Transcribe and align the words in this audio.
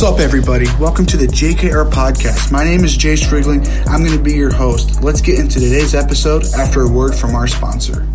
What's 0.00 0.14
up, 0.14 0.20
everybody? 0.20 0.64
Welcome 0.80 1.04
to 1.04 1.18
the 1.18 1.26
JKR 1.26 1.90
podcast. 1.90 2.50
My 2.50 2.64
name 2.64 2.84
is 2.84 2.96
Jayce 2.96 3.30
Riegling. 3.30 3.60
I'm 3.86 4.02
going 4.02 4.16
to 4.16 4.24
be 4.24 4.32
your 4.32 4.50
host. 4.50 5.02
Let's 5.02 5.20
get 5.20 5.38
into 5.38 5.60
today's 5.60 5.94
episode 5.94 6.46
after 6.56 6.80
a 6.80 6.88
word 6.88 7.14
from 7.14 7.34
our 7.34 7.46
sponsor. 7.46 8.08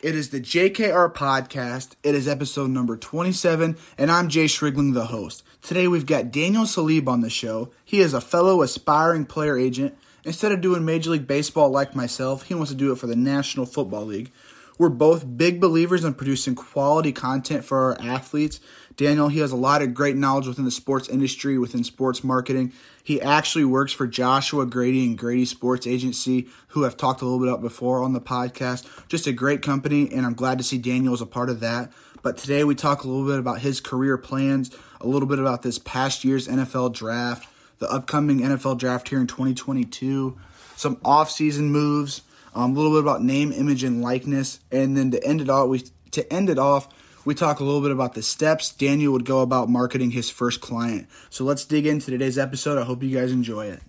It 0.00 0.14
is 0.14 0.30
the 0.30 0.40
JKR 0.40 1.12
podcast. 1.12 1.96
It 2.04 2.14
is 2.14 2.28
episode 2.28 2.70
number 2.70 2.96
27, 2.96 3.76
and 3.98 4.12
I'm 4.12 4.28
Jayce 4.28 4.62
Riegling, 4.62 4.92
the 4.92 5.06
host. 5.06 5.42
Today 5.60 5.88
we've 5.88 6.06
got 6.06 6.30
Daniel 6.30 6.62
Salib 6.62 7.08
on 7.08 7.20
the 7.20 7.28
show. 7.28 7.72
He 7.84 7.98
is 7.98 8.14
a 8.14 8.20
fellow 8.20 8.62
aspiring 8.62 9.26
player 9.26 9.58
agent. 9.58 9.98
Instead 10.22 10.52
of 10.52 10.60
doing 10.60 10.84
Major 10.84 11.10
League 11.10 11.26
Baseball 11.26 11.70
like 11.70 11.96
myself, 11.96 12.44
he 12.44 12.54
wants 12.54 12.70
to 12.70 12.76
do 12.76 12.92
it 12.92 12.98
for 12.98 13.08
the 13.08 13.16
National 13.16 13.66
Football 13.66 14.04
League. 14.04 14.30
We're 14.78 14.88
both 14.88 15.36
big 15.36 15.60
believers 15.60 16.04
in 16.04 16.14
producing 16.14 16.54
quality 16.54 17.10
content 17.10 17.64
for 17.64 17.78
our 17.78 18.00
athletes. 18.00 18.60
Daniel, 18.96 19.26
he 19.26 19.40
has 19.40 19.50
a 19.50 19.56
lot 19.56 19.82
of 19.82 19.94
great 19.94 20.14
knowledge 20.16 20.46
within 20.46 20.64
the 20.64 20.70
sports 20.70 21.08
industry, 21.08 21.58
within 21.58 21.82
sports 21.82 22.22
marketing. 22.22 22.72
He 23.08 23.22
actually 23.22 23.64
works 23.64 23.94
for 23.94 24.06
Joshua 24.06 24.66
Grady 24.66 25.06
and 25.06 25.16
Grady 25.16 25.46
Sports 25.46 25.86
Agency, 25.86 26.46
who 26.68 26.84
I've 26.84 26.98
talked 26.98 27.22
a 27.22 27.24
little 27.24 27.38
bit 27.38 27.48
about 27.48 27.62
before 27.62 28.02
on 28.02 28.12
the 28.12 28.20
podcast. 28.20 28.86
Just 29.08 29.26
a 29.26 29.32
great 29.32 29.62
company, 29.62 30.12
and 30.12 30.26
I'm 30.26 30.34
glad 30.34 30.58
to 30.58 30.64
see 30.64 30.76
Daniel 30.76 31.14
as 31.14 31.22
a 31.22 31.26
part 31.26 31.48
of 31.48 31.60
that. 31.60 31.90
But 32.20 32.36
today 32.36 32.64
we 32.64 32.74
talk 32.74 33.04
a 33.04 33.08
little 33.08 33.24
bit 33.24 33.38
about 33.38 33.60
his 33.60 33.80
career 33.80 34.18
plans, 34.18 34.70
a 35.00 35.06
little 35.06 35.26
bit 35.26 35.38
about 35.38 35.62
this 35.62 35.78
past 35.78 36.22
year's 36.22 36.48
NFL 36.48 36.92
draft, 36.92 37.48
the 37.78 37.90
upcoming 37.90 38.40
NFL 38.40 38.76
draft 38.76 39.08
here 39.08 39.20
in 39.20 39.26
2022, 39.26 40.38
some 40.76 41.00
off-season 41.02 41.72
moves, 41.72 42.20
um, 42.54 42.72
a 42.72 42.78
little 42.78 42.92
bit 42.92 43.00
about 43.00 43.24
name, 43.24 43.52
image, 43.52 43.84
and 43.84 44.02
likeness, 44.02 44.60
and 44.70 44.98
then 44.98 45.12
to 45.12 45.26
end 45.26 45.40
it 45.40 45.48
all, 45.48 45.66
we 45.66 45.82
to 46.10 46.30
end 46.30 46.50
it 46.50 46.58
off, 46.58 46.88
we 47.28 47.34
talk 47.34 47.60
a 47.60 47.62
little 47.62 47.82
bit 47.82 47.90
about 47.90 48.14
the 48.14 48.22
steps 48.22 48.72
Daniel 48.72 49.12
would 49.12 49.26
go 49.26 49.40
about 49.40 49.68
marketing 49.68 50.12
his 50.12 50.30
first 50.30 50.62
client. 50.62 51.06
So 51.28 51.44
let's 51.44 51.66
dig 51.66 51.86
into 51.86 52.10
today's 52.10 52.38
episode. 52.38 52.78
I 52.78 52.84
hope 52.84 53.02
you 53.02 53.14
guys 53.14 53.32
enjoy 53.32 53.66
it. 53.66 53.82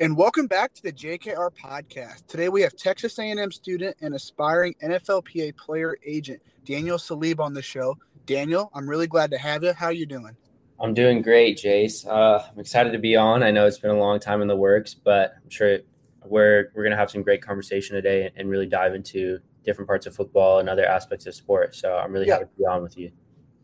And 0.00 0.16
welcome 0.16 0.48
back 0.48 0.74
to 0.74 0.82
the 0.82 0.92
JKR 0.92 1.50
podcast. 1.52 2.26
Today 2.26 2.48
we 2.48 2.62
have 2.62 2.74
Texas 2.74 3.16
A&M 3.20 3.52
student 3.52 3.96
and 4.00 4.12
aspiring 4.12 4.74
NFLPA 4.82 5.56
player 5.56 5.96
agent 6.04 6.42
Daniel 6.64 6.98
Salib 6.98 7.38
on 7.38 7.54
the 7.54 7.62
show. 7.62 7.96
Daniel, 8.26 8.72
I'm 8.74 8.90
really 8.90 9.06
glad 9.06 9.30
to 9.30 9.38
have 9.38 9.62
you. 9.62 9.72
How 9.72 9.86
are 9.86 9.92
you 9.92 10.06
doing? 10.06 10.36
I'm 10.78 10.92
doing 10.92 11.22
great, 11.22 11.58
Jayce. 11.58 12.06
Uh, 12.06 12.42
I'm 12.50 12.58
excited 12.60 12.92
to 12.92 12.98
be 12.98 13.16
on. 13.16 13.42
I 13.42 13.50
know 13.50 13.66
it's 13.66 13.78
been 13.78 13.90
a 13.90 13.98
long 13.98 14.20
time 14.20 14.42
in 14.42 14.48
the 14.48 14.56
works, 14.56 14.94
but 14.94 15.34
I'm 15.42 15.50
sure 15.50 15.78
we're 16.24 16.70
we're 16.74 16.82
gonna 16.82 16.96
have 16.96 17.10
some 17.10 17.22
great 17.22 17.42
conversation 17.42 17.94
today 17.94 18.30
and 18.36 18.50
really 18.50 18.66
dive 18.66 18.94
into 18.94 19.38
different 19.64 19.88
parts 19.88 20.06
of 20.06 20.14
football 20.14 20.58
and 20.58 20.68
other 20.68 20.84
aspects 20.84 21.26
of 21.26 21.34
sport. 21.34 21.74
So 21.74 21.96
I'm 21.96 22.12
really 22.12 22.26
yeah. 22.26 22.34
happy 22.34 22.44
to 22.44 22.58
be 22.58 22.66
on 22.66 22.82
with 22.82 22.98
you. 22.98 23.10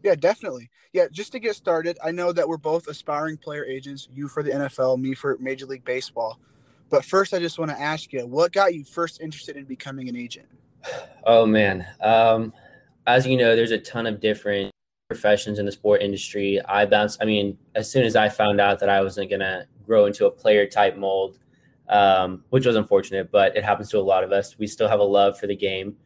Yeah, 0.02 0.14
definitely. 0.14 0.70
Yeah, 0.92 1.06
just 1.12 1.32
to 1.32 1.38
get 1.38 1.54
started, 1.54 1.98
I 2.02 2.10
know 2.10 2.32
that 2.32 2.48
we're 2.48 2.56
both 2.56 2.88
aspiring 2.88 3.36
player 3.36 3.64
agents. 3.64 4.08
You 4.12 4.26
for 4.26 4.42
the 4.42 4.50
NFL, 4.50 5.00
me 5.00 5.14
for 5.14 5.36
Major 5.38 5.66
League 5.66 5.84
Baseball. 5.84 6.38
But 6.90 7.04
first, 7.04 7.32
I 7.32 7.38
just 7.38 7.58
want 7.58 7.70
to 7.70 7.80
ask 7.80 8.12
you, 8.12 8.26
what 8.26 8.52
got 8.52 8.74
you 8.74 8.84
first 8.84 9.20
interested 9.20 9.56
in 9.56 9.64
becoming 9.64 10.08
an 10.08 10.16
agent? 10.16 10.48
Oh 11.24 11.46
man, 11.46 11.86
um, 12.00 12.52
as 13.06 13.28
you 13.28 13.36
know, 13.36 13.54
there's 13.54 13.70
a 13.70 13.78
ton 13.78 14.08
of 14.08 14.18
different 14.18 14.72
professions 15.12 15.58
in 15.58 15.66
the 15.66 15.72
sport 15.72 16.02
industry. 16.02 16.60
I 16.68 16.86
bounced, 16.86 17.22
I 17.22 17.24
mean, 17.24 17.58
as 17.74 17.90
soon 17.90 18.04
as 18.04 18.16
I 18.16 18.28
found 18.28 18.60
out 18.60 18.80
that 18.80 18.88
I 18.88 19.00
wasn't 19.02 19.30
going 19.30 19.40
to 19.40 19.66
grow 19.86 20.06
into 20.06 20.26
a 20.26 20.30
player 20.30 20.66
type 20.66 20.96
mold, 20.96 21.38
um, 21.88 22.44
which 22.50 22.66
was 22.66 22.76
unfortunate, 22.76 23.30
but 23.30 23.56
it 23.56 23.64
happens 23.64 23.90
to 23.90 23.98
a 23.98 24.00
lot 24.00 24.24
of 24.24 24.32
us, 24.32 24.58
we 24.58 24.66
still 24.66 24.88
have 24.88 25.00
a 25.00 25.04
love 25.04 25.38
for 25.38 25.46
the 25.46 25.56
game. 25.56 25.96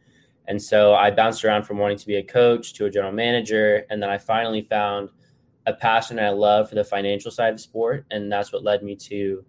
And 0.47 0.61
so 0.61 0.93
I 0.95 1.11
bounced 1.11 1.43
around 1.43 1.63
from 1.63 1.77
wanting 1.77 1.97
to 1.97 2.07
be 2.07 2.15
a 2.15 2.23
coach 2.23 2.73
to 2.73 2.85
a 2.85 2.89
general 2.89 3.11
manager. 3.11 3.85
And 3.89 4.01
then 4.01 4.09
I 4.09 4.17
finally 4.17 4.61
found 4.61 5.09
a 5.65 5.73
passion 5.73 6.19
and 6.19 6.27
a 6.27 6.31
love 6.31 6.69
for 6.69 6.75
the 6.75 6.83
financial 6.83 7.31
side 7.31 7.53
of 7.53 7.59
sport. 7.59 8.05
And 8.11 8.31
that's 8.31 8.53
what 8.53 8.63
led 8.63 8.81
me 8.81 8.95
to 8.95 9.43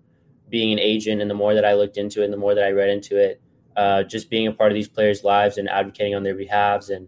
being 0.49 0.73
an 0.73 0.81
agent. 0.81 1.21
And 1.21 1.31
the 1.31 1.35
more 1.35 1.55
that 1.55 1.65
I 1.65 1.75
looked 1.75 1.97
into 1.97 2.23
it, 2.23 2.25
and 2.25 2.33
the 2.33 2.39
more 2.39 2.55
that 2.55 2.65
I 2.65 2.71
read 2.71 2.91
into 2.91 3.17
it, 3.17 3.41
uh, 3.77 4.03
just 4.03 4.29
being 4.29 4.49
a 4.49 4.53
part 4.53 4.73
of 4.73 4.75
these 4.75 4.89
players' 4.89 5.23
lives 5.23 5.57
and 5.57 5.69
advocating 5.69 6.15
on 6.15 6.25
their 6.25 6.35
behalves 6.35 6.91
and 6.91 7.07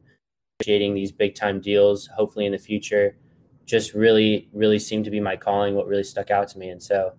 negotiating 0.61 0.95
these 0.95 1.13
big 1.13 1.35
time 1.35 1.61
deals, 1.61 2.07
hopefully 2.07 2.47
in 2.47 2.53
the 2.53 2.59
future, 2.59 3.17
just 3.67 3.95
really, 3.95 4.49
really 4.53 4.79
seemed 4.79 5.05
to 5.05 5.11
be 5.11 5.21
my 5.21 5.37
calling, 5.37 5.75
what 5.75 5.87
really 5.87 6.05
stuck 6.05 6.31
out 6.31 6.49
to 6.49 6.59
me. 6.59 6.71
And 6.71 6.83
so 6.83 7.13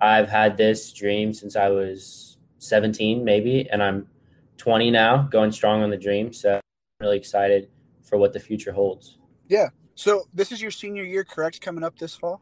I've 0.00 0.28
had 0.28 0.56
this 0.56 0.92
dream 0.92 1.32
since 1.32 1.56
I 1.56 1.68
was 1.68 2.38
17, 2.58 3.24
maybe, 3.24 3.68
and 3.70 3.82
I'm 3.82 4.08
20 4.56 4.90
now, 4.90 5.28
going 5.30 5.52
strong 5.52 5.82
on 5.82 5.90
the 5.90 5.96
dream. 5.96 6.32
So 6.32 6.54
I'm 6.54 6.60
really 7.00 7.18
excited 7.18 7.68
for 8.02 8.16
what 8.16 8.32
the 8.32 8.40
future 8.40 8.72
holds. 8.72 9.18
Yeah. 9.48 9.68
So 9.94 10.28
this 10.32 10.52
is 10.52 10.62
your 10.62 10.70
senior 10.70 11.04
year, 11.04 11.24
correct? 11.24 11.60
Coming 11.60 11.84
up 11.84 11.98
this 11.98 12.14
fall? 12.14 12.40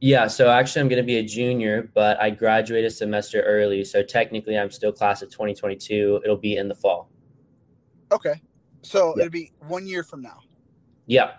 Yeah, 0.00 0.26
so 0.26 0.50
actually, 0.50 0.80
I'm 0.80 0.88
going 0.88 1.02
to 1.02 1.06
be 1.06 1.18
a 1.18 1.22
junior, 1.22 1.88
but 1.94 2.20
I 2.20 2.30
graduate 2.30 2.84
a 2.84 2.90
semester 2.90 3.40
early. 3.42 3.84
So 3.84 4.02
technically, 4.02 4.58
I'm 4.58 4.70
still 4.70 4.90
class 4.90 5.22
of 5.22 5.30
2022. 5.30 6.22
It'll 6.24 6.36
be 6.36 6.56
in 6.56 6.66
the 6.66 6.74
fall. 6.74 7.08
Okay. 8.10 8.42
So 8.82 9.14
yeah. 9.16 9.22
it'll 9.24 9.32
be 9.32 9.52
one 9.66 9.86
year 9.86 10.02
from 10.02 10.22
now. 10.22 10.40
Yeah. 11.06 11.32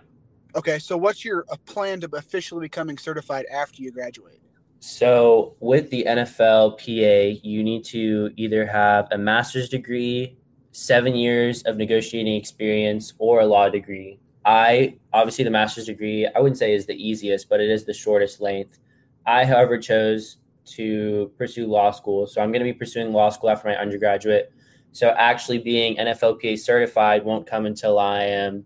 Okay. 0.56 0.80
So 0.80 0.98
what's 0.98 1.24
your 1.24 1.46
plan 1.66 2.02
to 2.02 2.10
officially 2.16 2.62
becoming 2.62 2.98
certified 2.98 3.46
after 3.52 3.82
you 3.82 3.92
graduate? 3.92 4.40
So 4.80 5.56
with 5.60 5.90
the 5.92 6.06
NFL 6.08 6.78
PA, 6.78 7.40
you 7.42 7.64
need 7.64 7.86
to 7.86 8.32
either 8.36 8.66
have 8.66 9.08
a 9.12 9.18
master's 9.18 9.70
degree, 9.70 10.38
seven 10.72 11.16
years 11.16 11.64
of 11.64 11.78
negotiating 11.78 12.36
experience, 12.36 13.14
or 13.18 13.42
a 13.42 13.46
law 13.46 13.70
degree. 13.70 14.20
I 14.46 14.98
obviously 15.14 15.46
the 15.46 15.52
master's 15.52 15.86
degree 15.86 16.28
I 16.28 16.40
wouldn't 16.40 16.58
say 16.58 16.74
is 16.74 16.86
the 16.86 16.96
easiest, 16.96 17.48
but 17.48 17.62
it 17.62 17.70
is 17.70 17.86
the 17.86 17.94
shortest 17.94 18.42
length. 18.42 18.80
I, 19.26 19.46
however, 19.46 19.78
chose 19.78 20.38
to 20.66 21.32
pursue 21.38 21.68
law 21.68 21.92
school. 21.92 22.28
So 22.28 22.42
I'm 22.42 22.52
going 22.52 22.60
to 22.60 22.66
be 22.66 22.74
pursuing 22.74 23.14
law 23.14 23.30
school 23.30 23.50
after 23.50 23.70
my 23.70 23.78
undergraduate. 23.78 24.52
So 24.94 25.10
actually 25.10 25.58
being 25.58 25.98
NFLPA 25.98 26.60
certified 26.60 27.26
won't 27.26 27.48
come 27.48 27.66
until 27.66 27.98
I 27.98 28.26
am 28.26 28.64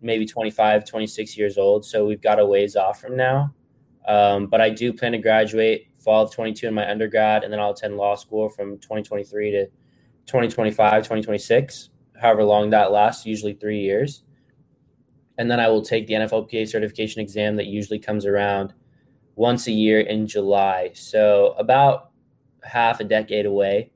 maybe 0.00 0.24
25, 0.24 0.84
26 0.86 1.36
years 1.36 1.58
old. 1.58 1.84
So 1.84 2.06
we've 2.06 2.22
got 2.22 2.40
a 2.40 2.46
ways 2.46 2.74
off 2.74 3.00
from 3.00 3.16
now. 3.16 3.54
Um, 4.08 4.46
but 4.46 4.62
I 4.62 4.70
do 4.70 4.94
plan 4.94 5.12
to 5.12 5.18
graduate 5.18 5.88
fall 6.02 6.24
of 6.24 6.32
22 6.32 6.66
in 6.66 6.74
my 6.74 6.90
undergrad, 6.90 7.44
and 7.44 7.52
then 7.52 7.60
I'll 7.60 7.70
attend 7.70 7.96
law 7.96 8.16
school 8.16 8.48
from 8.48 8.78
2023 8.78 9.50
to 9.52 9.66
2025, 10.26 11.02
2026, 11.02 11.90
however 12.20 12.42
long 12.42 12.70
that 12.70 12.90
lasts, 12.90 13.26
usually 13.26 13.52
three 13.52 13.80
years. 13.80 14.24
And 15.38 15.50
then 15.50 15.60
I 15.60 15.68
will 15.68 15.82
take 15.82 16.06
the 16.06 16.14
NFLPA 16.14 16.66
certification 16.66 17.20
exam 17.20 17.56
that 17.56 17.66
usually 17.66 17.98
comes 17.98 18.24
around 18.24 18.72
once 19.36 19.66
a 19.66 19.72
year 19.72 20.00
in 20.00 20.26
July. 20.26 20.90
So 20.94 21.54
about 21.58 22.10
half 22.64 23.00
a 23.00 23.04
decade 23.04 23.46
away 23.46 23.92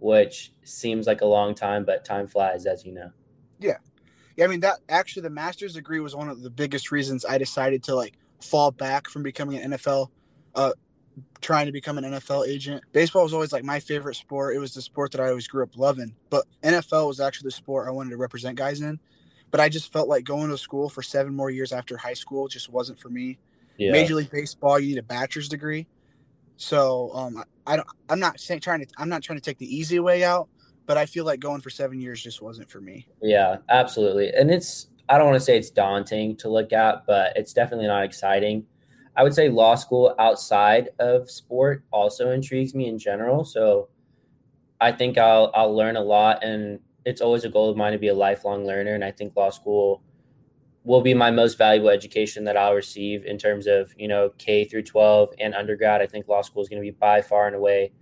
which 0.00 0.52
seems 0.64 1.06
like 1.06 1.20
a 1.20 1.26
long 1.26 1.54
time, 1.54 1.84
but 1.84 2.04
time 2.04 2.26
flies, 2.26 2.66
as 2.66 2.84
you 2.84 2.92
know. 2.92 3.10
Yeah. 3.58 3.76
Yeah. 4.36 4.46
I 4.46 4.48
mean, 4.48 4.60
that 4.60 4.78
actually, 4.88 5.22
the 5.22 5.30
master's 5.30 5.74
degree 5.74 6.00
was 6.00 6.16
one 6.16 6.28
of 6.28 6.42
the 6.42 6.50
biggest 6.50 6.90
reasons 6.90 7.24
I 7.24 7.38
decided 7.38 7.82
to 7.84 7.94
like 7.94 8.14
fall 8.42 8.70
back 8.70 9.08
from 9.08 9.22
becoming 9.22 9.58
an 9.58 9.72
NFL, 9.72 10.08
uh, 10.54 10.72
trying 11.40 11.66
to 11.66 11.72
become 11.72 11.98
an 11.98 12.04
NFL 12.04 12.48
agent. 12.48 12.82
Baseball 12.92 13.22
was 13.22 13.34
always 13.34 13.52
like 13.52 13.64
my 13.64 13.80
favorite 13.80 14.16
sport. 14.16 14.56
It 14.56 14.58
was 14.58 14.74
the 14.74 14.82
sport 14.82 15.12
that 15.12 15.20
I 15.20 15.28
always 15.28 15.46
grew 15.46 15.62
up 15.62 15.76
loving, 15.76 16.14
but 16.30 16.46
NFL 16.62 17.06
was 17.06 17.20
actually 17.20 17.48
the 17.48 17.52
sport 17.52 17.86
I 17.86 17.90
wanted 17.90 18.10
to 18.10 18.16
represent 18.16 18.56
guys 18.56 18.80
in. 18.80 18.98
But 19.50 19.60
I 19.60 19.68
just 19.68 19.92
felt 19.92 20.08
like 20.08 20.24
going 20.24 20.48
to 20.50 20.56
school 20.56 20.88
for 20.88 21.02
seven 21.02 21.34
more 21.34 21.50
years 21.50 21.72
after 21.72 21.96
high 21.96 22.14
school 22.14 22.46
just 22.46 22.70
wasn't 22.70 23.00
for 23.00 23.08
me. 23.08 23.38
Yeah. 23.76 23.92
Major 23.92 24.14
League 24.14 24.30
Baseball, 24.30 24.78
you 24.78 24.88
need 24.88 24.98
a 24.98 25.02
bachelor's 25.02 25.48
degree. 25.48 25.88
So 26.56 27.10
um, 27.14 27.42
I 27.70 27.76
don't. 27.76 27.88
I'm 28.08 28.18
not 28.18 28.40
saying 28.40 28.60
trying 28.60 28.80
to. 28.80 28.86
I'm 28.98 29.08
not 29.08 29.22
trying 29.22 29.38
to 29.38 29.44
take 29.44 29.58
the 29.58 29.76
easy 29.76 30.00
way 30.00 30.24
out, 30.24 30.48
but 30.86 30.96
I 30.96 31.06
feel 31.06 31.24
like 31.24 31.38
going 31.38 31.60
for 31.60 31.70
seven 31.70 32.00
years 32.00 32.20
just 32.20 32.42
wasn't 32.42 32.68
for 32.68 32.80
me. 32.80 33.06
Yeah, 33.22 33.58
absolutely. 33.68 34.30
And 34.30 34.50
it's. 34.50 34.88
I 35.08 35.18
don't 35.18 35.28
want 35.28 35.36
to 35.36 35.44
say 35.44 35.56
it's 35.56 35.70
daunting 35.70 36.36
to 36.38 36.48
look 36.48 36.72
at, 36.72 37.06
but 37.06 37.32
it's 37.36 37.52
definitely 37.52 37.86
not 37.86 38.04
exciting. 38.04 38.66
I 39.16 39.22
would 39.22 39.34
say 39.34 39.48
law 39.48 39.76
school 39.76 40.14
outside 40.18 40.90
of 40.98 41.30
sport 41.30 41.84
also 41.92 42.30
intrigues 42.32 42.74
me 42.74 42.88
in 42.88 42.98
general. 42.98 43.44
So 43.44 43.88
I 44.80 44.90
think 44.90 45.16
I'll 45.16 45.52
I'll 45.54 45.74
learn 45.74 45.96
a 45.96 46.02
lot, 46.02 46.42
and 46.42 46.80
it's 47.04 47.20
always 47.20 47.44
a 47.44 47.48
goal 47.48 47.70
of 47.70 47.76
mine 47.76 47.92
to 47.92 47.98
be 47.98 48.08
a 48.08 48.14
lifelong 48.14 48.66
learner. 48.66 48.94
And 48.94 49.04
I 49.04 49.12
think 49.12 49.36
law 49.36 49.50
school 49.50 50.02
will 50.90 51.00
be 51.00 51.14
my 51.14 51.30
most 51.30 51.56
valuable 51.56 51.88
education 51.88 52.42
that 52.42 52.56
I'll 52.56 52.74
receive 52.74 53.24
in 53.24 53.38
terms 53.38 53.68
of, 53.68 53.94
you 53.96 54.08
know, 54.08 54.32
K 54.38 54.64
through 54.64 54.82
12 54.82 55.30
and 55.38 55.54
undergrad. 55.54 56.02
I 56.02 56.06
think 56.06 56.26
law 56.26 56.42
school 56.42 56.62
is 56.62 56.68
going 56.68 56.82
to 56.82 56.86
be 56.86 56.90
by 56.90 57.22
far 57.22 57.46
and 57.46 57.54
away 57.54 57.92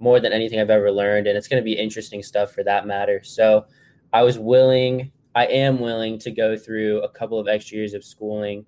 more 0.00 0.18
than 0.18 0.32
anything 0.32 0.58
I've 0.58 0.68
ever 0.68 0.90
learned. 0.90 1.28
And 1.28 1.38
it's 1.38 1.46
going 1.46 1.62
to 1.62 1.64
be 1.64 1.74
interesting 1.74 2.20
stuff 2.20 2.50
for 2.50 2.64
that 2.64 2.84
matter. 2.84 3.22
So 3.22 3.66
I 4.12 4.24
was 4.24 4.40
willing 4.40 5.12
I 5.34 5.46
am 5.46 5.80
willing 5.80 6.18
to 6.18 6.30
go 6.30 6.56
through 6.56 7.02
a 7.02 7.08
couple 7.08 7.38
of 7.38 7.48
extra 7.48 7.78
years 7.78 7.94
of 7.94 8.04
schooling, 8.04 8.66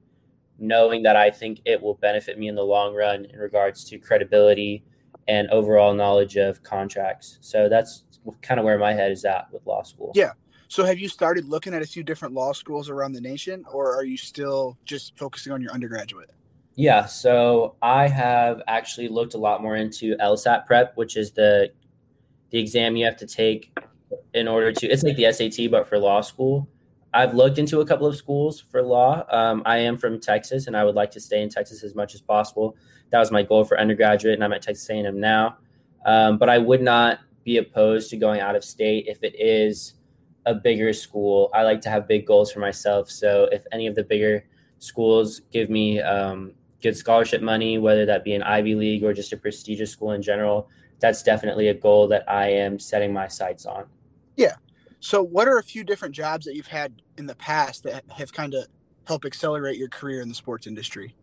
knowing 0.58 1.02
that 1.02 1.16
I 1.16 1.30
think 1.30 1.60
it 1.64 1.82
will 1.82 1.94
benefit 1.94 2.38
me 2.38 2.48
in 2.48 2.54
the 2.54 2.62
long 2.62 2.94
run 2.94 3.26
in 3.26 3.38
regards 3.38 3.84
to 3.86 3.98
credibility 3.98 4.84
and 5.28 5.50
overall 5.50 5.92
knowledge 5.94 6.36
of 6.36 6.62
contracts. 6.62 7.38
So 7.42 7.68
that's 7.68 8.04
kind 8.40 8.58
of 8.58 8.64
where 8.64 8.78
my 8.78 8.94
head 8.94 9.12
is 9.12 9.24
at 9.24 9.52
with 9.52 9.66
law 9.66 9.82
school. 9.82 10.12
Yeah. 10.14 10.32
So 10.74 10.84
have 10.84 10.98
you 10.98 11.08
started 11.08 11.44
looking 11.44 11.72
at 11.72 11.82
a 11.82 11.86
few 11.86 12.02
different 12.02 12.34
law 12.34 12.52
schools 12.52 12.90
around 12.90 13.12
the 13.12 13.20
nation 13.20 13.64
or 13.72 13.94
are 13.94 14.02
you 14.02 14.16
still 14.16 14.76
just 14.84 15.16
focusing 15.16 15.52
on 15.52 15.62
your 15.62 15.70
undergraduate? 15.70 16.30
Yeah, 16.74 17.04
so 17.04 17.76
I 17.80 18.08
have 18.08 18.60
actually 18.66 19.06
looked 19.06 19.34
a 19.34 19.38
lot 19.38 19.62
more 19.62 19.76
into 19.76 20.16
LSAT 20.16 20.66
prep, 20.66 20.96
which 20.96 21.16
is 21.16 21.30
the 21.30 21.70
the 22.50 22.58
exam 22.58 22.96
you 22.96 23.04
have 23.04 23.16
to 23.18 23.26
take 23.28 23.72
in 24.34 24.48
order 24.48 24.72
to 24.72 24.88
it's 24.88 25.04
like 25.04 25.14
the 25.14 25.30
SAT 25.30 25.70
but 25.70 25.88
for 25.88 25.96
law 25.96 26.20
school. 26.20 26.68
I've 27.12 27.34
looked 27.34 27.58
into 27.58 27.78
a 27.80 27.86
couple 27.86 28.08
of 28.08 28.16
schools 28.16 28.60
for 28.60 28.82
law. 28.82 29.24
Um, 29.30 29.62
I 29.64 29.78
am 29.78 29.96
from 29.96 30.18
Texas, 30.18 30.66
and 30.66 30.76
I 30.76 30.82
would 30.82 30.96
like 30.96 31.12
to 31.12 31.20
stay 31.20 31.40
in 31.40 31.50
Texas 31.50 31.84
as 31.84 31.94
much 31.94 32.16
as 32.16 32.20
possible. 32.20 32.76
That 33.10 33.20
was 33.20 33.30
my 33.30 33.44
goal 33.44 33.62
for 33.62 33.78
undergraduate, 33.78 34.34
and 34.34 34.42
I'm 34.42 34.52
at 34.52 34.62
Texas 34.62 34.90
A&M 34.90 35.20
now. 35.20 35.58
Um, 36.04 36.36
but 36.36 36.48
I 36.48 36.58
would 36.58 36.82
not 36.82 37.20
be 37.44 37.58
opposed 37.58 38.10
to 38.10 38.16
going 38.16 38.40
out 38.40 38.56
of 38.56 38.64
state 38.64 39.04
if 39.06 39.22
it 39.22 39.36
is 39.38 39.94
a 40.46 40.54
bigger 40.54 40.92
school. 40.92 41.50
I 41.54 41.62
like 41.62 41.80
to 41.82 41.90
have 41.90 42.08
big 42.08 42.26
goals 42.26 42.52
for 42.52 42.60
myself. 42.60 43.10
So 43.10 43.48
if 43.52 43.64
any 43.72 43.86
of 43.86 43.94
the 43.94 44.04
bigger 44.04 44.44
schools 44.78 45.40
give 45.52 45.70
me 45.70 46.00
um, 46.00 46.52
good 46.82 46.96
scholarship 46.96 47.42
money, 47.42 47.78
whether 47.78 48.04
that 48.06 48.24
be 48.24 48.34
an 48.34 48.42
Ivy 48.42 48.74
League 48.74 49.04
or 49.04 49.12
just 49.12 49.32
a 49.32 49.36
prestigious 49.36 49.90
school 49.90 50.12
in 50.12 50.22
general, 50.22 50.68
that's 51.00 51.22
definitely 51.22 51.68
a 51.68 51.74
goal 51.74 52.08
that 52.08 52.24
I 52.28 52.48
am 52.48 52.78
setting 52.78 53.12
my 53.12 53.28
sights 53.28 53.66
on. 53.66 53.86
Yeah. 54.36 54.54
So, 55.00 55.22
what 55.22 55.48
are 55.48 55.58
a 55.58 55.62
few 55.62 55.84
different 55.84 56.14
jobs 56.14 56.46
that 56.46 56.54
you've 56.54 56.66
had 56.66 57.02
in 57.18 57.26
the 57.26 57.34
past 57.34 57.82
that 57.84 58.04
have 58.16 58.32
kind 58.32 58.54
of 58.54 58.66
helped 59.06 59.26
accelerate 59.26 59.76
your 59.76 59.88
career 59.88 60.22
in 60.22 60.28
the 60.28 60.34
sports 60.34 60.66
industry? 60.66 61.14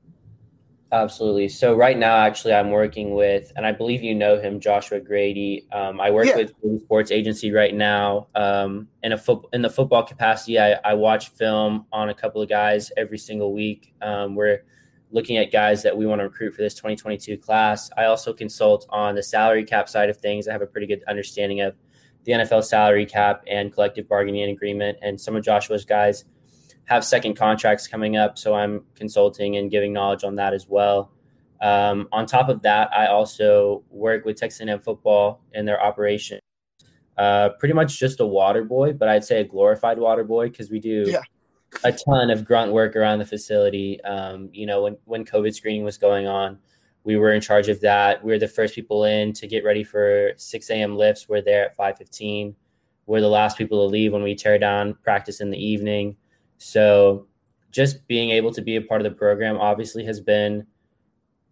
Absolutely. 0.94 1.48
So 1.48 1.74
right 1.74 1.98
now, 1.98 2.18
actually, 2.18 2.54
I'm 2.54 2.70
working 2.70 3.16
with, 3.16 3.54
and 3.56 3.66
I 3.66 3.72
believe 3.72 4.04
you 4.04 4.14
know 4.14 4.42
him, 4.42 4.60
Joshua 4.60 5.00
Grady. 5.00 5.66
Um, 5.72 6.02
I 6.02 6.12
work 6.12 6.28
yeah. 6.28 6.36
with 6.36 6.82
Sports 6.82 7.12
Agency 7.12 7.50
right 7.54 7.74
now. 7.74 8.28
Um, 8.36 8.90
in 9.02 9.14
a 9.14 9.18
foot 9.18 9.48
in 9.54 9.62
the 9.62 9.70
football 9.70 10.04
capacity, 10.04 10.60
I, 10.60 10.74
I, 10.84 10.94
watch 10.96 11.30
film 11.30 11.86
on 11.94 12.10
a 12.10 12.14
couple 12.14 12.42
of 12.42 12.50
guys 12.50 12.92
every 12.98 13.18
single 13.18 13.54
week. 13.54 13.94
Um, 14.02 14.36
we're 14.36 14.66
looking 15.12 15.38
at 15.38 15.50
guys 15.50 15.82
that 15.84 15.96
we 15.96 16.06
want 16.06 16.20
to 16.20 16.24
recruit 16.26 16.54
for 16.54 16.62
this 16.62 16.74
2022 16.74 17.38
class. 17.38 17.90
I 17.98 18.06
also 18.06 18.34
consult 18.34 18.86
on 18.90 19.16
the 19.16 19.24
salary 19.24 19.64
cap 19.64 19.88
side 19.88 20.10
of 20.10 20.18
things. 20.18 20.50
I 20.50 20.52
have 20.52 20.62
a 20.62 20.68
pretty 20.68 20.88
good 20.88 21.04
understanding 21.08 21.62
of 21.62 21.74
the 22.26 22.34
NFL 22.34 22.66
salary 22.66 23.06
cap 23.06 23.44
and 23.48 23.72
collective 23.72 24.10
bargaining 24.10 24.50
agreement, 24.50 24.98
and 25.02 25.20
some 25.20 25.38
of 25.38 25.44
Joshua's 25.46 25.86
guys 25.86 26.26
have 26.86 27.06
second 27.06 27.36
contracts 27.36 27.88
coming 27.88 28.18
up, 28.18 28.38
so 28.38 28.54
I'm 28.54 28.84
consulting 28.96 29.56
and 29.58 29.72
giving 29.72 29.94
knowledge 29.94 30.24
on 30.24 30.36
that 30.36 30.54
as 30.54 30.68
well. 30.68 31.12
Um, 31.62 32.08
on 32.12 32.26
top 32.26 32.50
of 32.50 32.64
that, 32.64 32.90
I 32.92 33.08
also 33.08 33.84
work 33.90 34.26
with 34.26 34.38
Texas 34.38 34.62
A&M 34.62 34.80
football 34.80 35.42
in 35.54 35.66
their 35.66 35.82
operation. 35.82 36.40
Uh, 37.18 37.50
pretty 37.60 37.74
much 37.74 38.00
just 38.00 38.20
a 38.20 38.26
water 38.26 38.64
boy, 38.64 38.94
but 38.94 39.08
I'd 39.08 39.24
say 39.24 39.42
a 39.42 39.44
glorified 39.44 40.00
water 40.00 40.24
boy 40.24 40.50
because 40.50 40.72
we 40.72 40.80
do 40.80 41.06
yeah. 41.08 41.22
a 41.84 41.92
ton 41.92 42.32
of 42.32 42.44
grunt 42.46 42.72
work 42.72 42.96
around 42.96 43.20
the 43.20 43.26
facility. 43.26 44.02
Um, 44.04 44.50
you 44.54 44.66
know, 44.66 44.84
when 44.84 44.98
when 45.06 45.24
COVID 45.24 45.54
screening 45.54 45.84
was 45.84 46.00
going 46.00 46.26
on, 46.26 46.58
we 47.04 47.18
were 47.18 47.32
in 47.32 47.42
charge 47.42 47.68
of 47.68 47.82
that. 47.82 48.24
We 48.24 48.32
were 48.32 48.40
the 48.40 48.48
first 48.48 48.74
people 48.74 49.04
in 49.04 49.34
to 49.34 49.48
get 49.48 49.64
ready 49.64 49.84
for 49.84 50.32
6 50.36 50.70
a.m. 50.72 50.98
lifts. 50.98 51.30
We're 51.30 51.42
there 51.42 51.66
at 51.66 51.78
5:15. 51.78 52.56
We're 53.06 53.22
the 53.22 53.28
last 53.28 53.58
people 53.58 53.86
to 53.86 53.92
leave 53.92 54.14
when 54.14 54.24
we 54.24 54.34
tear 54.34 54.58
down 54.58 54.96
practice 55.04 55.42
in 55.42 55.52
the 55.52 55.64
evening. 55.64 56.16
So 56.62 57.26
just 57.72 58.08
being 58.08 58.30
able 58.30 58.52
to 58.52 58.62
be 58.62 58.76
a 58.76 58.82
part 58.82 59.02
of 59.02 59.06
the 59.06 59.18
program 59.18 59.58
obviously 59.58 60.06
has 60.06 60.20
been 60.20 60.68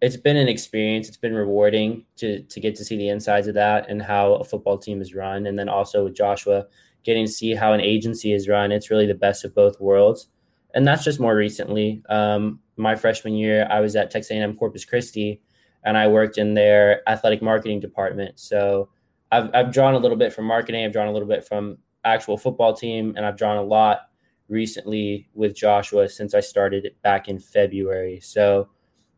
it's 0.01 0.15
been 0.15 0.37
an 0.37 0.47
experience. 0.47 1.09
It's 1.09 1.17
been 1.17 1.33
rewarding 1.33 2.05
to 2.17 2.43
to 2.43 2.59
get 2.59 2.75
to 2.75 2.85
see 2.85 2.95
the 2.95 3.09
insides 3.09 3.47
of 3.47 3.55
that 3.55 3.89
and 3.89 4.01
how 4.01 4.35
a 4.35 4.43
football 4.43 4.77
team 4.77 5.01
is 5.01 5.15
run. 5.15 5.47
And 5.47 5.57
then 5.57 5.67
also 5.67 6.05
with 6.05 6.15
Joshua, 6.15 6.67
getting 7.03 7.25
to 7.25 7.31
see 7.31 7.55
how 7.55 7.73
an 7.73 7.81
agency 7.81 8.33
is 8.33 8.47
run. 8.47 8.71
It's 8.71 8.91
really 8.91 9.07
the 9.07 9.15
best 9.15 9.43
of 9.43 9.55
both 9.55 9.81
worlds. 9.81 10.27
And 10.75 10.87
that's 10.87 11.03
just 11.03 11.19
more 11.19 11.35
recently. 11.35 12.03
Um, 12.09 12.59
my 12.77 12.95
freshman 12.95 13.33
year, 13.33 13.67
I 13.69 13.81
was 13.81 13.95
at 13.95 14.11
Texas 14.11 14.31
A&M 14.31 14.55
Corpus 14.55 14.85
Christi, 14.85 15.41
and 15.83 15.97
I 15.97 16.07
worked 16.07 16.37
in 16.37 16.53
their 16.53 17.01
athletic 17.09 17.41
marketing 17.41 17.79
department. 17.79 18.39
So 18.39 18.89
I've 19.31 19.49
I've 19.55 19.73
drawn 19.73 19.95
a 19.95 19.99
little 19.99 20.17
bit 20.17 20.33
from 20.33 20.45
marketing. 20.45 20.85
I've 20.85 20.93
drawn 20.93 21.07
a 21.07 21.11
little 21.11 21.27
bit 21.27 21.47
from 21.47 21.79
actual 22.05 22.37
football 22.37 22.73
team, 22.73 23.15
and 23.17 23.25
I've 23.25 23.37
drawn 23.37 23.57
a 23.57 23.63
lot 23.63 24.08
recently 24.49 25.29
with 25.33 25.55
Joshua 25.55 26.09
since 26.09 26.33
I 26.33 26.39
started 26.39 26.95
back 27.03 27.29
in 27.29 27.39
February. 27.39 28.19
So 28.21 28.69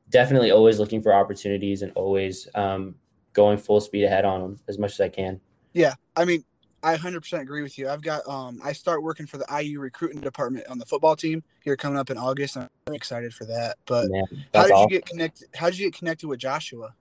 definitely 0.10 0.52
always 0.52 0.78
looking 0.78 1.02
for 1.02 1.14
opportunities 1.14 1.82
and 1.82 1.92
always 1.96 2.48
um, 2.54 2.96
going 3.34 3.58
full 3.58 3.82
speed 3.82 4.04
ahead 4.04 4.26
on 4.26 4.42
them 4.42 4.60
as 4.68 4.78
much 4.78 4.92
as 4.92 5.02
I 5.02 5.10
can. 5.10 5.40
Yeah, 5.74 5.94
I 6.16 6.26
mean, 6.26 6.44
I 6.84 6.98
100% 6.98 7.42
agree 7.42 7.62
with 7.62 7.78
you. 7.78 7.90
I've 7.90 8.02
got 8.02 8.28
um, 8.28 8.60
I 8.64 8.74
start 8.74 9.04
working 9.04 9.26
for 9.26 9.38
the 9.38 9.46
IU 9.62 9.80
recruiting 9.80 10.20
department 10.20 10.68
on 10.68 10.80
the 10.80 10.86
football 10.86 11.16
team 11.16 11.44
here 11.64 11.78
coming 11.78 11.98
up 11.98 12.10
in 12.10 12.18
August. 12.18 12.58
I'm 12.58 12.70
excited 12.88 13.34
for 13.34 13.46
that. 13.46 13.78
But 13.86 14.10
Man, 14.10 14.24
how 14.54 14.64
did 14.64 14.72
awesome. 14.72 14.84
you 14.84 14.98
get 14.98 15.06
connected? 15.06 15.48
How 15.56 15.70
did 15.70 15.80
you 15.80 15.88
get 15.88 15.98
connected 15.98 16.28
with 16.28 16.40
Joshua? 16.40 16.94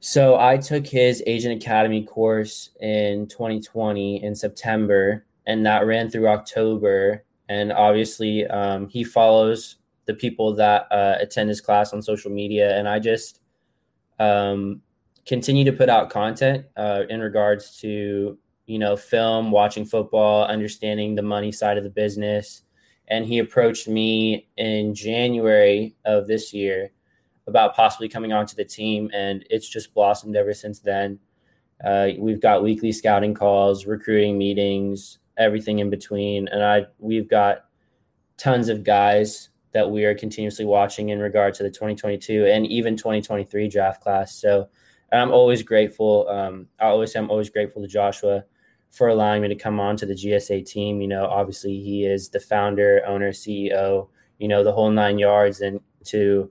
So 0.00 0.38
I 0.38 0.58
took 0.58 0.86
his 0.86 1.22
Agent 1.26 1.62
Academy 1.62 2.04
course 2.04 2.70
in 2.80 3.26
2020 3.28 4.22
in 4.22 4.34
September, 4.34 5.24
and 5.46 5.64
that 5.64 5.86
ran 5.86 6.10
through 6.10 6.28
October 6.28 7.24
and 7.48 7.72
obviously 7.72 8.46
um, 8.46 8.88
he 8.88 9.04
follows 9.04 9.76
the 10.06 10.14
people 10.14 10.54
that 10.54 10.86
uh, 10.90 11.16
attend 11.20 11.48
his 11.48 11.60
class 11.60 11.92
on 11.92 12.02
social 12.02 12.30
media. 12.30 12.78
And 12.78 12.88
i 12.88 12.98
just 12.98 13.40
um, 14.18 14.80
continue 15.26 15.64
to 15.64 15.72
put 15.72 15.88
out 15.88 16.10
content 16.10 16.66
uh, 16.76 17.02
in 17.08 17.20
regards 17.20 17.78
to 17.80 18.38
you 18.66 18.78
know 18.78 18.96
film 18.96 19.50
watching 19.50 19.84
football 19.84 20.46
understanding 20.46 21.14
the 21.14 21.22
money 21.22 21.52
side 21.52 21.78
of 21.78 21.84
the 21.84 21.90
business. 21.90 22.62
And 23.08 23.26
he 23.26 23.38
approached 23.38 23.86
me 23.86 24.48
in 24.56 24.94
january 24.94 25.94
of 26.04 26.26
this 26.26 26.54
year 26.54 26.90
about 27.46 27.74
possibly 27.74 28.08
coming 28.08 28.32
onto 28.32 28.56
the 28.56 28.64
team. 28.64 29.10
And 29.12 29.44
it's 29.50 29.68
just 29.68 29.92
blossomed 29.92 30.36
ever 30.36 30.54
since 30.54 30.80
then. 30.80 31.18
Uh, 31.84 32.10
we've 32.18 32.40
got 32.40 32.62
weekly 32.62 32.92
scouting 32.92 33.34
calls 33.34 33.84
recruiting 33.84 34.38
meetings 34.38 35.18
everything 35.36 35.78
in 35.78 35.90
between. 35.90 36.48
And 36.48 36.62
I 36.64 36.86
we've 36.98 37.28
got 37.28 37.64
tons 38.36 38.68
of 38.68 38.84
guys 38.84 39.50
that 39.72 39.90
we 39.90 40.04
are 40.04 40.14
continuously 40.14 40.64
watching 40.64 41.08
in 41.08 41.18
regard 41.18 41.54
to 41.54 41.62
the 41.62 41.70
2022 41.70 42.46
and 42.46 42.66
even 42.66 42.96
2023 42.96 43.68
draft 43.68 44.00
class. 44.02 44.34
So 44.34 44.68
I'm 45.12 45.32
always 45.32 45.62
grateful. 45.62 46.28
Um, 46.28 46.68
I 46.80 46.86
always 46.86 47.12
say 47.12 47.18
I'm 47.18 47.30
always 47.30 47.50
grateful 47.50 47.82
to 47.82 47.88
Joshua 47.88 48.44
for 48.90 49.08
allowing 49.08 49.42
me 49.42 49.48
to 49.48 49.54
come 49.56 49.80
on 49.80 49.96
to 49.96 50.06
the 50.06 50.14
GSA 50.14 50.64
team. 50.66 51.00
You 51.00 51.08
know, 51.08 51.26
obviously 51.26 51.80
he 51.80 52.04
is 52.04 52.30
the 52.30 52.40
founder, 52.40 53.02
owner, 53.06 53.32
CEO, 53.32 54.08
you 54.38 54.48
know, 54.48 54.62
the 54.62 54.72
whole 54.72 54.90
nine 54.90 55.18
yards. 55.18 55.60
And 55.60 55.80
to 56.04 56.50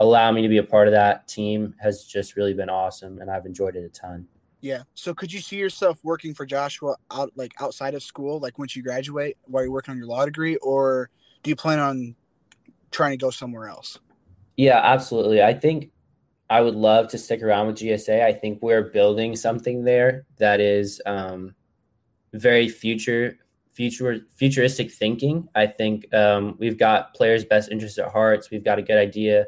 allow 0.00 0.32
me 0.32 0.42
to 0.42 0.48
be 0.48 0.58
a 0.58 0.62
part 0.62 0.88
of 0.88 0.92
that 0.92 1.28
team 1.28 1.74
has 1.80 2.04
just 2.04 2.36
really 2.36 2.54
been 2.54 2.70
awesome. 2.70 3.20
And 3.20 3.30
I've 3.30 3.46
enjoyed 3.46 3.76
it 3.76 3.84
a 3.84 3.88
ton. 3.88 4.26
Yeah. 4.60 4.82
So 4.94 5.14
could 5.14 5.32
you 5.32 5.40
see 5.40 5.56
yourself 5.56 6.00
working 6.02 6.34
for 6.34 6.46
Joshua 6.46 6.96
out 7.10 7.32
like 7.36 7.52
outside 7.60 7.94
of 7.94 8.02
school, 8.02 8.40
like 8.40 8.58
once 8.58 8.74
you 8.74 8.82
graduate 8.82 9.36
while 9.44 9.62
you're 9.62 9.72
working 9.72 9.92
on 9.92 9.98
your 9.98 10.06
law 10.06 10.24
degree, 10.24 10.56
or 10.56 11.10
do 11.42 11.50
you 11.50 11.56
plan 11.56 11.78
on 11.78 12.16
trying 12.90 13.12
to 13.12 13.16
go 13.16 13.30
somewhere 13.30 13.68
else? 13.68 13.98
Yeah, 14.56 14.80
absolutely. 14.82 15.42
I 15.42 15.52
think 15.54 15.90
I 16.48 16.60
would 16.60 16.74
love 16.74 17.08
to 17.08 17.18
stick 17.18 17.42
around 17.42 17.66
with 17.66 17.76
GSA. 17.76 18.22
I 18.22 18.32
think 18.32 18.62
we're 18.62 18.90
building 18.90 19.36
something 19.36 19.84
there 19.84 20.24
that 20.38 20.60
is 20.60 21.00
um, 21.04 21.54
very 22.32 22.68
future 22.68 23.38
future 23.72 24.20
futuristic 24.36 24.90
thinking. 24.90 25.48
I 25.54 25.66
think 25.66 26.12
um, 26.14 26.56
we've 26.58 26.78
got 26.78 27.14
players' 27.14 27.44
best 27.44 27.70
interests 27.70 27.98
at 27.98 28.10
hearts. 28.10 28.50
We've 28.50 28.64
got 28.64 28.78
a 28.78 28.82
good 28.82 28.96
idea 28.96 29.46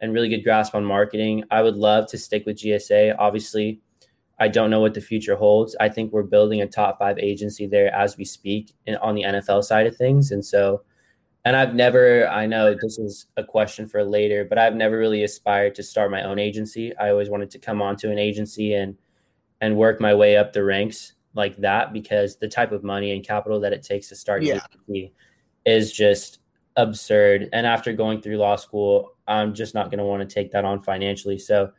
and 0.00 0.12
really 0.12 0.28
good 0.28 0.44
grasp 0.44 0.74
on 0.74 0.84
marketing. 0.84 1.44
I 1.50 1.62
would 1.62 1.76
love 1.76 2.08
to 2.10 2.18
stick 2.18 2.46
with 2.46 2.58
GSA. 2.58 3.16
Obviously, 3.18 3.80
I 4.38 4.48
don't 4.48 4.70
know 4.70 4.80
what 4.80 4.94
the 4.94 5.00
future 5.00 5.36
holds. 5.36 5.76
I 5.78 5.88
think 5.88 6.12
we're 6.12 6.22
building 6.24 6.60
a 6.60 6.66
top 6.66 6.98
five 6.98 7.18
agency 7.18 7.66
there 7.66 7.94
as 7.94 8.16
we 8.16 8.24
speak 8.24 8.74
in, 8.86 8.96
on 8.96 9.14
the 9.14 9.22
NFL 9.22 9.62
side 9.62 9.86
of 9.86 9.96
things. 9.96 10.32
And 10.32 10.44
so, 10.44 10.82
and 11.44 11.54
I've 11.56 11.74
never, 11.74 12.26
I 12.28 12.46
know 12.46 12.74
this 12.74 12.98
is 12.98 13.26
a 13.36 13.44
question 13.44 13.86
for 13.86 14.02
later, 14.02 14.44
but 14.44 14.58
I've 14.58 14.74
never 14.74 14.98
really 14.98 15.22
aspired 15.22 15.74
to 15.76 15.82
start 15.82 16.10
my 16.10 16.22
own 16.22 16.38
agency. 16.38 16.96
I 16.96 17.10
always 17.10 17.30
wanted 17.30 17.50
to 17.50 17.58
come 17.58 17.80
onto 17.80 18.10
an 18.10 18.18
agency 18.18 18.74
and, 18.74 18.96
and 19.60 19.76
work 19.76 20.00
my 20.00 20.14
way 20.14 20.36
up 20.36 20.52
the 20.52 20.64
ranks 20.64 21.12
like 21.34 21.56
that 21.58 21.92
because 21.92 22.36
the 22.36 22.48
type 22.48 22.72
of 22.72 22.82
money 22.82 23.12
and 23.12 23.24
capital 23.24 23.60
that 23.60 23.72
it 23.72 23.82
takes 23.82 24.08
to 24.08 24.16
start 24.16 24.42
yeah. 24.42 24.60
is 25.64 25.92
just 25.92 26.40
absurd. 26.76 27.48
And 27.52 27.66
after 27.66 27.92
going 27.92 28.20
through 28.20 28.38
law 28.38 28.56
school, 28.56 29.12
I'm 29.28 29.54
just 29.54 29.74
not 29.74 29.90
going 29.90 29.98
to 29.98 30.04
want 30.04 30.28
to 30.28 30.34
take 30.34 30.50
that 30.52 30.64
on 30.64 30.80
financially. 30.80 31.38
So 31.38 31.72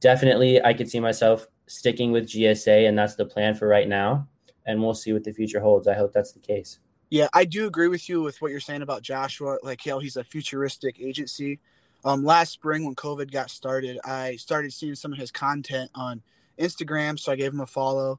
definitely 0.00 0.62
I 0.62 0.74
could 0.74 0.90
see 0.90 1.00
myself 1.00 1.46
sticking 1.72 2.12
with 2.12 2.26
GSA, 2.26 2.88
and 2.88 2.98
that's 2.98 3.14
the 3.14 3.24
plan 3.24 3.54
for 3.54 3.66
right 3.66 3.88
now. 3.88 4.28
And 4.66 4.80
we'll 4.80 4.94
see 4.94 5.12
what 5.12 5.24
the 5.24 5.32
future 5.32 5.60
holds. 5.60 5.88
I 5.88 5.94
hope 5.94 6.12
that's 6.12 6.32
the 6.32 6.40
case. 6.40 6.78
Yeah, 7.10 7.28
I 7.32 7.44
do 7.44 7.66
agree 7.66 7.88
with 7.88 8.08
you 8.08 8.22
with 8.22 8.40
what 8.40 8.50
you're 8.50 8.60
saying 8.60 8.82
about 8.82 9.02
Joshua. 9.02 9.58
Like, 9.62 9.84
know, 9.84 9.98
he's 9.98 10.16
a 10.16 10.24
futuristic 10.24 11.00
agency. 11.00 11.60
Um, 12.04 12.24
last 12.24 12.52
spring 12.52 12.84
when 12.84 12.94
COVID 12.94 13.30
got 13.30 13.50
started, 13.50 13.98
I 14.04 14.36
started 14.36 14.72
seeing 14.72 14.94
some 14.94 15.12
of 15.12 15.18
his 15.18 15.30
content 15.30 15.90
on 15.94 16.22
Instagram, 16.58 17.18
so 17.18 17.32
I 17.32 17.36
gave 17.36 17.52
him 17.52 17.60
a 17.60 17.66
follow. 17.66 18.18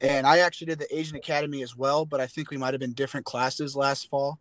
And 0.00 0.26
I 0.26 0.38
actually 0.38 0.66
did 0.66 0.78
the 0.78 0.96
Agent 0.96 1.16
Academy 1.16 1.62
as 1.62 1.76
well, 1.76 2.04
but 2.04 2.20
I 2.20 2.26
think 2.26 2.50
we 2.50 2.56
might 2.56 2.74
have 2.74 2.80
been 2.80 2.92
different 2.92 3.24
classes 3.24 3.74
last 3.74 4.10
fall. 4.10 4.38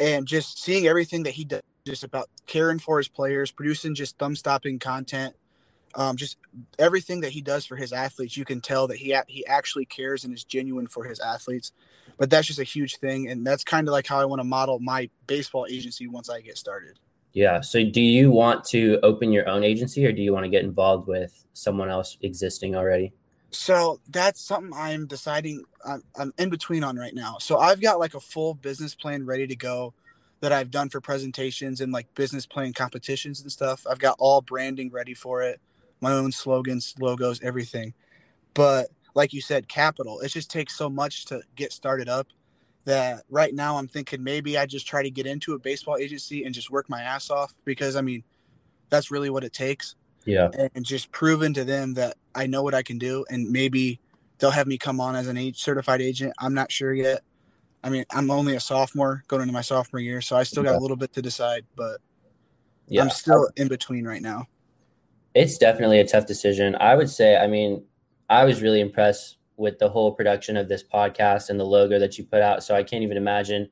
And 0.00 0.26
just 0.26 0.62
seeing 0.62 0.86
everything 0.86 1.22
that 1.22 1.34
he 1.34 1.44
does, 1.44 1.62
just 1.86 2.04
about 2.04 2.28
caring 2.46 2.78
for 2.78 2.98
his 2.98 3.08
players, 3.08 3.50
producing 3.50 3.94
just 3.94 4.18
thumb 4.18 4.34
stopping 4.34 4.78
content, 4.78 5.34
um, 5.94 6.16
just 6.16 6.36
everything 6.78 7.20
that 7.20 7.30
he 7.30 7.40
does 7.40 7.66
for 7.66 7.76
his 7.76 7.92
athletes, 7.92 8.36
you 8.36 8.44
can 8.44 8.60
tell 8.60 8.86
that 8.88 8.96
he 8.96 9.16
he 9.28 9.46
actually 9.46 9.84
cares 9.84 10.24
and 10.24 10.34
is 10.34 10.44
genuine 10.44 10.86
for 10.86 11.04
his 11.04 11.20
athletes. 11.20 11.72
But 12.18 12.30
that's 12.30 12.46
just 12.46 12.58
a 12.58 12.64
huge 12.64 12.98
thing, 12.98 13.28
and 13.28 13.46
that's 13.46 13.64
kind 13.64 13.88
of 13.88 13.92
like 13.92 14.06
how 14.06 14.18
I 14.18 14.24
want 14.24 14.40
to 14.40 14.44
model 14.44 14.78
my 14.78 15.08
baseball 15.26 15.66
agency 15.68 16.06
once 16.06 16.28
I 16.28 16.40
get 16.40 16.58
started. 16.58 16.98
Yeah. 17.32 17.60
So, 17.60 17.84
do 17.84 18.00
you 18.00 18.30
want 18.30 18.64
to 18.66 18.98
open 19.02 19.32
your 19.32 19.48
own 19.48 19.64
agency, 19.64 20.06
or 20.06 20.12
do 20.12 20.22
you 20.22 20.32
want 20.32 20.44
to 20.44 20.50
get 20.50 20.64
involved 20.64 21.08
with 21.08 21.44
someone 21.52 21.88
else 21.88 22.18
existing 22.22 22.76
already? 22.76 23.12
So 23.54 24.00
that's 24.08 24.40
something 24.40 24.72
I'm 24.74 25.06
deciding. 25.06 25.62
I'm, 25.84 26.02
I'm 26.16 26.32
in 26.38 26.48
between 26.48 26.82
on 26.82 26.96
right 26.96 27.14
now. 27.14 27.36
So 27.38 27.58
I've 27.58 27.82
got 27.82 27.98
like 27.98 28.14
a 28.14 28.20
full 28.20 28.54
business 28.54 28.94
plan 28.94 29.26
ready 29.26 29.46
to 29.46 29.56
go 29.56 29.92
that 30.40 30.52
I've 30.52 30.70
done 30.70 30.88
for 30.88 31.00
presentations 31.00 31.80
and 31.80 31.92
like 31.92 32.12
business 32.14 32.46
plan 32.46 32.72
competitions 32.72 33.42
and 33.42 33.52
stuff. 33.52 33.86
I've 33.88 33.98
got 33.98 34.16
all 34.18 34.40
branding 34.40 34.90
ready 34.90 35.12
for 35.12 35.42
it 35.42 35.60
my 36.02 36.12
own 36.12 36.32
slogans, 36.32 36.94
logos, 37.00 37.40
everything. 37.42 37.94
But 38.54 38.88
like 39.14 39.32
you 39.32 39.40
said, 39.40 39.68
capital, 39.68 40.20
it 40.20 40.28
just 40.28 40.50
takes 40.50 40.76
so 40.76 40.90
much 40.90 41.26
to 41.26 41.40
get 41.56 41.72
started 41.72 42.08
up 42.08 42.26
that 42.84 43.22
right 43.30 43.54
now 43.54 43.78
I'm 43.78 43.88
thinking 43.88 44.22
maybe 44.22 44.58
I 44.58 44.66
just 44.66 44.86
try 44.86 45.02
to 45.02 45.10
get 45.10 45.26
into 45.26 45.54
a 45.54 45.58
baseball 45.58 45.96
agency 45.96 46.44
and 46.44 46.54
just 46.54 46.70
work 46.70 46.90
my 46.90 47.02
ass 47.02 47.30
off 47.30 47.54
because 47.64 47.96
I 47.96 48.00
mean, 48.00 48.24
that's 48.90 49.10
really 49.10 49.30
what 49.30 49.44
it 49.44 49.52
takes. 49.52 49.94
Yeah. 50.24 50.50
And 50.74 50.84
just 50.84 51.10
proving 51.12 51.54
to 51.54 51.64
them 51.64 51.94
that 51.94 52.16
I 52.34 52.46
know 52.46 52.62
what 52.62 52.74
I 52.74 52.82
can 52.82 52.98
do 52.98 53.24
and 53.30 53.50
maybe 53.50 54.00
they'll 54.38 54.50
have 54.50 54.66
me 54.66 54.78
come 54.78 55.00
on 55.00 55.14
as 55.14 55.28
an 55.28 55.36
age 55.36 55.62
certified 55.62 56.00
agent. 56.00 56.32
I'm 56.38 56.54
not 56.54 56.72
sure 56.72 56.92
yet. 56.92 57.22
I 57.84 57.90
mean, 57.90 58.04
I'm 58.10 58.30
only 58.30 58.56
a 58.56 58.60
sophomore 58.60 59.24
going 59.28 59.42
into 59.42 59.52
my 59.52 59.60
sophomore 59.60 60.00
year, 60.00 60.20
so 60.20 60.36
I 60.36 60.44
still 60.44 60.62
got 60.62 60.76
a 60.76 60.78
little 60.78 60.96
bit 60.96 61.12
to 61.14 61.22
decide, 61.22 61.64
but 61.74 62.00
yeah. 62.86 63.02
I'm 63.02 63.10
still 63.10 63.48
in 63.56 63.66
between 63.68 64.04
right 64.04 64.22
now. 64.22 64.46
It's 65.34 65.58
definitely 65.58 66.00
a 66.00 66.06
tough 66.06 66.26
decision. 66.26 66.76
I 66.78 66.94
would 66.94 67.08
say, 67.08 67.36
I 67.36 67.46
mean, 67.46 67.84
I 68.28 68.44
was 68.44 68.62
really 68.62 68.80
impressed 68.80 69.38
with 69.56 69.78
the 69.78 69.88
whole 69.88 70.12
production 70.12 70.56
of 70.56 70.68
this 70.68 70.82
podcast 70.82 71.48
and 71.48 71.58
the 71.58 71.64
logo 71.64 71.98
that 71.98 72.18
you 72.18 72.24
put 72.24 72.42
out. 72.42 72.62
So 72.62 72.74
I 72.74 72.82
can't 72.82 73.02
even 73.02 73.16
imagine 73.16 73.68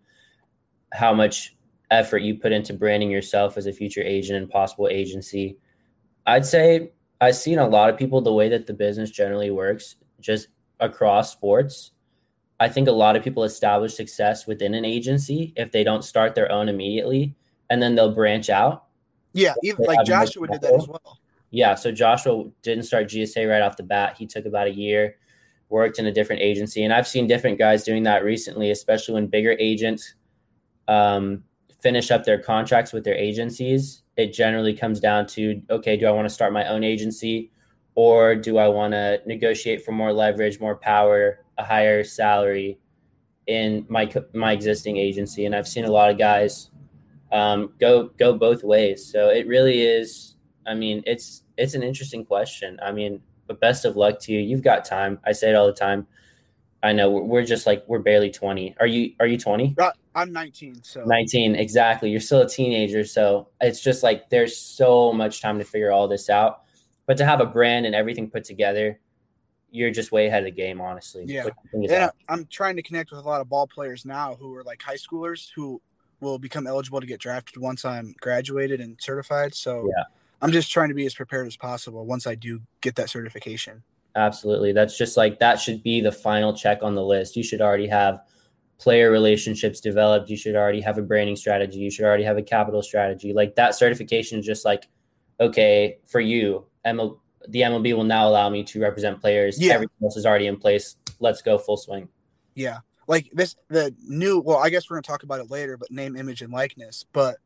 how 0.93 1.13
much 1.13 1.57
effort 1.91 2.19
you 2.19 2.37
put 2.37 2.53
into 2.53 2.73
branding 2.73 3.11
yourself 3.11 3.57
as 3.57 3.67
a 3.67 3.73
future 3.73 4.03
agent 4.03 4.39
and 4.39 4.49
possible 4.49 4.89
agency. 4.89 5.59
I'd 6.27 6.47
say 6.47 6.93
I've 7.21 7.37
seen 7.37 7.59
a 7.59 7.69
lot 7.69 7.91
of 7.91 7.99
people 7.99 8.21
the 8.21 8.33
way 8.33 8.49
that 8.49 8.67
the 8.67 8.75
business 8.75 9.11
generally 9.11 9.51
works 9.51 9.97
just 10.21 10.49
across 10.79 11.33
sports. 11.33 11.93
I 12.61 12.69
think 12.69 12.89
a 12.89 12.93
lot 12.93 13.17
of 13.17 13.25
people 13.25 13.45
establish 13.45 13.95
success 13.95 14.47
within 14.47 14.75
an 14.75 14.85
agency 14.85 15.53
if 15.57 15.73
they 15.73 15.83
don't 15.83 16.05
start 16.05 16.35
their 16.35 16.51
own 16.53 16.69
immediately 16.69 17.35
and 17.69 17.83
then 17.83 17.95
they'll 17.95 18.15
branch 18.15 18.51
out. 18.51 18.85
Yeah, 19.33 19.55
even 19.63 19.85
like 19.87 20.05
Joshua 20.05 20.47
did 20.49 20.61
that 20.61 20.75
as 20.75 20.89
well 20.89 21.20
yeah, 21.51 21.75
so 21.75 21.91
Joshua 21.91 22.45
didn't 22.63 22.85
start 22.85 23.09
GSA 23.09 23.49
right 23.49 23.63
off 23.63 23.77
the 23.77 23.83
bat. 23.83 24.17
He 24.17 24.27
took 24.27 24.47
about 24.47 24.69
a 24.69 24.75
year, 24.75 25.17
worked 25.69 25.99
in 25.99 26.07
a 26.07 26.13
different 26.13 26.43
agency, 26.43 26.85
and 26.85 26.93
I've 26.93 27.09
seen 27.09 27.27
different 27.27 27.59
guys 27.59 27.83
doing 27.83 28.05
that 28.05 28.25
recently, 28.25 28.71
especially 28.71 29.15
when 29.15 29.27
bigger 29.27 29.57
agents 29.59 30.15
um, 30.87 31.43
finish 31.81 32.11
up 32.11 32.25
their 32.25 32.39
contracts 32.41 32.93
with 32.93 33.05
their 33.05 33.17
agencies. 33.17 34.03
It 34.17 34.33
generally 34.33 34.75
comes 34.75 35.01
down 35.01 35.27
to 35.29 35.61
okay, 35.71 35.97
do 35.97 36.07
I 36.07 36.13
want 36.13 36.27
to 36.27 36.35
start 36.35 36.53
my 36.53 36.67
own 36.67 36.85
agency, 36.85 37.51
or 37.97 38.37
do 38.37 38.59
I 38.59 38.69
want 38.69 38.93
to 38.93 39.21
negotiate 39.27 39.85
for 39.85 39.93
more 39.93 40.13
leverage, 40.13 40.61
more 40.61 40.77
power, 40.77 41.45
a 41.59 41.65
higher 41.65 42.05
salary 42.05 42.79
in 43.49 43.85
my 43.89 44.09
my 44.35 44.53
existing 44.53 44.99
agency? 44.99 45.47
And 45.47 45.57
I've 45.57 45.69
seen 45.69 45.85
a 45.85 45.91
lot 45.91 46.11
of 46.11 46.19
guys 46.19 46.71
um, 47.33 47.73
go 47.81 48.11
go 48.19 48.35
both 48.35 48.63
ways. 48.63 49.05
So 49.11 49.31
it 49.31 49.49
really 49.49 49.83
is 49.83 50.37
I 50.71 50.75
mean, 50.75 51.03
it's 51.05 51.43
it's 51.57 51.75
an 51.75 51.83
interesting 51.83 52.25
question. 52.25 52.79
I 52.81 52.93
mean, 52.93 53.21
but 53.49 53.61
best 53.61 53.85
of 53.85 53.97
luck 53.97 54.21
to 54.21 54.33
you. 54.33 54.39
You've 54.39 54.63
got 54.63 54.85
time. 54.85 55.19
I 55.27 55.33
say 55.33 55.51
it 55.51 55.57
all 55.57 55.67
the 55.67 55.73
time. 55.73 56.07
I 56.81 56.93
know 56.93 57.11
we're 57.11 57.45
just 57.45 57.67
like 57.67 57.83
we're 57.89 57.99
barely 57.99 58.31
20. 58.31 58.77
Are 58.79 58.87
you 58.87 59.13
are 59.19 59.27
you 59.27 59.37
20? 59.37 59.75
I'm 60.15 60.33
19, 60.33 60.83
so 60.85 61.05
19 61.05 61.57
exactly. 61.57 62.11
You're 62.11 62.21
still 62.21 62.43
a 62.43 62.49
teenager, 62.49 63.05
so 63.05 63.49
it's 63.61 63.81
just 63.81 64.05
like 64.05 64.31
there's 64.31 64.57
so 64.57 65.13
much 65.13 65.43
time 65.43 65.59
to 65.59 65.65
figure 65.65 65.91
all 65.91 66.07
this 66.07 66.31
out. 66.31 66.63
But 67.05 67.17
to 67.17 67.27
have 67.27 67.41
a 67.41 67.47
brand 67.47 67.85
and 67.85 67.95
everything 67.95 68.31
put 68.31 68.45
together, 68.45 69.01
you're 69.73 69.91
just 69.91 70.13
way 70.13 70.27
ahead 70.29 70.45
of 70.45 70.45
the 70.45 70.53
game, 70.53 70.81
honestly. 70.81 71.25
Yeah, 71.27 71.49
and 71.73 71.91
uh, 71.91 72.13
I'm 72.29 72.47
trying 72.47 72.77
to 72.77 72.83
connect 72.83 73.11
with 73.11 73.19
a 73.19 73.29
lot 73.29 73.41
of 73.41 73.49
ball 73.49 73.67
players 73.67 74.05
now 74.05 74.37
who 74.37 74.55
are 74.55 74.63
like 74.63 74.81
high 74.81 74.95
schoolers 74.95 75.49
who 75.55 75.83
will 76.21 76.39
become 76.39 76.69
eligible 76.69 77.01
to 77.01 77.07
get 77.07 77.19
drafted 77.19 77.61
once 77.61 77.85
I'm 77.85 78.15
graduated 78.21 78.81
and 78.81 78.97
certified. 79.01 79.53
So 79.55 79.91
yeah 79.97 80.05
I'm 80.43 80.53
just 80.53 80.71
trying 80.71 80.89
to 80.89 80.95
be 80.95 81.07
as 81.07 81.15
prepared 81.15 81.47
as 81.47 81.57
possible 81.57 82.07
once 82.07 82.27
I 82.27 82.35
do 82.35 82.61
get 82.81 82.97
that 82.97 83.11
certification. 83.11 83.83
Absolutely. 84.17 84.73
That's 84.73 84.97
just 84.97 85.17
like 85.17 85.39
that 85.39 85.61
should 85.61 85.83
be 85.83 86.01
the 86.01 86.13
final 86.13 86.57
check 86.57 86.83
on 86.83 86.95
the 86.95 87.05
list. 87.05 87.37
You 87.37 87.43
should 87.43 87.61
already 87.61 87.87
have 87.87 88.23
player 88.79 89.11
relationships 89.11 89.81
developed. 89.81 90.31
You 90.31 90.37
should 90.37 90.57
already 90.57 90.81
have 90.81 90.99
a 90.99 91.03
branding 91.03 91.37
strategy. 91.37 91.79
You 91.79 91.91
should 91.91 92.05
already 92.05 92.25
have 92.25 92.39
a 92.39 92.43
capital 92.43 92.83
strategy. 92.83 93.33
Like 93.33 93.55
that 93.57 93.75
certification 93.75 94.41
is 94.41 94.47
just 94.47 94.65
like, 94.65 94.89
okay, 95.39 95.99
for 96.07 96.21
you, 96.21 96.67
ML, 96.85 97.19
the 97.49 97.61
MLB 97.61 97.95
will 97.95 98.05
now 98.05 98.29
allow 98.29 98.49
me 98.49 98.65
to 98.65 98.81
represent 98.81 99.21
players. 99.21 99.61
Yeah. 99.61 99.75
Everything 99.75 99.97
else 100.03 100.17
is 100.17 100.27
already 100.27 100.47
in 100.47 100.57
place. 100.57 100.97
Let's 101.21 101.43
go 101.43 101.59
full 101.59 101.77
swing. 101.77 102.09
Yeah. 102.55 102.79
Like 103.07 103.31
this, 103.33 103.57
the 103.69 103.95
new, 104.07 104.41
well, 104.41 104.59
I 104.59 104.71
guess 104.71 104.89
we're 104.89 104.97
going 104.97 105.03
to 105.03 105.09
talk 105.09 105.23
about 105.23 105.41
it 105.41 105.51
later, 105.51 105.77
but 105.77 105.91
name, 105.91 106.17
image, 106.17 106.43
and 106.43 106.53
likeness. 106.53 107.05
But 107.13 107.37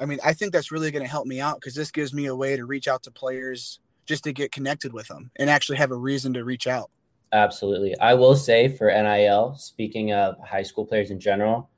I 0.00 0.06
mean, 0.06 0.18
I 0.24 0.32
think 0.32 0.52
that's 0.52 0.72
really 0.72 0.90
going 0.90 1.04
to 1.04 1.10
help 1.10 1.26
me 1.26 1.40
out 1.40 1.60
because 1.60 1.74
this 1.74 1.90
gives 1.90 2.14
me 2.14 2.26
a 2.26 2.34
way 2.34 2.56
to 2.56 2.64
reach 2.64 2.88
out 2.88 3.02
to 3.02 3.10
players 3.10 3.80
just 4.06 4.24
to 4.24 4.32
get 4.32 4.50
connected 4.50 4.92
with 4.92 5.06
them 5.08 5.30
and 5.36 5.50
actually 5.50 5.76
have 5.76 5.90
a 5.90 5.96
reason 5.96 6.32
to 6.32 6.44
reach 6.44 6.66
out. 6.66 6.90
Absolutely. 7.32 7.96
I 7.98 8.14
will 8.14 8.34
say 8.34 8.68
for 8.68 8.88
NIL, 8.90 9.54
speaking 9.54 10.12
of 10.12 10.36
high 10.40 10.62
school 10.62 10.86
players 10.86 11.10
in 11.10 11.20
general, 11.20 11.70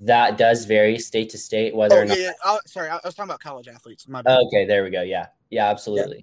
that 0.00 0.36
does 0.36 0.64
vary 0.66 0.98
state 0.98 1.30
to 1.30 1.38
state 1.38 1.74
whether 1.74 1.96
oh, 1.96 2.02
or 2.02 2.04
not. 2.04 2.18
Yeah, 2.18 2.32
yeah. 2.44 2.58
sorry, 2.66 2.90
I 2.90 3.00
was 3.04 3.14
talking 3.14 3.30
about 3.30 3.40
college 3.40 3.68
athletes. 3.68 4.06
My 4.06 4.20
bad. 4.20 4.38
Okay, 4.46 4.66
there 4.66 4.84
we 4.84 4.90
go. 4.90 5.02
Yeah, 5.02 5.26
yeah, 5.50 5.68
absolutely. 5.68 6.18
Yeah. 6.18 6.22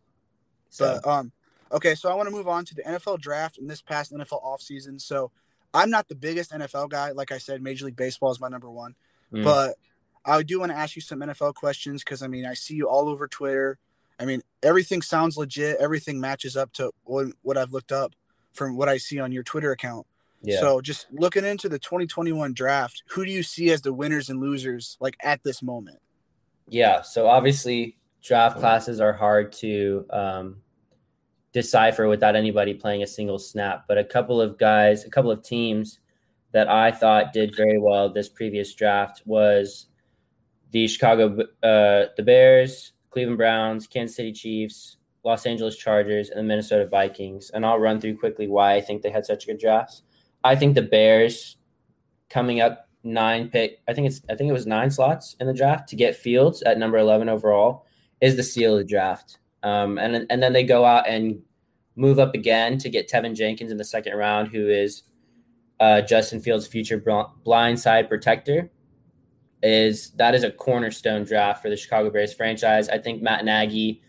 So, 0.69 0.99
but, 1.03 1.09
um, 1.09 1.31
okay, 1.71 1.95
so 1.95 2.09
I 2.09 2.13
want 2.13 2.27
to 2.27 2.35
move 2.35 2.47
on 2.47 2.63
to 2.65 2.75
the 2.75 2.83
NFL 2.83 3.19
draft 3.19 3.57
in 3.57 3.67
this 3.67 3.81
past 3.81 4.13
NFL 4.13 4.43
offseason. 4.43 5.01
So, 5.01 5.31
I'm 5.73 5.89
not 5.89 6.07
the 6.07 6.15
biggest 6.15 6.51
NFL 6.51 6.89
guy. 6.89 7.11
Like 7.11 7.31
I 7.31 7.37
said, 7.37 7.61
Major 7.61 7.85
League 7.85 7.95
Baseball 7.95 8.31
is 8.31 8.39
my 8.39 8.49
number 8.49 8.69
one. 8.69 8.95
Mm. 9.33 9.43
But 9.43 9.75
I 10.25 10.43
do 10.43 10.59
want 10.59 10.71
to 10.71 10.77
ask 10.77 10.95
you 10.95 11.01
some 11.01 11.19
NFL 11.19 11.55
questions 11.55 12.03
because 12.03 12.21
I 12.21 12.27
mean 12.27 12.45
I 12.45 12.53
see 12.53 12.75
you 12.75 12.87
all 12.87 13.09
over 13.09 13.27
Twitter. 13.27 13.77
I 14.19 14.25
mean 14.25 14.41
everything 14.63 15.01
sounds 15.01 15.37
legit. 15.37 15.77
Everything 15.79 16.19
matches 16.19 16.57
up 16.57 16.71
to 16.73 16.91
what, 17.03 17.27
what 17.41 17.57
I've 17.57 17.71
looked 17.71 17.91
up 17.91 18.13
from 18.53 18.75
what 18.75 18.89
I 18.89 18.97
see 18.97 19.19
on 19.19 19.31
your 19.31 19.43
Twitter 19.43 19.71
account. 19.71 20.05
Yeah. 20.41 20.59
So 20.59 20.81
just 20.81 21.07
looking 21.11 21.45
into 21.45 21.67
the 21.67 21.79
2021 21.79 22.53
draft, 22.53 23.03
who 23.09 23.25
do 23.25 23.31
you 23.31 23.43
see 23.43 23.71
as 23.71 23.81
the 23.81 23.93
winners 23.93 24.29
and 24.29 24.39
losers 24.39 24.97
like 24.99 25.17
at 25.21 25.43
this 25.43 25.61
moment? 25.61 25.99
Yeah. 26.67 27.01
So 27.01 27.27
obviously 27.27 27.97
draft 28.21 28.59
classes 28.59 28.99
are 28.99 29.13
hard 29.13 29.51
to 29.53 30.05
um, 30.11 30.57
decipher 31.51 32.07
without 32.07 32.35
anybody 32.35 32.73
playing 32.73 33.03
a 33.03 33.07
single 33.07 33.39
snap. 33.39 33.85
But 33.87 33.97
a 33.97 34.03
couple 34.03 34.41
of 34.41 34.57
guys, 34.57 35.05
a 35.05 35.09
couple 35.09 35.31
of 35.31 35.43
teams 35.43 35.99
that 36.51 36.67
I 36.67 36.91
thought 36.91 37.33
did 37.33 37.55
very 37.55 37.77
well 37.77 38.09
this 38.09 38.29
previous 38.29 38.73
draft 38.73 39.21
was 39.25 39.87
the 40.71 40.87
Chicago, 40.87 41.37
uh, 41.63 42.05
the 42.15 42.23
Bears, 42.23 42.93
Cleveland 43.09 43.37
Browns, 43.37 43.87
Kansas 43.87 44.15
City 44.15 44.31
Chiefs, 44.31 44.97
Los 45.23 45.45
Angeles 45.45 45.75
Chargers, 45.75 46.29
and 46.29 46.39
the 46.39 46.43
Minnesota 46.43 46.87
Vikings. 46.87 47.49
And 47.49 47.65
I'll 47.65 47.79
run 47.79 47.99
through 47.99 48.17
quickly 48.17 48.47
why 48.47 48.75
I 48.75 48.81
think 48.81 49.01
they 49.01 49.09
had 49.09 49.25
such 49.25 49.47
good 49.47 49.59
drafts. 49.59 50.03
I 50.43 50.55
think 50.55 50.75
the 50.75 50.81
Bears 50.81 51.57
coming 52.29 52.61
up 52.61 52.87
nine 53.03 53.49
pick, 53.49 53.79
I 53.87 53.93
think 53.93 54.07
it's 54.07 54.21
I 54.29 54.35
think 54.35 54.49
it 54.49 54.53
was 54.53 54.67
nine 54.67 54.91
slots 54.91 55.35
in 55.39 55.47
the 55.47 55.53
draft 55.53 55.89
to 55.89 55.95
get 55.95 56.15
Fields 56.15 56.61
at 56.63 56.77
number 56.77 56.97
eleven 56.97 57.29
overall 57.29 57.85
is 58.21 58.35
the 58.35 58.43
seal 58.43 58.73
of 58.73 58.79
the 58.79 58.85
draft. 58.85 59.39
Um, 59.63 59.97
and 59.97 60.25
and 60.29 60.41
then 60.41 60.53
they 60.53 60.63
go 60.63 60.85
out 60.85 61.07
and 61.07 61.41
move 61.95 62.19
up 62.19 62.33
again 62.33 62.77
to 62.77 62.89
get 62.89 63.09
Teven 63.09 63.35
Jenkins 63.35 63.71
in 63.71 63.77
the 63.77 63.83
second 63.83 64.15
round, 64.15 64.49
who 64.49 64.69
is 64.69 65.03
uh, 65.79 66.01
Justin 66.01 66.39
Fields' 66.39 66.67
future 66.67 67.03
blind 67.43 67.79
side 67.79 68.07
protector 68.07 68.69
is 69.61 70.11
that 70.11 70.35
is 70.35 70.43
a 70.43 70.51
cornerstone 70.51 71.23
draft 71.23 71.61
for 71.61 71.69
the 71.69 71.77
Chicago 71.77 72.09
Bears 72.09 72.33
franchise. 72.33 72.89
I 72.89 72.97
think 72.97 73.21
Matt 73.21 73.45
Nagy 73.45 74.01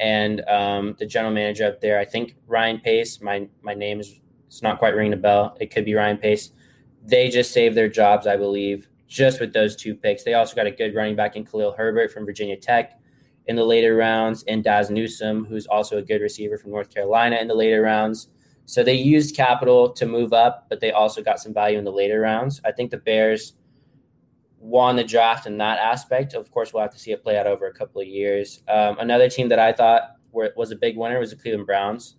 and 0.00 0.46
um, 0.48 0.96
the 0.98 1.06
general 1.06 1.32
manager 1.32 1.66
up 1.66 1.80
there, 1.80 1.98
I 1.98 2.04
think 2.04 2.36
Ryan 2.46 2.80
Pace, 2.80 3.20
my 3.20 3.48
my 3.62 3.74
name 3.74 4.00
is 4.00 4.20
it's 4.46 4.62
not 4.62 4.78
quite 4.78 4.94
ringing 4.94 5.12
a 5.12 5.16
bell. 5.16 5.56
It 5.60 5.70
could 5.70 5.84
be 5.84 5.94
Ryan 5.94 6.18
Pace. 6.18 6.50
they 7.04 7.30
just 7.30 7.52
saved 7.52 7.76
their 7.76 7.88
jobs, 7.88 8.26
I 8.26 8.36
believe, 8.36 8.88
just 9.06 9.40
with 9.40 9.52
those 9.52 9.76
two 9.76 9.94
picks. 9.94 10.24
They 10.24 10.34
also 10.34 10.54
got 10.56 10.66
a 10.66 10.70
good 10.70 10.94
running 10.94 11.16
back 11.16 11.36
in 11.36 11.44
Khalil 11.44 11.72
Herbert 11.72 12.10
from 12.12 12.26
Virginia 12.26 12.56
Tech 12.56 12.98
in 13.46 13.56
the 13.56 13.64
later 13.64 13.96
rounds, 13.96 14.44
and 14.46 14.62
Dazz 14.62 14.90
Newsome, 14.90 15.46
who's 15.46 15.66
also 15.66 15.96
a 15.96 16.02
good 16.02 16.20
receiver 16.20 16.58
from 16.58 16.70
North 16.70 16.92
Carolina 16.92 17.36
in 17.36 17.48
the 17.48 17.54
later 17.54 17.80
rounds. 17.80 18.28
So 18.66 18.82
they 18.82 18.94
used 18.94 19.34
capital 19.34 19.90
to 19.92 20.04
move 20.04 20.34
up, 20.34 20.66
but 20.68 20.80
they 20.80 20.92
also 20.92 21.22
got 21.22 21.40
some 21.40 21.54
value 21.54 21.78
in 21.78 21.84
the 21.84 21.92
later 21.92 22.20
rounds. 22.20 22.60
I 22.66 22.72
think 22.72 22.90
the 22.90 22.98
Bears 22.98 23.54
won 24.60 24.96
the 24.96 25.04
draft 25.04 25.46
in 25.46 25.58
that 25.58 25.78
aspect. 25.78 26.34
Of 26.34 26.50
course, 26.50 26.72
we'll 26.72 26.82
have 26.82 26.92
to 26.92 26.98
see 26.98 27.12
it 27.12 27.22
play 27.22 27.38
out 27.38 27.46
over 27.46 27.66
a 27.66 27.72
couple 27.72 28.00
of 28.00 28.08
years. 28.08 28.62
Um, 28.68 28.98
another 28.98 29.28
team 29.28 29.48
that 29.50 29.58
I 29.58 29.72
thought 29.72 30.16
were, 30.32 30.52
was 30.56 30.70
a 30.70 30.76
big 30.76 30.96
winner 30.96 31.18
was 31.18 31.30
the 31.30 31.36
Cleveland 31.36 31.66
Browns. 31.66 32.16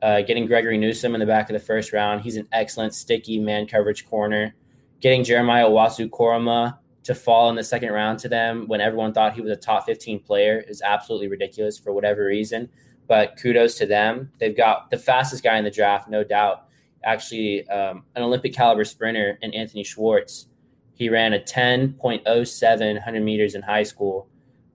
Uh, 0.00 0.20
getting 0.20 0.46
Gregory 0.46 0.78
Newsome 0.78 1.14
in 1.14 1.20
the 1.20 1.26
back 1.26 1.48
of 1.48 1.54
the 1.54 1.64
first 1.64 1.92
round. 1.92 2.22
He's 2.22 2.36
an 2.36 2.48
excellent 2.52 2.92
sticky 2.92 3.38
man 3.38 3.66
coverage 3.66 4.04
corner. 4.06 4.54
Getting 5.00 5.22
Jeremiah 5.22 5.68
Owusu-Koramoah 5.68 6.78
to 7.04 7.14
fall 7.14 7.50
in 7.50 7.56
the 7.56 7.64
second 7.64 7.92
round 7.92 8.18
to 8.20 8.28
them 8.28 8.66
when 8.66 8.80
everyone 8.80 9.12
thought 9.12 9.34
he 9.34 9.40
was 9.40 9.50
a 9.50 9.56
top 9.56 9.86
15 9.86 10.20
player 10.20 10.64
is 10.68 10.82
absolutely 10.82 11.28
ridiculous 11.28 11.78
for 11.78 11.92
whatever 11.92 12.24
reason. 12.24 12.68
But 13.08 13.36
kudos 13.36 13.76
to 13.78 13.86
them. 13.86 14.30
They've 14.38 14.56
got 14.56 14.90
the 14.90 14.98
fastest 14.98 15.42
guy 15.42 15.56
in 15.56 15.64
the 15.64 15.70
draft, 15.70 16.08
no 16.08 16.24
doubt. 16.24 16.66
Actually, 17.04 17.68
um, 17.68 18.04
an 18.14 18.22
Olympic 18.22 18.54
caliber 18.54 18.84
sprinter 18.84 19.38
in 19.42 19.52
Anthony 19.54 19.82
Schwartz. 19.82 20.46
He 20.94 21.08
ran 21.08 21.32
a 21.32 21.38
10.07 21.38 22.92
100 22.94 23.22
meters 23.22 23.54
in 23.54 23.62
high 23.62 23.82
school 23.82 24.28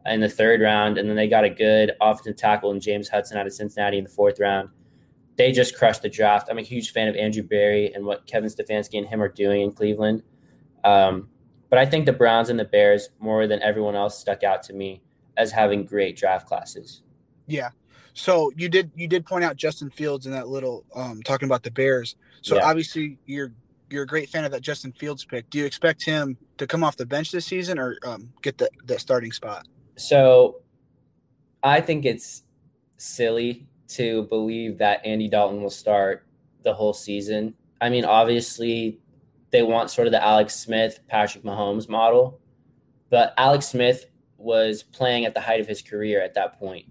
in 0.06 0.22
the 0.22 0.30
third 0.30 0.62
round. 0.62 0.98
And 0.98 1.10
then 1.10 1.16
they 1.16 1.28
got 1.28 1.44
a 1.44 1.50
good 1.50 1.92
offensive 2.02 2.36
tackle 2.36 2.72
in 2.72 2.80
James 2.80 3.10
Hudson 3.10 3.38
out 3.38 3.46
of 3.46 3.54
Cincinnati 3.54 3.98
in 3.98 4.04
the 4.06 4.10
fourth 4.10 4.40
round. 4.40 4.70
They 5.38 5.52
just 5.52 5.78
crushed 5.78 6.02
the 6.02 6.10
draft. 6.10 6.48
I'm 6.50 6.58
a 6.58 6.64
huge 6.64 6.92
fan 6.92 7.08
of 7.08 7.16
Andrew 7.16 7.44
Berry 7.44 7.94
and 7.94 8.06
what 8.06 8.26
Kevin 8.26 8.50
Stefanski 8.50 8.98
and 8.98 9.08
him 9.08 9.22
are 9.22 9.30
doing 9.30 9.62
in 9.62 9.72
Cleveland. 9.72 10.24
Um, 10.84 11.30
but 11.70 11.78
I 11.78 11.86
think 11.86 12.06
the 12.06 12.14
Browns 12.14 12.50
and 12.50 12.60
the 12.60 12.66
Bears, 12.66 13.10
more 13.20 13.46
than 13.46 13.62
everyone 13.62 13.96
else, 13.96 14.18
stuck 14.18 14.44
out 14.44 14.64
to 14.64 14.74
me 14.74 15.02
as 15.36 15.52
having 15.52 15.86
great 15.86 16.18
draft 16.18 16.48
classes. 16.48 17.04
Yeah. 17.46 17.70
So 18.14 18.52
you 18.56 18.68
did 18.68 18.90
you 18.96 19.08
did 19.08 19.26
point 19.26 19.44
out 19.44 19.58
Justin 19.58 19.92
Fields 19.92 20.26
in 20.26 20.32
that 20.32 20.48
little 20.48 20.86
um, 20.96 21.22
talking 21.22 21.46
about 21.46 21.62
the 21.62 21.70
Bears. 21.70 22.16
So 22.42 22.56
yeah. 22.56 22.66
obviously 22.66 23.20
you're 23.26 23.52
you're 23.90 24.04
a 24.04 24.08
great 24.08 24.30
fan 24.30 24.46
of 24.46 24.52
that 24.52 24.62
Justin 24.62 24.92
Fields 24.92 25.26
pick. 25.26 25.50
Do 25.50 25.58
you 25.58 25.66
expect 25.66 26.04
him 26.04 26.38
to 26.58 26.68
come 26.68 26.84
off 26.84 26.98
the 26.98 27.06
bench 27.06 27.32
this 27.32 27.46
season 27.46 27.80
or 27.80 27.98
um, 28.06 28.30
get 28.42 28.58
the, 28.58 28.70
that 28.86 29.00
starting 29.00 29.32
spot? 29.32 29.68
So 29.96 30.58
I 31.64 31.82
think 31.82 32.06
it's 32.06 32.44
silly 32.98 33.68
to 33.90 34.24
believe 34.24 34.78
that 34.80 35.06
Andy 35.06 35.28
Dalton 35.28 35.62
will 35.62 35.70
start 35.70 36.26
the 36.64 36.74
whole 36.74 36.94
season. 36.94 37.54
I 37.80 37.90
mean, 37.90 38.06
obviously 38.06 39.00
they 39.52 39.64
want 39.64 39.90
sort 39.90 40.08
of 40.08 40.12
the 40.12 40.24
Alex 40.24 40.56
Smith, 40.56 41.00
Patrick 41.08 41.44
Mahomes 41.44 41.88
model. 41.88 42.40
But 43.10 43.34
Alex 43.38 43.68
Smith 43.68 44.08
was 44.38 44.84
playing 44.84 45.26
at 45.26 45.34
the 45.34 45.42
height 45.42 45.62
of 45.62 45.68
his 45.68 45.82
career 45.82 46.22
at 46.22 46.34
that 46.34 46.60
point. 46.60 46.86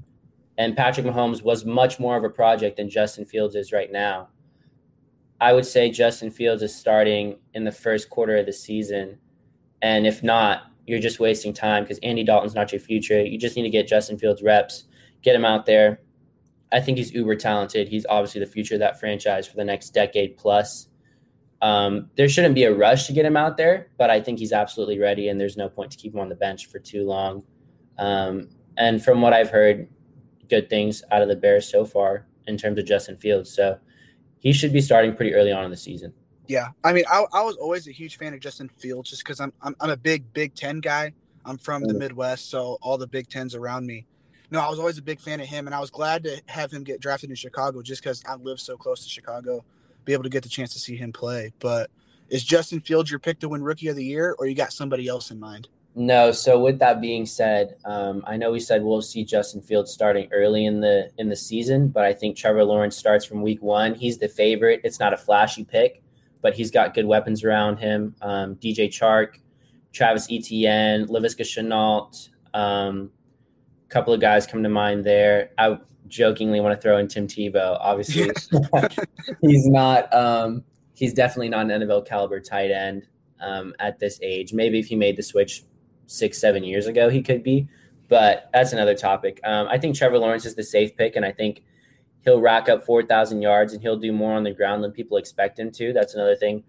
And 0.59 0.77
Patrick 0.77 1.07
Mahomes 1.07 1.43
was 1.43 1.65
much 1.65 2.01
more 2.01 2.17
of 2.17 2.25
a 2.25 2.31
project 2.31 2.79
than 2.79 2.89
Justin 2.89 3.27
Fields 3.27 3.55
is 3.55 3.73
right 3.73 3.93
now. 3.93 4.29
I 5.41 5.53
would 5.53 5.67
say 5.67 5.91
Justin 5.91 6.31
Fields 6.31 6.63
is 6.63 6.75
starting 6.75 7.39
in 7.55 7.65
the 7.65 7.73
first 7.73 8.09
quarter 8.09 8.37
of 8.37 8.47
the 8.47 8.53
season. 8.53 9.19
And 9.83 10.07
if 10.07 10.23
not, 10.23 10.63
you're 10.87 11.01
just 11.01 11.21
wasting 11.21 11.53
time 11.53 11.85
because 11.85 11.99
Andy 12.03 12.25
Dalton's 12.25 12.55
not 12.55 12.73
your 12.73 12.81
future. 12.81 13.23
You 13.23 13.39
just 13.39 13.57
need 13.57 13.63
to 13.63 13.71
get 13.71 13.87
Justin 13.87 14.19
Fields 14.19 14.43
reps, 14.43 14.85
get 15.23 15.35
him 15.35 15.45
out 15.45 15.67
there. 15.67 16.01
I 16.73 16.81
think 16.81 16.99
he's 16.99 17.13
uber 17.13 17.37
talented. 17.37 17.89
He's 17.89 18.07
obviously 18.09 18.41
the 18.41 18.47
future 18.47 18.75
of 18.75 18.81
that 18.81 18.99
franchise 18.99 19.47
for 19.47 19.57
the 19.57 19.65
next 19.65 19.91
decade 19.91 20.37
plus. 20.37 20.89
Um, 21.63 22.11
there 22.17 22.29
shouldn't 22.29 22.55
be 22.55 22.65
a 22.65 22.75
rush 22.75 23.07
to 23.07 23.13
get 23.13 23.25
him 23.25 23.37
out 23.37 23.57
there, 23.57 23.89
but 23.99 24.11
I 24.11 24.21
think 24.21 24.39
he's 24.39 24.53
absolutely 24.53 24.99
ready, 24.99 25.29
and 25.29 25.41
there's 25.41 25.57
no 25.57 25.69
point 25.69 25.91
to 25.93 25.97
keep 25.97 26.13
him 26.13 26.21
on 26.21 26.29
the 26.29 26.35
bench 26.35 26.67
for 26.67 26.79
too 26.79 27.05
long. 27.05 27.45
Um, 27.99 28.49
and 28.77 29.03
from 29.03 29.23
what 29.23 29.33
I've 29.33 29.51
heard, 29.51 29.89
good 30.49 30.69
things 30.69 31.03
out 31.11 31.23
of 31.23 31.29
the 31.29 31.37
Bears 31.37 31.71
so 31.71 31.85
far 31.85 32.27
in 32.47 32.57
terms 32.57 32.79
of 32.79 32.85
Justin 32.85 33.17
Fields. 33.17 33.51
So 33.51 33.79
he 34.39 34.53
should 34.53 34.73
be 34.73 34.81
starting 34.81 35.15
pretty 35.15 35.35
early 35.35 35.53
on 35.53 35.65
in 35.65 35.71
the 35.71 35.77
season. 35.77 36.13
Yeah, 36.47 36.69
I 36.85 36.93
mean, 36.93 37.05
I, 37.11 37.25
I 37.33 37.43
was 37.43 37.57
always 37.57 37.89
a 37.89 37.93
huge 37.93 38.19
fan 38.19 38.33
of 38.33 38.41
Justin 38.41 38.69
Fields 38.69 39.11
just 39.11 39.25
because 39.25 39.41
I'm, 39.41 39.53
I'm 39.63 39.75
I'm 39.81 39.91
a 39.91 39.97
big 39.97 40.33
Big 40.33 40.55
Ten 40.55 40.81
guy. 40.81 41.13
I'm 41.45 41.59
from 41.59 41.85
the 41.85 41.95
mm. 41.95 41.99
Midwest, 41.99 42.51
so 42.51 42.79
all 42.83 42.99
the 42.99 43.07
Big 43.07 43.29
Tens 43.29 43.55
around 43.55 43.87
me. 43.87 44.07
No, 44.51 44.61
I 44.61 44.69
was 44.69 44.79
always 44.79 44.99
a 44.99 45.03
big 45.03 45.21
fan 45.21 45.41
of 45.41 45.47
him, 45.47 45.67
and 45.67 45.75
I 45.75 45.81
was 45.81 45.91
glad 45.91 46.23
to 46.25 46.41
have 46.47 46.71
him 46.71 46.85
get 46.85 47.01
drafted 47.01 47.31
in 47.31 47.37
Chicago 47.37 47.83
just 47.83 48.03
because 48.03 48.23
I 48.27 48.37
live 48.37 48.61
so 48.61 48.77
close 48.77 49.03
to 49.03 49.09
Chicago 49.09 49.65
be 50.05 50.13
able 50.13 50.23
to 50.23 50.29
get 50.29 50.45
the 50.45 50.49
chance 50.49 50.73
to 50.73 50.79
see 50.79 50.97
him 50.97 51.13
play. 51.13 51.53
But 51.59 51.91
is 52.29 52.45
Justin 52.45 52.81
Fields 52.81 53.11
your 53.11 53.19
pick 53.19 53.41
to 53.41 53.49
win 53.49 53.63
Rookie 53.63 53.89
of 53.89 53.97
the 53.97 54.05
Year, 54.05 54.37
or 54.39 54.47
you 54.47 54.55
got 54.55 54.73
somebody 54.73 55.09
else 55.09 55.31
in 55.31 55.41
mind? 55.41 55.69
No. 55.99 56.31
So 56.31 56.61
with 56.61 56.79
that 56.81 57.01
being 57.01 57.25
said, 57.25 57.77
um, 57.87 58.23
I 58.27 58.37
know 58.37 58.53
we 58.53 58.61
said 58.61 58.83
we'll 58.83 59.01
see 59.01 59.25
Justin 59.25 59.63
Fields 59.63 59.91
starting 59.91 60.29
early 60.31 60.67
in 60.67 60.81
the 60.81 61.11
in 61.17 61.31
the 61.31 61.37
season, 61.37 61.89
but 61.89 62.05
I 62.05 62.13
think 62.13 62.37
Trevor 62.37 62.65
Lawrence 62.65 62.95
starts 62.99 63.25
from 63.25 63.41
week 63.41 63.63
one. 63.63 63.95
He's 63.95 64.19
the 64.19 64.29
favorite. 64.29 64.83
It's 64.85 65.01
not 65.01 65.15
a 65.15 65.17
flashy 65.17 65.65
pick, 65.65 66.03
but 66.43 66.55
he's 66.55 66.71
got 66.71 66.93
good 66.93 67.07
weapons 67.07 67.43
around 67.43 67.79
him. 67.79 68.15
Um, 68.21 68.57
DJ 68.57 68.89
Chark, 68.89 69.39
Travis 69.95 70.29
Etienne, 70.31 71.07
Laviska 71.07 71.41
Shenault. 71.41 72.29
Um, 72.53 73.11
a 73.87 73.89
couple 73.89 74.13
of 74.13 74.21
guys 74.21 74.47
come 74.47 74.63
to 74.65 74.69
mind 74.69 75.03
there. 75.03 75.53
I 75.57 75.79
jokingly 76.09 76.61
want 76.61 76.77
to 76.77 76.81
throw 76.81 76.99
in 76.99 77.09
Tim 77.09 77.27
Tebow. 77.27 77.79
Obviously, 77.81 78.31
he's 79.41 79.67
not. 79.67 80.13
Um, 80.13 80.63
he's 80.93 81.15
definitely 81.15 81.49
not 81.49 81.71
an 81.71 81.81
NFL 81.81 82.07
caliber 82.07 82.39
tight 82.39 82.71
end 82.71 83.09
um, 83.41 83.73
at 83.79 83.99
this 83.99 84.21
age. 84.23 84.53
Maybe 84.53 84.79
if 84.79 84.89
he 84.89 84.95
made 84.95 85.17
the 85.17 85.23
switch 85.23 85.65
six, 86.07 86.41
seven 86.41 86.65
years 86.65 86.87
ago, 86.87 87.09
he 87.09 87.23
could 87.23 87.43
be. 87.43 87.69
But 88.09 88.49
that's 88.53 88.73
another 88.73 88.95
topic. 88.95 89.41
Um, 89.45 89.67
I 89.69 89.79
think 89.79 89.97
Trevor 89.97 90.19
Lawrence 90.19 90.47
is 90.47 90.55
the 90.55 90.63
safe 90.63 90.97
pick, 90.97 91.17
and 91.17 91.25
I 91.25 91.33
think 91.33 91.65
he'll 92.25 92.41
rack 92.41 92.69
up 92.69 92.85
four 92.85 93.03
thousand 93.03 93.43
yards 93.43 93.73
and 93.73 93.83
he'll 93.83 93.99
do 93.99 94.13
more 94.13 94.35
on 94.35 94.45
the 94.45 94.53
ground 94.53 94.83
than 94.85 94.93
people 94.93 95.17
expect 95.17 95.59
him 95.59 95.71
to. 95.73 95.93
That's 95.93 96.15
another 96.15 96.37
thing. 96.37 96.63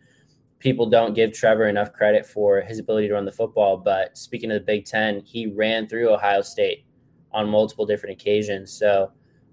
People 0.60 0.88
don't 0.88 1.14
give 1.14 1.34
Trevor 1.34 1.68
enough 1.68 1.94
credit 1.94 2.26
for 2.26 2.62
his 2.62 2.80
ability 2.80 3.08
to 3.10 3.14
run 3.14 3.26
the 3.26 3.32
football. 3.32 3.78
But 3.78 4.18
speaking 4.18 4.50
of 4.52 4.56
the 4.56 4.66
Big 4.66 4.86
Ten, 4.86 5.22
he 5.22 5.46
ran 5.46 5.88
through 5.88 6.12
Ohio 6.12 6.42
State 6.42 6.86
on 7.32 7.48
multiple 7.50 7.86
different 7.86 8.20
occasions. 8.20 8.72
So 8.72 9.12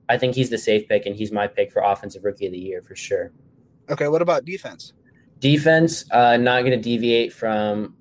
I 0.09 0.17
think 0.17 0.35
he's 0.35 0.49
the 0.49 0.59
safe 0.59 0.89
pick, 0.89 1.05
and 1.05 1.15
he's 1.15 1.33
my 1.33 1.47
pick 1.47 1.71
for 1.71 1.83
offensive 1.83 2.25
rookie 2.25 2.47
of 2.47 2.53
the 2.53 2.59
year 2.59 2.81
for 2.81 2.97
sure. 2.97 3.33
Okay, 3.91 4.09
what 4.09 4.23
about 4.23 4.47
defense? 4.47 4.95
Defense, 5.41 6.11
uh, 6.11 6.39
not 6.39 6.61
going 6.61 6.71
to 6.71 6.83
deviate 6.83 7.33
from 7.33 7.95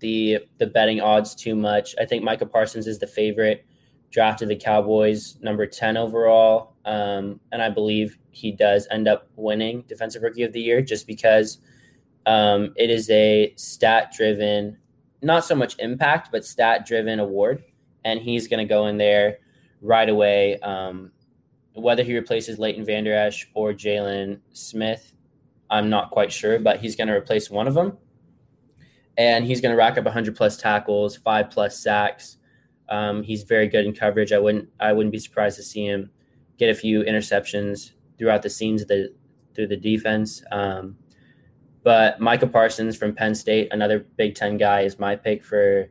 the 0.00 0.38
the 0.58 0.66
betting 0.66 1.00
odds 1.00 1.34
too 1.34 1.54
much. 1.54 1.94
I 2.00 2.04
think 2.04 2.22
Micah 2.22 2.46
Parsons 2.46 2.86
is 2.86 2.98
the 2.98 3.06
favorite. 3.06 3.64
Drafted 4.10 4.48
the 4.48 4.56
Cowboys 4.56 5.36
number 5.42 5.66
ten 5.66 5.96
overall, 5.96 6.76
um, 6.84 7.40
and 7.52 7.60
I 7.60 7.68
believe 7.68 8.16
he 8.30 8.52
does 8.52 8.86
end 8.90 9.08
up 9.08 9.28
winning 9.34 9.82
Defensive 9.88 10.22
Rookie 10.22 10.44
of 10.44 10.52
the 10.52 10.60
Year 10.60 10.80
just 10.80 11.06
because 11.06 11.58
um, 12.24 12.72
it 12.76 12.88
is 12.88 13.10
a 13.10 13.52
stat 13.56 14.12
driven, 14.16 14.78
not 15.22 15.44
so 15.44 15.54
much 15.54 15.76
impact, 15.80 16.30
but 16.30 16.44
stat 16.44 16.86
driven 16.86 17.18
award, 17.18 17.64
and 18.04 18.20
he's 18.20 18.46
going 18.48 18.66
to 18.66 18.68
go 18.68 18.86
in 18.86 18.96
there 18.96 19.38
right 19.82 20.08
away. 20.08 20.58
Um, 20.60 21.10
whether 21.74 22.02
he 22.02 22.14
replaces 22.14 22.58
Leighton 22.58 22.84
Vander 22.84 23.12
Esch 23.12 23.48
or 23.54 23.72
Jaylon 23.72 24.40
Smith, 24.52 25.12
I'm 25.68 25.90
not 25.90 26.10
quite 26.10 26.32
sure, 26.32 26.58
but 26.58 26.80
he's 26.80 26.96
going 26.96 27.08
to 27.08 27.14
replace 27.14 27.50
one 27.50 27.66
of 27.68 27.74
them. 27.74 27.98
And 29.18 29.44
he's 29.44 29.60
going 29.60 29.72
to 29.72 29.76
rack 29.76 29.96
up 29.96 30.04
100 30.04 30.36
plus 30.36 30.56
tackles, 30.56 31.16
five 31.16 31.50
plus 31.50 31.78
sacks. 31.78 32.36
Um, 32.88 33.22
he's 33.22 33.42
very 33.42 33.66
good 33.66 33.84
in 33.84 33.94
coverage. 33.94 34.32
I 34.32 34.38
wouldn't 34.38 34.68
I 34.78 34.92
wouldn't 34.92 35.12
be 35.12 35.18
surprised 35.18 35.56
to 35.56 35.62
see 35.62 35.86
him 35.86 36.10
get 36.58 36.70
a 36.70 36.74
few 36.74 37.02
interceptions 37.02 37.92
throughout 38.18 38.42
the 38.42 38.50
scenes 38.50 38.82
of 38.82 38.88
the 38.88 39.12
through 39.54 39.68
the 39.68 39.76
defense. 39.76 40.42
Um, 40.52 40.96
but 41.82 42.20
Micah 42.20 42.46
Parsons 42.46 42.96
from 42.96 43.14
Penn 43.14 43.34
State, 43.34 43.68
another 43.72 44.00
Big 44.16 44.34
Ten 44.34 44.56
guy, 44.56 44.80
is 44.82 44.98
my 44.98 45.16
pick 45.16 45.44
for 45.44 45.88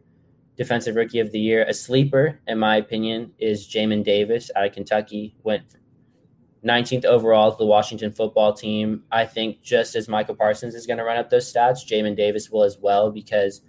defensive 0.58 0.96
rookie 0.96 1.20
of 1.20 1.32
the 1.32 1.40
year. 1.40 1.66
A 1.68 1.74
sleeper, 1.74 2.40
in 2.48 2.60
my 2.60 2.78
opinion, 2.78 3.32
is 3.40 3.68
Jamin 3.68 4.04
Davis 4.04 4.52
out 4.56 4.66
of 4.66 4.74
Kentucky. 4.74 5.36
Went 5.44 5.64
19th 6.66 7.06
overall 7.06 7.52
to 7.52 7.58
the 7.58 7.66
Washington 7.66 8.12
football 8.12 8.54
team. 8.54 9.04
I 9.12 9.26
think 9.26 9.62
just 9.62 9.96
as 9.96 10.08
Michael 10.08 10.36
Parsons 10.36 10.74
is 10.74 10.88
going 10.88 10.98
to 10.98 11.04
run 11.04 11.18
up 11.18 11.30
those 11.30 11.52
stats, 11.52 11.86
Jamin 11.86 12.16
Davis 12.16 12.50
will 12.50 12.64
as 12.64 12.78
well 12.80 13.12
because 13.12 13.62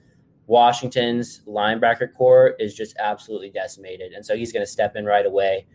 Washington's 0.46 1.42
linebacker 1.46 2.12
core 2.12 2.54
is 2.58 2.74
just 2.74 2.96
absolutely 2.98 3.50
decimated. 3.50 4.12
And 4.12 4.24
so 4.24 4.36
he's 4.36 4.52
going 4.52 4.64
to 4.64 4.70
step 4.70 4.96
in 4.96 5.04
right 5.04 5.26
away 5.26 5.66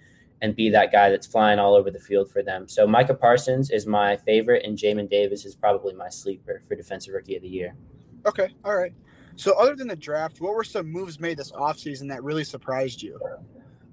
and 0.41 0.55
be 0.55 0.69
that 0.71 0.91
guy 0.91 1.09
that's 1.09 1.27
flying 1.27 1.59
all 1.59 1.75
over 1.75 1.91
the 1.91 1.99
field 1.99 2.31
for 2.31 2.41
them. 2.41 2.67
So 2.67 2.87
Micah 2.87 3.13
Parsons 3.13 3.69
is 3.69 3.85
my 3.85 4.17
favorite, 4.17 4.65
and 4.65 4.75
Jamin 4.77 5.09
Davis 5.09 5.45
is 5.45 5.55
probably 5.55 5.93
my 5.93 6.09
sleeper 6.09 6.61
for 6.67 6.75
defensive 6.75 7.13
rookie 7.13 7.35
of 7.35 7.43
the 7.43 7.47
year. 7.47 7.75
Okay. 8.25 8.49
All 8.65 8.75
right. 8.75 8.93
So, 9.35 9.53
other 9.53 9.75
than 9.75 9.87
the 9.87 9.95
draft, 9.95 10.41
what 10.41 10.53
were 10.53 10.63
some 10.63 10.91
moves 10.91 11.19
made 11.19 11.37
this 11.37 11.51
offseason 11.51 12.09
that 12.09 12.23
really 12.23 12.43
surprised 12.43 13.01
you? 13.01 13.19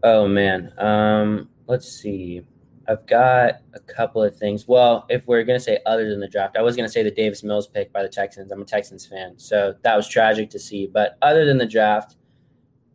Oh, 0.03 0.27
man. 0.27 0.73
Um, 0.79 1.49
let's 1.67 1.91
see. 1.91 2.45
I've 2.89 3.07
got 3.07 3.57
a 3.75 3.81
couple 3.81 4.23
of 4.23 4.35
things. 4.35 4.67
Well, 4.67 5.05
if 5.11 5.27
we're 5.27 5.45
gonna 5.45 5.61
say 5.61 5.79
other 5.85 6.09
than 6.09 6.21
the 6.21 6.29
draft, 6.29 6.57
I 6.57 6.63
was 6.63 6.75
gonna 6.75 6.89
say 6.89 7.03
the 7.03 7.11
Davis 7.11 7.43
Mills 7.43 7.67
pick 7.67 7.93
by 7.93 8.03
the 8.03 8.09
Texans. 8.09 8.51
I'm 8.51 8.63
a 8.63 8.65
Texans 8.65 9.05
fan, 9.05 9.39
so 9.39 9.75
that 9.83 9.95
was 9.95 10.09
tragic 10.09 10.49
to 10.51 10.59
see. 10.59 10.87
But 10.87 11.19
other 11.21 11.45
than 11.45 11.59
the 11.59 11.67
draft, 11.67 12.17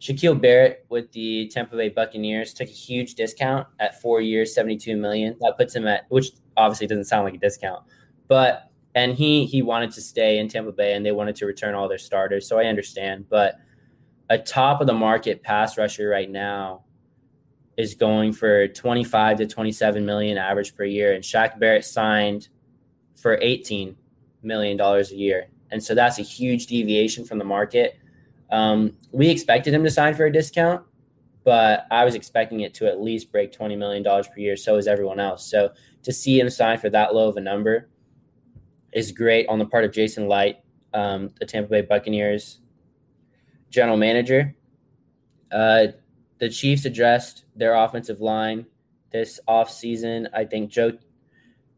Shaquille 0.01 0.41
Barrett 0.41 0.86
with 0.89 1.12
the 1.12 1.47
Tampa 1.49 1.77
Bay 1.77 1.89
Buccaneers 1.89 2.56
took 2.56 2.67
a 2.67 2.71
huge 2.71 3.13
discount 3.13 3.67
at 3.79 4.01
four 4.01 4.19
years, 4.19 4.53
72 4.53 4.97
million. 4.97 5.38
That 5.41 5.58
puts 5.58 5.75
him 5.75 5.88
at, 5.88 6.06
which 6.10 6.32
obviously 6.58 6.88
doesn't 6.88 7.06
sound 7.06 7.25
like 7.25 7.36
a 7.36 7.38
discount, 7.38 7.84
but 8.27 8.71
and 8.95 9.13
he 9.13 9.45
he 9.45 9.62
wanted 9.62 9.91
to 9.91 10.01
stay 10.01 10.39
in 10.39 10.47
Tampa 10.47 10.71
Bay 10.71 10.95
and 10.95 11.06
they 11.06 11.12
wanted 11.12 11.36
to 11.36 11.45
return 11.45 11.75
all 11.75 11.88
their 11.88 11.99
starters, 11.99 12.47
so 12.47 12.58
I 12.58 12.65
understand. 12.65 13.29
But 13.29 13.58
a 14.32 14.39
top 14.39 14.82
of 14.82 14.88
the 14.88 14.93
market 14.93 15.43
pass 15.43 15.77
rusher 15.77 16.10
right 16.10 16.29
now 16.32 16.84
is 17.77 17.95
going 17.95 18.33
for 18.33 18.67
25 18.67 19.38
to 19.38 19.47
27 19.47 20.05
million 20.05 20.38
average 20.38 20.75
per 20.75 20.83
year, 20.83 21.13
and 21.13 21.23
Shaq 21.23 21.59
Barrett 21.59 21.86
signed 21.86 22.49
for 23.15 23.38
18 23.41 23.95
million 24.41 24.77
dollars 24.77 25.12
a 25.12 25.15
year, 25.15 25.47
and 25.71 25.83
so 25.83 25.95
that's 25.95 26.19
a 26.19 26.23
huge 26.23 26.67
deviation 26.67 27.25
from 27.25 27.39
the 27.39 27.45
market. 27.45 27.97
Um, 28.51 28.97
we 29.12 29.29
expected 29.29 29.73
him 29.73 29.83
to 29.83 29.89
sign 29.89 30.13
for 30.13 30.25
a 30.25 30.31
discount, 30.31 30.86
but 31.43 31.88
I 31.89 32.05
was 32.05 32.15
expecting 32.15 32.62
it 32.62 32.73
to 32.75 32.88
at 32.88 33.01
least 33.01 33.31
break 33.31 33.51
20 33.51 33.75
million 33.75 34.03
dollars 34.03 34.27
per 34.27 34.39
year. 34.39 34.55
So 34.55 34.77
is 34.77 34.88
everyone 34.88 35.19
else. 35.19 35.49
So 35.49 35.71
to 36.03 36.13
see 36.13 36.39
him 36.39 36.49
sign 36.49 36.77
for 36.77 36.89
that 36.91 37.15
low 37.15 37.27
of 37.27 37.38
a 37.38 37.41
number 37.41 37.89
is 38.91 39.12
great 39.12 39.47
on 39.49 39.59
the 39.59 39.65
part 39.65 39.86
of 39.86 39.91
Jason 39.91 40.27
Licht, 40.27 40.59
um, 40.93 41.31
the 41.39 41.45
Tampa 41.45 41.69
Bay 41.69 41.81
Buccaneers 41.81 42.59
general 43.69 43.97
manager. 43.97 44.55
Uh, 45.51 45.88
the 46.43 46.49
Chiefs 46.49 46.84
addressed 46.84 47.45
their 47.56 47.73
offensive 47.73 48.19
line 48.19 48.65
this 49.13 49.39
offseason. 49.47 50.27
I 50.34 50.43
think 50.43 50.69
Joe 50.69 50.91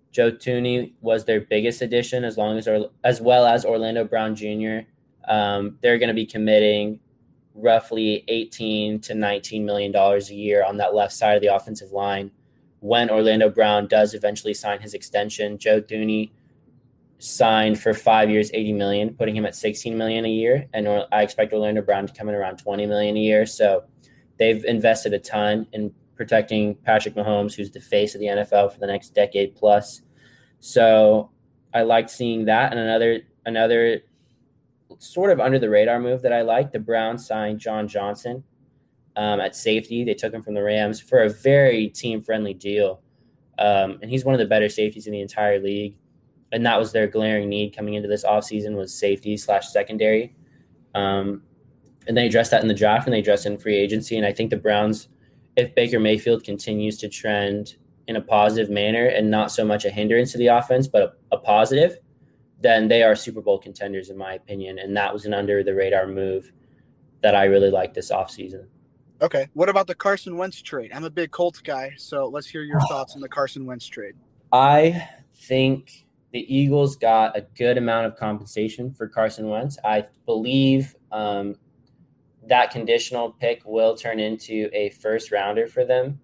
Joe 0.10 0.32
Thuney 0.32 0.94
was 1.02 1.24
their 1.26 1.42
biggest 1.42 1.84
addition, 1.84 2.24
as 2.24 2.36
long 2.36 2.58
as 2.58 2.68
or, 2.68 2.90
as 3.04 3.22
well 3.22 3.46
as 3.46 3.64
Orlando 3.64 4.04
Brown 4.04 4.36
Jr. 4.36 4.80
Um, 5.28 5.78
they're 5.82 6.00
going 6.00 6.08
to 6.08 6.16
be 6.16 6.26
committing 6.26 7.00
roughly 7.54 8.24
18 8.28 9.02
to 9.02 9.14
19 9.14 9.64
million 9.64 9.92
dollars 9.92 10.32
a 10.32 10.34
year 10.34 10.66
on 10.66 10.78
that 10.78 10.96
left 10.96 11.14
side 11.14 11.36
of 11.36 11.44
the 11.44 11.54
offensive 11.54 11.92
line. 11.92 12.32
When 12.80 13.12
Orlando 13.12 13.52
Brown 13.52 13.88
does 13.88 14.16
eventually 14.16 14.56
sign 14.56 14.82
his 14.82 14.96
extension, 14.96 15.60
Joe 15.60 15.80
Thuney 15.80 16.32
signed 17.20 17.80
for 17.80 17.94
five 17.94 18.32
years, 18.32 18.50
80 18.52 18.74
million, 18.74 19.14
putting 19.14 19.36
him 19.36 19.46
at 19.46 19.56
16 19.56 19.96
million 19.96 20.26
a 20.26 20.30
year. 20.30 20.66
And 20.74 20.88
I 21.12 21.22
expect 21.22 21.54
Orlando 21.54 21.84
Brown 21.84 22.08
to 22.08 22.14
come 22.14 22.30
in 22.30 22.34
around 22.34 22.58
20 22.58 22.88
million 22.88 23.16
a 23.16 23.20
year. 23.20 23.46
So 23.46 23.84
they've 24.38 24.64
invested 24.66 25.14
a 25.14 25.20
ton 25.20 25.68
in 25.74 25.94
protecting 26.16 26.76
Patrick 26.76 27.16
Mahomes, 27.16 27.54
who's 27.54 27.72
the 27.72 27.80
face 27.80 28.16
of 28.16 28.22
the 28.22 28.28
NFL 28.28 28.74
for 28.74 28.80
the 28.80 28.88
next 28.88 29.10
decade 29.10 29.56
plus. 29.56 30.02
So 30.60 31.32
I 31.74 31.82
liked 31.82 32.10
seeing 32.10 32.46
that. 32.46 32.72
And 32.72 32.80
another 32.80 33.22
another 33.46 34.02
sort 35.00 35.32
of 35.32 35.40
under 35.40 35.60
the 35.60 35.70
radar 35.70 36.00
move 36.00 36.22
that 36.22 36.34
I 36.34 36.42
like, 36.42 36.72
the 36.72 36.80
Browns 36.80 37.28
signed 37.28 37.60
John 37.60 37.88
Johnson 37.88 38.44
um, 39.16 39.40
at 39.40 39.56
safety. 39.56 40.04
They 40.04 40.14
took 40.14 40.34
him 40.34 40.42
from 40.42 40.54
the 40.54 40.64
Rams 40.64 41.02
for 41.02 41.24
a 41.24 41.30
very 41.30 41.90
team 41.90 42.22
friendly 42.22 42.54
deal. 42.54 43.02
Um, 43.60 44.00
and 44.02 44.10
he's 44.10 44.26
one 44.26 44.36
of 44.36 44.40
the 44.40 44.46
better 44.46 44.70
safeties 44.70 45.08
in 45.08 45.14
the 45.14 45.22
entire 45.22 45.60
league 45.60 45.96
and 46.56 46.66
that 46.66 46.80
was 46.80 46.94
their 46.94 47.06
glaring 47.06 47.50
need 47.50 47.76
coming 47.76 47.96
into 47.96 48.08
this 48.08 48.24
offseason 48.24 48.76
was 48.76 48.94
safety 48.94 49.36
slash 49.36 49.68
secondary. 49.68 50.34
Um, 50.96 51.42
and 52.08 52.16
they 52.16 52.28
addressed 52.28 52.52
that 52.52 52.62
in 52.62 52.68
the 52.68 52.74
draft 52.74 53.08
and 53.08 53.14
they 53.14 53.20
addressed 53.20 53.46
it 53.46 53.54
in 53.54 53.58
free 53.58 53.76
agency. 53.76 54.18
And 54.18 54.26
I 54.26 54.32
think 54.32 54.50
the 54.50 54.58
Browns, 54.58 55.10
if 55.56 55.74
Baker 55.76 56.00
Mayfield 56.00 56.44
continues 56.44 56.98
to 57.00 57.10
trend 57.10 57.76
in 58.08 58.16
a 58.16 58.22
positive 58.22 58.70
manner 58.70 59.06
and 59.06 59.32
not 59.32 59.52
so 59.52 59.66
much 59.66 59.86
a 59.86 59.90
hindrance 59.90 60.32
to 60.34 60.38
the 60.38 60.48
offense, 60.48 60.88
but 60.88 61.02
a, 61.32 61.36
a 61.36 61.38
positive, 61.40 61.98
then 62.62 62.88
they 62.88 63.04
are 63.04 63.16
Super 63.16 63.42
Bowl 63.42 63.58
contenders, 63.58 64.10
in 64.10 64.18
my 64.18 64.34
opinion. 64.34 64.80
And 64.80 64.96
that 64.96 65.12
was 65.12 65.26
an 65.26 65.34
under 65.34 65.64
the 65.64 65.74
radar 65.74 66.08
move 66.08 66.52
that 67.22 67.36
I 67.36 67.46
really 67.46 67.72
liked 67.72 67.96
this 67.96 68.12
offseason. 68.12 68.66
Okay. 69.22 69.48
What 69.54 69.70
about 69.70 69.88
the 69.88 69.96
Carson 69.96 70.38
Wentz 70.38 70.62
trade? 70.62 70.92
I'm 70.94 71.06
a 71.06 71.10
big 71.10 71.32
Colts 71.32 71.62
guy, 71.62 71.94
so 71.98 72.28
let's 72.28 72.48
hear 72.48 72.64
your 72.64 72.80
thoughts 72.82 73.16
on 73.16 73.22
the 73.22 73.30
Carson 73.30 73.66
Wentz 73.66 73.88
trade. 73.88 74.16
I 74.52 75.10
think 75.34 76.06
the 76.32 76.54
Eagles 76.54 76.98
got 76.98 77.38
a 77.38 77.42
good 77.58 77.78
amount 77.78 78.08
of 78.08 78.18
compensation 78.18 78.94
for 78.94 79.08
Carson 79.08 79.50
Wentz. 79.50 79.78
I 79.84 80.04
believe 80.26 80.96
um, 81.12 81.56
that 82.48 82.72
conditional 82.72 83.32
pick 83.32 83.62
will 83.66 83.96
turn 83.96 84.20
into 84.20 84.70
a 84.74 84.90
first 84.90 85.32
rounder 85.32 85.68
for 85.68 85.86
them. 85.86 86.20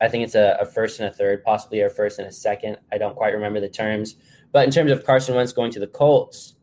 I 0.00 0.08
think 0.08 0.24
it's 0.24 0.34
a, 0.34 0.56
a, 0.60 0.66
first 0.66 1.00
and 1.00 1.08
a 1.08 1.12
third, 1.12 1.44
possibly 1.44 1.80
a 1.80 1.88
first 1.88 2.18
and 2.18 2.28
a 2.28 2.32
second. 2.32 2.78
I 2.92 2.98
don't 2.98 3.16
quite 3.16 3.32
remember 3.32 3.60
the 3.60 3.68
terms. 3.68 4.16
But 4.52 4.64
in 4.64 4.70
terms 4.70 4.90
of 4.90 5.04
Carson 5.04 5.34
Wentz 5.34 5.52
going 5.52 5.70
to 5.72 5.80
the 5.80 5.86
Colts, 5.86 6.54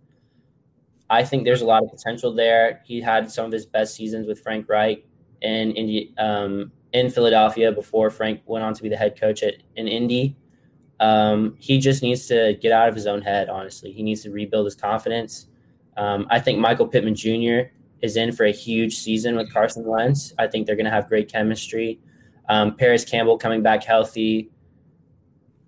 I 1.10 1.24
think 1.24 1.44
there's 1.44 1.62
a 1.62 1.66
lot 1.66 1.84
of 1.84 1.90
potential 1.90 2.34
there. 2.34 2.82
He 2.86 3.02
had 3.02 3.30
some 3.32 3.46
of 3.46 3.52
his 3.52 3.66
best 3.66 3.96
seasons 3.96 4.28
with 4.28 4.42
Frank 4.42 4.70
Reich 4.70 5.04
in 5.42 5.72
Indy, 5.72 6.14
um, 6.18 6.72
in 6.94 7.10
Philadelphia 7.10 7.72
before 7.72 8.10
Frank 8.10 8.42
went 8.46 8.64
on 8.64 8.74
to 8.74 8.84
be 8.84 8.90
the 8.90 8.98
head 8.98 9.20
coach 9.20 9.44
at 9.44 9.56
in 9.76 9.88
Indy. 9.88 10.36
Um, 11.00 11.56
he 11.60 11.80
just 11.80 12.04
needs 12.04 12.28
to 12.28 12.58
get 12.62 12.72
out 12.72 12.88
of 12.88 12.96
his 12.96 13.08
own 13.08 13.22
head, 13.22 13.50
honestly. 13.50 13.92
He 13.92 14.04
needs 14.04 14.22
to 14.24 14.32
rebuild 14.32 14.66
his 14.66 14.76
confidence. 14.76 15.48
Um, 15.98 16.28
I 16.30 16.40
think 16.40 16.60
Michael 16.60 16.88
Pittman 16.88 17.16
Jr. 17.16 17.72
is 18.02 18.18
in 18.18 18.32
for 18.32 18.46
a 18.46 18.52
huge 18.52 18.98
season 18.98 19.36
with 19.36 19.52
Carson 19.54 19.86
Wentz. 19.86 20.34
I 20.40 20.48
think 20.48 20.66
they're 20.66 20.76
going 20.76 20.86
to 20.86 20.92
have 20.92 21.08
great 21.08 21.32
chemistry. 21.32 22.00
Um, 22.50 22.76
Parris 22.76 23.06
Campbell 23.06 23.38
coming 23.38 23.62
back 23.62 23.84
healthy. 23.84 24.50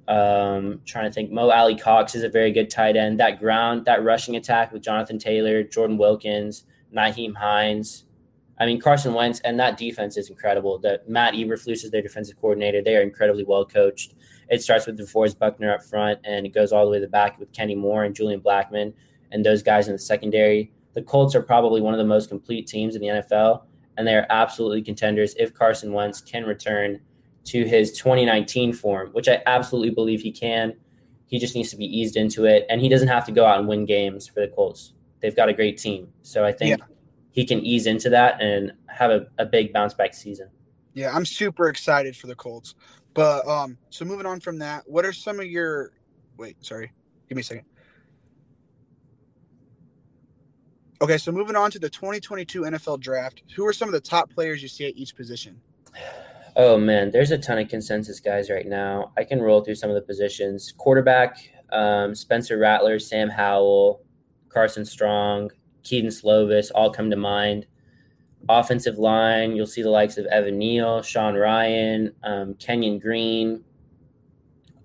Um, 0.08 0.82
trying 0.86 1.06
to 1.06 1.12
think, 1.12 1.32
Mo 1.32 1.50
Alie-Cox 1.50 2.16
is 2.16 2.24
a 2.24 2.30
very 2.30 2.52
good 2.52 2.70
tight 2.70 2.98
end. 2.98 3.20
That 3.20 3.40
ground, 3.40 3.86
that 3.86 4.04
rushing 4.04 4.36
attack 4.36 4.74
with 4.74 4.82
Jonathan 4.82 5.18
Taylor, 5.18 5.64
Jordan 5.64 5.98
Wilkins, 5.98 6.66
Nyheim 6.94 7.36
Hines. 7.36 8.06
I 8.60 8.66
mean, 8.66 8.80
Carson 8.80 9.14
Wentz 9.14 9.40
and 9.42 9.60
that 9.60 9.78
defense 9.78 10.18
is 10.18 10.30
incredible. 10.30 10.78
That 10.80 11.10
Matt 11.10 11.34
Eberflus 11.34 11.84
is 11.84 11.92
their 11.92 12.02
defensive 12.02 12.38
coordinator. 12.38 12.82
They 12.82 12.96
are 12.96 13.02
incredibly 13.02 13.44
well 13.44 13.66
coached. 13.66 14.14
It 14.50 14.62
starts 14.62 14.86
with 14.86 15.00
DeForest 15.00 15.40
Buckner 15.40 15.74
up 15.74 15.84
front, 15.84 16.20
and 16.24 16.46
it 16.46 16.54
goes 16.54 16.72
all 16.72 16.86
the 16.86 16.92
way 16.92 16.98
to 16.98 17.06
the 17.06 17.10
back 17.10 17.40
with 17.40 17.52
Kenny 17.54 17.76
Moore 17.76 18.04
and 18.04 18.14
Julian 18.14 18.42
Blackmon 18.42 18.94
and 19.32 19.44
those 19.44 19.64
guys 19.64 19.88
in 19.88 19.94
the 19.94 20.00
secondary. 20.00 20.72
The 20.94 21.02
Colts 21.02 21.36
are 21.36 21.42
probably 21.42 21.82
one 21.82 21.94
of 21.94 21.98
the 21.98 22.06
most 22.06 22.30
complete 22.30 22.68
teams 22.68 22.96
in 22.96 23.02
the 23.02 23.08
NFL, 23.08 23.64
and 23.98 24.08
they 24.08 24.16
are 24.16 24.28
absolutely 24.30 24.82
contenders 24.82 25.36
if 25.36 25.54
Carson 25.54 25.94
Wentz 25.94 26.22
can 26.22 26.46
return 26.46 27.00
to 27.46 27.66
his 27.66 27.92
2019 27.94 28.74
form, 28.74 29.10
which 29.12 29.28
I 29.28 29.42
absolutely 29.46 29.90
believe 29.90 30.22
he 30.22 30.32
can. 30.32 30.74
He 31.26 31.40
just 31.40 31.56
needs 31.56 31.72
to 31.72 31.78
be 31.78 31.86
eased 31.86 32.16
into 32.16 32.46
it, 32.46 32.66
and 32.70 32.80
he 32.80 32.90
doesn't 32.90 33.08
have 33.08 33.26
to 33.26 33.32
go 33.32 33.46
out 33.46 33.60
and 33.60 33.68
win 33.68 33.86
games 33.86 34.28
for 34.28 34.42
the 34.42 34.48
Colts. 34.48 34.94
They've 35.20 35.36
got 35.36 35.50
a 35.50 35.54
great 35.54 35.78
team, 35.78 36.10
so 36.22 36.46
I 36.46 36.52
think 36.52 36.80
yeah. 36.80 36.86
he 37.32 37.46
can 37.46 37.60
ease 37.60 37.88
into 37.88 38.10
that 38.12 38.42
and 38.42 38.74
have 38.88 39.10
a, 39.10 39.28
a 39.38 39.46
big 39.46 39.74
bounce 39.74 39.94
back 39.94 40.14
season. 40.14 40.50
Yeah, 40.94 41.16
I'm 41.16 41.26
super 41.26 41.70
excited 41.70 42.16
for 42.16 42.28
the 42.28 42.36
Colts. 42.36 42.76
But 43.14 43.48
um, 43.48 43.78
so 43.90 44.06
moving 44.06 44.26
on 44.26 44.40
from 44.40 44.58
that, 44.60 44.84
what 44.88 45.06
are 45.06 45.14
some 45.14 45.40
of 45.40 45.46
your 45.46 45.92
wait, 46.38 46.64
sorry, 46.64 46.92
give 47.30 47.36
me 47.36 47.42
a 47.42 47.44
second. 47.44 47.66
Okay, 51.04 51.18
so 51.18 51.34
moving 51.34 51.58
on 51.58 51.70
to 51.70 51.80
the 51.80 51.90
2022 51.90 52.62
NFL 52.62 53.02
draft, 53.02 53.44
who 53.58 53.68
are 53.68 53.74
some 53.74 53.90
of 53.90 53.92
the 53.92 54.00
top 54.00 54.30
players 54.30 54.62
you 54.62 54.70
see 54.70 54.88
at 54.88 54.96
each 54.96 55.18
position? 55.18 55.60
Oh 56.56 56.78
man, 56.78 57.12
there's 57.12 57.32
a 57.32 57.38
ton 57.38 57.60
of 57.60 57.68
consensus 57.68 58.22
guys 58.22 58.50
right 58.50 58.66
now. 58.66 59.12
I 59.18 59.26
can 59.26 59.42
roll 59.42 59.66
through 59.66 59.76
some 59.76 59.90
of 59.90 59.96
the 59.96 60.02
positions. 60.02 60.74
Quarterback, 60.78 61.38
um, 61.74 62.16
Spencer 62.16 62.58
Rattler, 62.58 63.00
Sam 63.00 63.30
Howell, 63.30 64.02
Carson 64.48 64.86
Strong, 64.86 65.52
Kedon 65.84 66.10
Slovis 66.10 66.72
all 66.74 66.90
come 66.90 67.10
to 67.10 67.18
mind 67.18 67.66
offensive 68.48 68.98
line, 68.98 69.58
you'll 69.58 69.68
see 69.68 69.82
the 69.82 69.90
likes 69.90 70.18
of 70.18 70.26
Evan 70.28 70.58
Neal, 70.58 71.02
Sean 71.02 71.34
Rhyan, 71.34 72.14
um, 72.24 72.54
Kenyon 72.56 73.00
Green, 73.00 73.62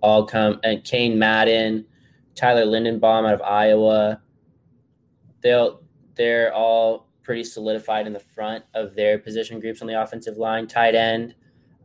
all 0.00 0.26
come, 0.26 0.58
and 0.64 0.82
Cain 0.82 1.16
Madden, 1.16 1.84
Tyler 2.34 2.66
Linderbaum 2.66 3.28
out 3.28 3.34
of 3.34 3.42
Iowa. 3.42 4.20
They'll 5.42 5.82
they're 6.18 6.52
all 6.52 7.08
pretty 7.22 7.44
solidified 7.44 8.06
in 8.06 8.12
the 8.12 8.20
front 8.20 8.64
of 8.74 8.94
their 8.94 9.18
position 9.18 9.60
groups 9.60 9.80
on 9.80 9.88
the 9.88 10.00
offensive 10.00 10.36
line. 10.36 10.66
Tight 10.66 10.94
end, 10.94 11.34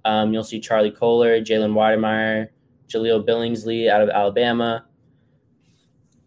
um, 0.04 0.34
you'll 0.34 0.44
see 0.44 0.60
Charlie 0.60 0.92
Kolar, 0.92 1.40
Jalen 1.40 1.74
Wydermyer, 1.74 2.50
Jahleel 2.88 3.26
Billingsley 3.26 3.90
out 3.90 4.02
of 4.02 4.10
Alabama. 4.10 4.86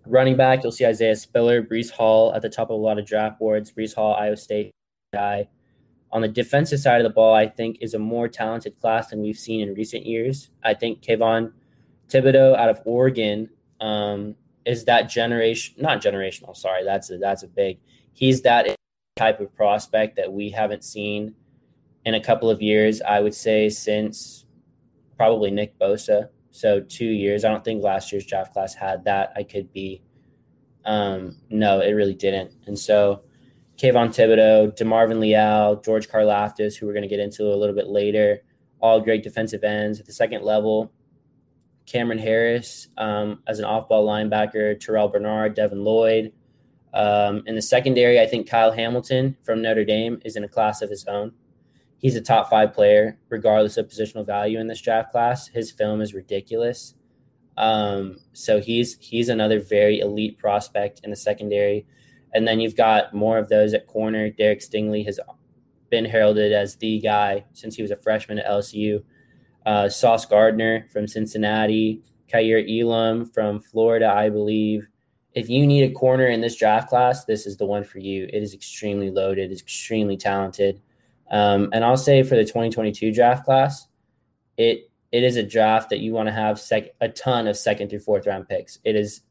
Running 0.06 0.36
back, 0.36 0.62
you'll 0.62 0.72
see 0.72 0.86
Isaiah 0.86 1.16
Spiller, 1.16 1.62
Breece 1.62 1.90
Hall 1.90 2.32
at 2.34 2.42
the 2.42 2.48
top 2.48 2.70
of 2.70 2.78
a 2.78 2.82
lot 2.82 2.98
of 2.98 3.06
draft 3.06 3.38
boards. 3.38 3.72
Breece 3.72 3.94
Hall, 3.94 4.14
Iowa 4.14 4.36
State 4.36 4.70
guy. 5.12 5.48
On 6.12 6.22
the 6.22 6.28
defensive 6.28 6.78
side 6.78 7.00
of 7.00 7.04
the 7.04 7.12
ball, 7.12 7.34
I 7.34 7.48
think 7.48 7.78
is 7.80 7.94
a 7.94 7.98
more 7.98 8.28
talented 8.28 8.78
class 8.80 9.08
than 9.08 9.20
we've 9.20 9.38
seen 9.38 9.60
in 9.60 9.74
recent 9.74 10.06
years. 10.06 10.50
I 10.62 10.74
think 10.74 11.02
Kayvon 11.02 11.52
Thibodeaux 12.08 12.56
out 12.56 12.68
of 12.68 12.80
Oregon 12.84 13.50
um, 13.80 14.36
is 14.66 14.84
that 14.84 15.08
generation, 15.08 15.76
not 15.78 16.02
generational. 16.02 16.54
Sorry, 16.54 16.84
that's 16.84 17.10
a, 17.10 17.18
that's 17.18 17.44
a 17.44 17.48
big. 17.48 17.78
He's 18.12 18.42
that 18.42 18.76
type 19.16 19.40
of 19.40 19.54
prospect 19.54 20.16
that 20.16 20.32
we 20.32 20.50
haven't 20.50 20.84
seen 20.84 21.34
in 22.04 22.14
a 22.14 22.20
couple 22.20 22.50
of 22.50 22.60
years. 22.60 23.00
I 23.00 23.20
would 23.20 23.34
say 23.34 23.68
since 23.68 24.44
probably 25.16 25.50
Nick 25.50 25.78
Bosa. 25.78 26.28
So 26.50 26.80
two 26.80 27.06
years. 27.06 27.44
I 27.44 27.50
don't 27.50 27.64
think 27.64 27.82
last 27.82 28.12
year's 28.12 28.26
draft 28.26 28.52
class 28.52 28.74
had 28.74 29.04
that. 29.04 29.32
I 29.36 29.42
could 29.42 29.72
be. 29.72 30.02
Um, 30.84 31.36
no, 31.50 31.80
it 31.80 31.92
really 31.92 32.14
didn't. 32.14 32.52
And 32.66 32.78
so 32.78 33.22
Kayvon 33.76 34.08
Thibodeaux, 34.08 34.76
DeMarvin 34.76 35.18
Leal, 35.18 35.80
George 35.84 36.08
Karlaftis, 36.08 36.76
who 36.76 36.86
we're 36.86 36.92
going 36.92 37.02
to 37.02 37.08
get 37.08 37.20
into 37.20 37.44
a 37.44 37.56
little 37.56 37.74
bit 37.74 37.88
later, 37.88 38.42
all 38.80 39.00
great 39.00 39.22
defensive 39.22 39.64
ends 39.64 40.00
at 40.00 40.06
the 40.06 40.12
second 40.12 40.42
level. 40.42 40.92
Cameron 41.86 42.18
Harris 42.18 42.88
um, 42.98 43.42
as 43.46 43.58
an 43.58 43.64
off-ball 43.64 44.06
linebacker, 44.06 44.78
Terrel 44.78 45.10
Bernard, 45.10 45.54
Devin 45.54 45.84
Lloyd. 45.84 46.32
Um, 46.92 47.42
in 47.46 47.54
the 47.54 47.62
secondary, 47.62 48.20
I 48.20 48.26
think 48.26 48.48
Kyle 48.48 48.72
Hamilton 48.72 49.36
from 49.42 49.62
Notre 49.62 49.84
Dame 49.84 50.20
is 50.24 50.36
in 50.36 50.44
a 50.44 50.48
class 50.48 50.82
of 50.82 50.90
his 50.90 51.04
own. 51.06 51.32
He's 51.98 52.16
a 52.16 52.20
top 52.20 52.50
five 52.50 52.74
player, 52.74 53.18
regardless 53.28 53.76
of 53.76 53.88
positional 53.88 54.26
value 54.26 54.58
in 54.58 54.66
this 54.66 54.80
draft 54.80 55.10
class. 55.10 55.48
His 55.48 55.70
film 55.70 56.00
is 56.00 56.14
ridiculous. 56.14 56.94
Um, 57.56 58.18
so 58.32 58.60
he's 58.60 58.98
he's 59.00 59.28
another 59.28 59.60
very 59.60 60.00
elite 60.00 60.38
prospect 60.38 61.00
in 61.04 61.10
the 61.10 61.16
secondary. 61.16 61.86
And 62.34 62.46
then 62.46 62.60
you've 62.60 62.76
got 62.76 63.14
more 63.14 63.38
of 63.38 63.48
those 63.48 63.72
at 63.72 63.86
corner. 63.86 64.28
Derek 64.28 64.60
Stingley 64.60 65.04
has 65.06 65.18
been 65.90 66.04
heralded 66.04 66.52
as 66.52 66.76
the 66.76 67.00
guy 67.00 67.44
since 67.52 67.76
he 67.76 67.82
was 67.82 67.90
a 67.90 67.96
freshman 67.96 68.38
at 68.38 68.46
LSU. 68.46 69.02
Uh, 69.66 69.88
Sauce 69.88 70.24
Gardner 70.24 70.86
from 70.92 71.08
Cincinnati, 71.08 72.00
Kaiir 72.32 72.64
Elam 72.68 73.26
from 73.26 73.60
Florida, 73.60 74.08
I 74.08 74.30
believe. 74.30 74.86
If 75.34 75.50
you 75.50 75.66
need 75.66 75.82
a 75.82 75.92
corner 75.92 76.28
in 76.28 76.40
this 76.40 76.56
draft 76.56 76.88
class, 76.88 77.24
this 77.24 77.46
is 77.46 77.56
the 77.56 77.66
one 77.66 77.84
for 77.84 77.98
you. 77.98 78.30
It 78.32 78.42
is 78.42 78.54
extremely 78.54 79.10
loaded, 79.10 79.50
it's 79.50 79.60
extremely 79.60 80.16
talented. 80.16 80.80
Um, 81.30 81.68
and 81.72 81.84
I'll 81.84 81.96
say 81.96 82.22
for 82.22 82.36
the 82.36 82.44
2022 82.44 83.12
draft 83.12 83.44
class, 83.44 83.88
it 84.56 84.90
it 85.12 85.22
is 85.22 85.36
a 85.36 85.42
draft 85.42 85.90
that 85.90 86.00
you 86.00 86.12
want 86.12 86.28
to 86.28 86.32
have 86.32 86.58
sec- 86.60 86.94
a 87.00 87.08
ton 87.08 87.46
of 87.46 87.56
second 87.56 87.90
through 87.90 88.00
fourth 88.00 88.26
round 88.26 88.48
picks. 88.48 88.78
It 88.84 88.96
is 88.96 89.22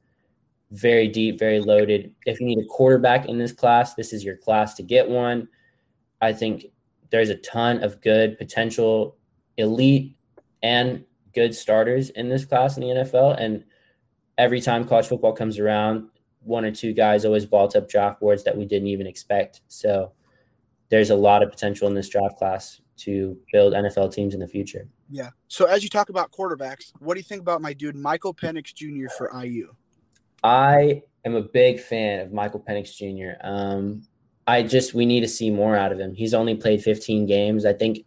very 0.72 1.08
deep, 1.08 1.38
very 1.40 1.60
loaded. 1.60 2.14
If 2.26 2.40
you 2.40 2.46
need 2.46 2.60
a 2.60 2.66
quarterback 2.66 3.28
in 3.28 3.38
this 3.38 3.52
class, 3.52 3.94
this 3.94 4.12
is 4.14 4.24
your 4.24 4.36
class 4.36 4.74
to 4.76 4.84
get 4.84 5.08
one. 5.08 5.48
I 6.22 6.34
think 6.34 6.66
there's 7.12 7.30
a 7.30 7.36
ton 7.36 7.84
of 7.84 8.02
good 8.02 8.38
potential 8.38 9.16
elite 9.58 10.16
and 10.62 11.06
good 11.34 11.54
starters 11.54 12.10
in 12.10 12.30
this 12.30 12.46
class 12.46 12.78
in 12.78 12.82
the 12.82 12.90
NFL. 12.90 13.40
And 13.40 13.64
every 14.38 14.62
time 14.62 14.88
college 14.88 15.08
football 15.08 15.34
comes 15.34 15.60
around, 15.60 16.10
one 16.42 16.66
or 16.66 16.72
two 16.72 16.94
guys 16.94 17.26
always 17.26 17.46
vault 17.46 17.76
up 17.76 17.90
draft 17.90 18.20
boards 18.20 18.44
that 18.44 18.58
we 18.58 18.66
didn't 18.66 18.88
even 18.88 19.08
expect. 19.08 19.62
So 19.68 20.14
there's 20.90 21.10
a 21.10 21.16
lot 21.16 21.44
of 21.44 21.50
potential 21.50 21.88
in 21.88 21.94
this 21.94 22.10
draft 22.10 22.38
class 22.38 22.82
to 22.98 23.38
build 23.52 23.74
NFL 23.74 24.14
teams 24.14 24.34
in 24.34 24.40
the 24.40 24.48
future. 24.48 24.88
Yeah. 25.10 25.30
So 25.48 25.66
as 25.66 25.84
you 25.84 25.90
talk 25.90 26.10
about 26.10 26.32
quarterbacks, 26.32 26.92
what 27.00 27.16
do 27.16 27.20
you 27.20 27.24
think 27.24 27.42
about 27.42 27.62
my 27.62 27.74
dude 27.74 27.96
Michael 27.96 28.34
Penix 28.34 28.74
Jr. 28.74 29.10
for 29.18 29.32
IU? 29.44 29.74
I 30.44 31.02
am 31.26 31.36
a 31.36 31.42
big 31.42 31.80
fan 31.80 32.20
of 32.20 32.32
Michael 32.32 32.60
Penix 32.60 32.96
Jr. 32.96 33.38
Um, 33.44 34.04
I 34.48 34.64
just 34.64 34.94
we 34.94 35.06
need 35.06 35.22
to 35.22 35.28
see 35.28 35.50
more 35.50 35.76
out 35.76 35.92
of 35.92 36.00
him. 36.00 36.14
He's 36.14 36.34
only 36.34 36.56
played 36.56 36.82
15 36.82 37.26
games. 37.26 37.66
I 37.66 37.74
think 37.74 38.06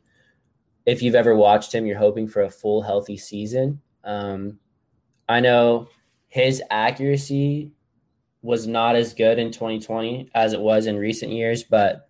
if 0.88 1.02
you've 1.02 1.14
ever 1.14 1.36
watched 1.36 1.74
him, 1.74 1.84
you're 1.84 1.98
hoping 1.98 2.26
for 2.26 2.40
a 2.40 2.50
full 2.50 2.80
healthy 2.80 3.18
season. 3.18 3.82
Um, 4.04 4.58
I 5.28 5.40
know 5.40 5.88
his 6.28 6.62
accuracy 6.70 7.72
was 8.40 8.66
not 8.66 8.96
as 8.96 9.12
good 9.12 9.38
in 9.38 9.52
2020 9.52 10.30
as 10.34 10.54
it 10.54 10.60
was 10.60 10.86
in 10.86 10.96
recent 10.96 11.30
years, 11.30 11.62
but 11.62 12.08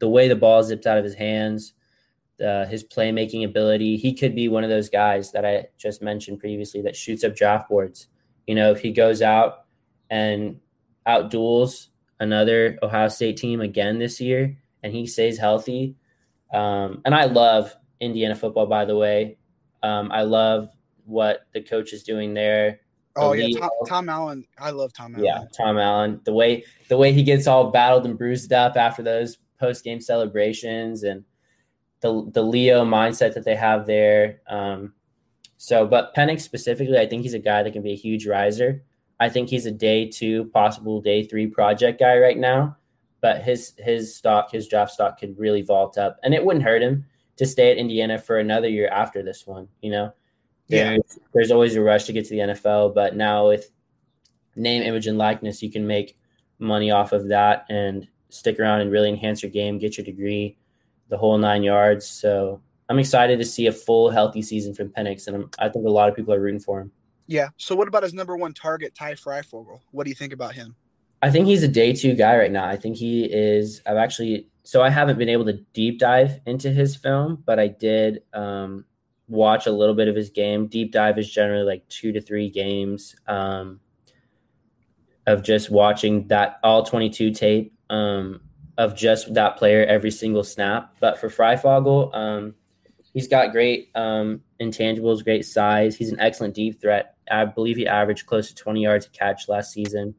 the 0.00 0.08
way 0.08 0.26
the 0.26 0.34
ball 0.34 0.60
zipped 0.64 0.88
out 0.88 0.98
of 0.98 1.04
his 1.04 1.14
hands, 1.14 1.74
his 2.36 2.82
playmaking 2.82 3.44
ability, 3.44 3.96
he 3.96 4.12
could 4.12 4.34
be 4.34 4.48
one 4.48 4.64
of 4.64 4.70
those 4.70 4.88
guys 4.88 5.30
that 5.30 5.44
I 5.44 5.66
just 5.78 6.02
mentioned 6.02 6.40
previously 6.40 6.82
that 6.82 6.96
shoots 6.96 7.22
up 7.22 7.36
draft 7.36 7.68
boards. 7.68 8.08
You 8.48 8.56
know, 8.56 8.72
if 8.72 8.80
he 8.80 8.90
goes 8.90 9.22
out 9.22 9.66
and 10.10 10.58
outduels 11.06 11.90
another 12.18 12.76
Ohio 12.82 13.06
State 13.06 13.36
team 13.36 13.60
again 13.60 14.00
this 14.00 14.20
year 14.20 14.58
and 14.82 14.92
he 14.92 15.06
stays 15.06 15.38
healthy. 15.38 15.94
Um, 16.52 17.02
and 17.04 17.14
I 17.14 17.26
love 17.26 17.72
Indiana 18.00 18.34
football, 18.34 18.66
by 18.66 18.84
the 18.84 18.96
way. 18.96 19.38
Um, 19.82 20.10
I 20.12 20.22
love 20.22 20.68
what 21.04 21.46
the 21.52 21.62
coach 21.62 21.92
is 21.92 22.02
doing 22.02 22.34
there. 22.34 22.80
Oh 23.16 23.32
yeah, 23.32 23.58
Tom, 23.58 23.70
Tom, 23.88 24.08
Allen. 24.08 24.44
I 24.58 24.70
love 24.70 24.92
Tom 24.92 25.14
Allen. 25.14 25.24
Yeah, 25.24 25.44
Tom 25.56 25.78
Allen. 25.78 26.20
The 26.24 26.32
way 26.34 26.64
the 26.88 26.98
way 26.98 27.12
he 27.12 27.22
gets 27.22 27.46
all 27.46 27.70
battled 27.70 28.04
and 28.04 28.18
bruised 28.18 28.52
up 28.52 28.76
after 28.76 29.02
those 29.02 29.38
post 29.58 29.84
game 29.84 30.00
celebrations 30.00 31.02
and 31.02 31.24
the 32.00 32.28
the 32.32 32.42
Leo 32.42 32.84
mindset 32.84 33.32
that 33.34 33.44
they 33.44 33.56
have 33.56 33.86
there. 33.86 34.42
Um, 34.48 34.92
so, 35.56 35.86
but 35.86 36.14
Penix 36.14 36.42
specifically, 36.42 36.98
I 36.98 37.06
think 37.06 37.22
he's 37.22 37.34
a 37.34 37.38
guy 37.38 37.62
that 37.62 37.72
can 37.72 37.82
be 37.82 37.92
a 37.92 37.96
huge 37.96 38.26
riser. 38.26 38.84
I 39.18 39.30
think 39.30 39.48
he's 39.48 39.64
a 39.64 39.70
day 39.70 40.06
two, 40.08 40.44
possible 40.46 41.00
day 41.00 41.22
three 41.24 41.46
project 41.46 41.98
guy 41.98 42.18
right 42.18 42.36
now. 42.36 42.76
But 43.22 43.42
his 43.42 43.72
his 43.78 44.14
stock, 44.14 44.52
his 44.52 44.68
draft 44.68 44.92
stock 44.92 45.18
could 45.18 45.38
really 45.38 45.62
vault 45.62 45.96
up. 45.96 46.18
And 46.22 46.34
it 46.34 46.44
wouldn't 46.44 46.64
hurt 46.64 46.82
him 46.82 47.06
to 47.36 47.46
stay 47.46 47.70
at 47.70 47.76
Indiana 47.76 48.18
for 48.18 48.38
another 48.38 48.68
year 48.68 48.88
after 48.88 49.22
this 49.22 49.46
one. 49.46 49.68
You 49.80 49.90
know, 49.90 50.12
there's, 50.68 50.96
yeah. 50.96 51.22
there's 51.34 51.50
always 51.50 51.76
a 51.76 51.80
rush 51.80 52.04
to 52.04 52.12
get 52.12 52.24
to 52.26 52.30
the 52.30 52.38
NFL, 52.38 52.94
but 52.94 53.16
now 53.16 53.48
with 53.48 53.70
name, 54.54 54.82
image, 54.82 55.06
and 55.06 55.18
likeness, 55.18 55.62
you 55.62 55.70
can 55.70 55.86
make 55.86 56.16
money 56.58 56.90
off 56.90 57.12
of 57.12 57.28
that 57.28 57.66
and 57.68 58.08
stick 58.30 58.58
around 58.58 58.80
and 58.80 58.90
really 58.90 59.08
enhance 59.08 59.42
your 59.42 59.50
game, 59.50 59.78
get 59.78 59.96
your 59.96 60.04
degree, 60.04 60.56
the 61.08 61.16
whole 61.16 61.38
nine 61.38 61.62
yards. 61.62 62.06
So 62.06 62.60
I'm 62.88 62.98
excited 62.98 63.38
to 63.38 63.44
see 63.44 63.66
a 63.66 63.72
full 63.72 64.10
healthy 64.10 64.42
season 64.42 64.74
from 64.74 64.88
Penix, 64.88 65.26
and 65.26 65.36
I'm, 65.36 65.50
I 65.58 65.68
think 65.68 65.86
a 65.86 65.90
lot 65.90 66.08
of 66.08 66.16
people 66.16 66.32
are 66.34 66.40
rooting 66.40 66.60
for 66.60 66.80
him. 66.80 66.90
Yeah. 67.26 67.48
So 67.56 67.74
what 67.74 67.88
about 67.88 68.02
his 68.02 68.14
number 68.14 68.36
one 68.36 68.52
target, 68.52 68.94
Ty 68.94 69.14
Fryfogle? 69.14 69.80
What 69.90 70.04
do 70.04 70.10
you 70.10 70.14
think 70.14 70.32
about 70.32 70.54
him? 70.54 70.76
I 71.22 71.30
think 71.30 71.46
he's 71.46 71.62
a 71.62 71.68
day 71.68 71.92
two 71.92 72.14
guy 72.14 72.36
right 72.36 72.52
now. 72.52 72.66
I 72.66 72.76
think 72.76 72.96
he 72.96 73.24
is. 73.24 73.80
I've 73.86 73.96
actually 73.96 74.48
so 74.66 74.82
I 74.82 74.90
haven't 74.90 75.16
been 75.16 75.28
able 75.28 75.44
to 75.44 75.60
deep 75.74 76.00
dive 76.00 76.40
into 76.44 76.72
his 76.72 76.96
film, 76.96 77.40
but 77.46 77.60
I 77.60 77.68
did 77.68 78.24
um, 78.34 78.84
watch 79.28 79.68
a 79.68 79.70
little 79.70 79.94
bit 79.94 80.08
of 80.08 80.16
his 80.16 80.28
game. 80.28 80.66
Deep 80.66 80.90
dive 80.90 81.20
is 81.20 81.30
generally 81.30 81.62
like 81.62 81.88
two 81.88 82.10
to 82.10 82.20
three 82.20 82.50
games 82.50 83.14
um, 83.28 83.78
of 85.24 85.44
just 85.44 85.70
watching 85.70 86.26
that 86.26 86.58
all 86.64 86.82
22 86.82 87.30
tape 87.30 87.78
um, 87.90 88.40
of 88.76 88.96
just 88.96 89.32
that 89.34 89.56
player 89.56 89.86
every 89.86 90.10
single 90.10 90.42
snap. 90.42 90.96
But 90.98 91.20
for 91.20 91.28
Fryfogle, 91.28 92.12
um, 92.12 92.56
he's 93.12 93.28
got 93.28 93.52
great 93.52 93.90
um, 93.94 94.42
intangibles, 94.60 95.22
great 95.22 95.46
size. 95.46 95.94
He's 95.94 96.10
an 96.10 96.18
excellent 96.18 96.54
deep 96.54 96.80
threat. 96.80 97.14
I 97.30 97.44
believe 97.44 97.76
he 97.76 97.86
averaged 97.86 98.26
close 98.26 98.48
to 98.48 98.54
20 98.56 98.82
yards 98.82 99.06
a 99.06 99.10
catch 99.10 99.48
last 99.48 99.72
season. 99.72 100.16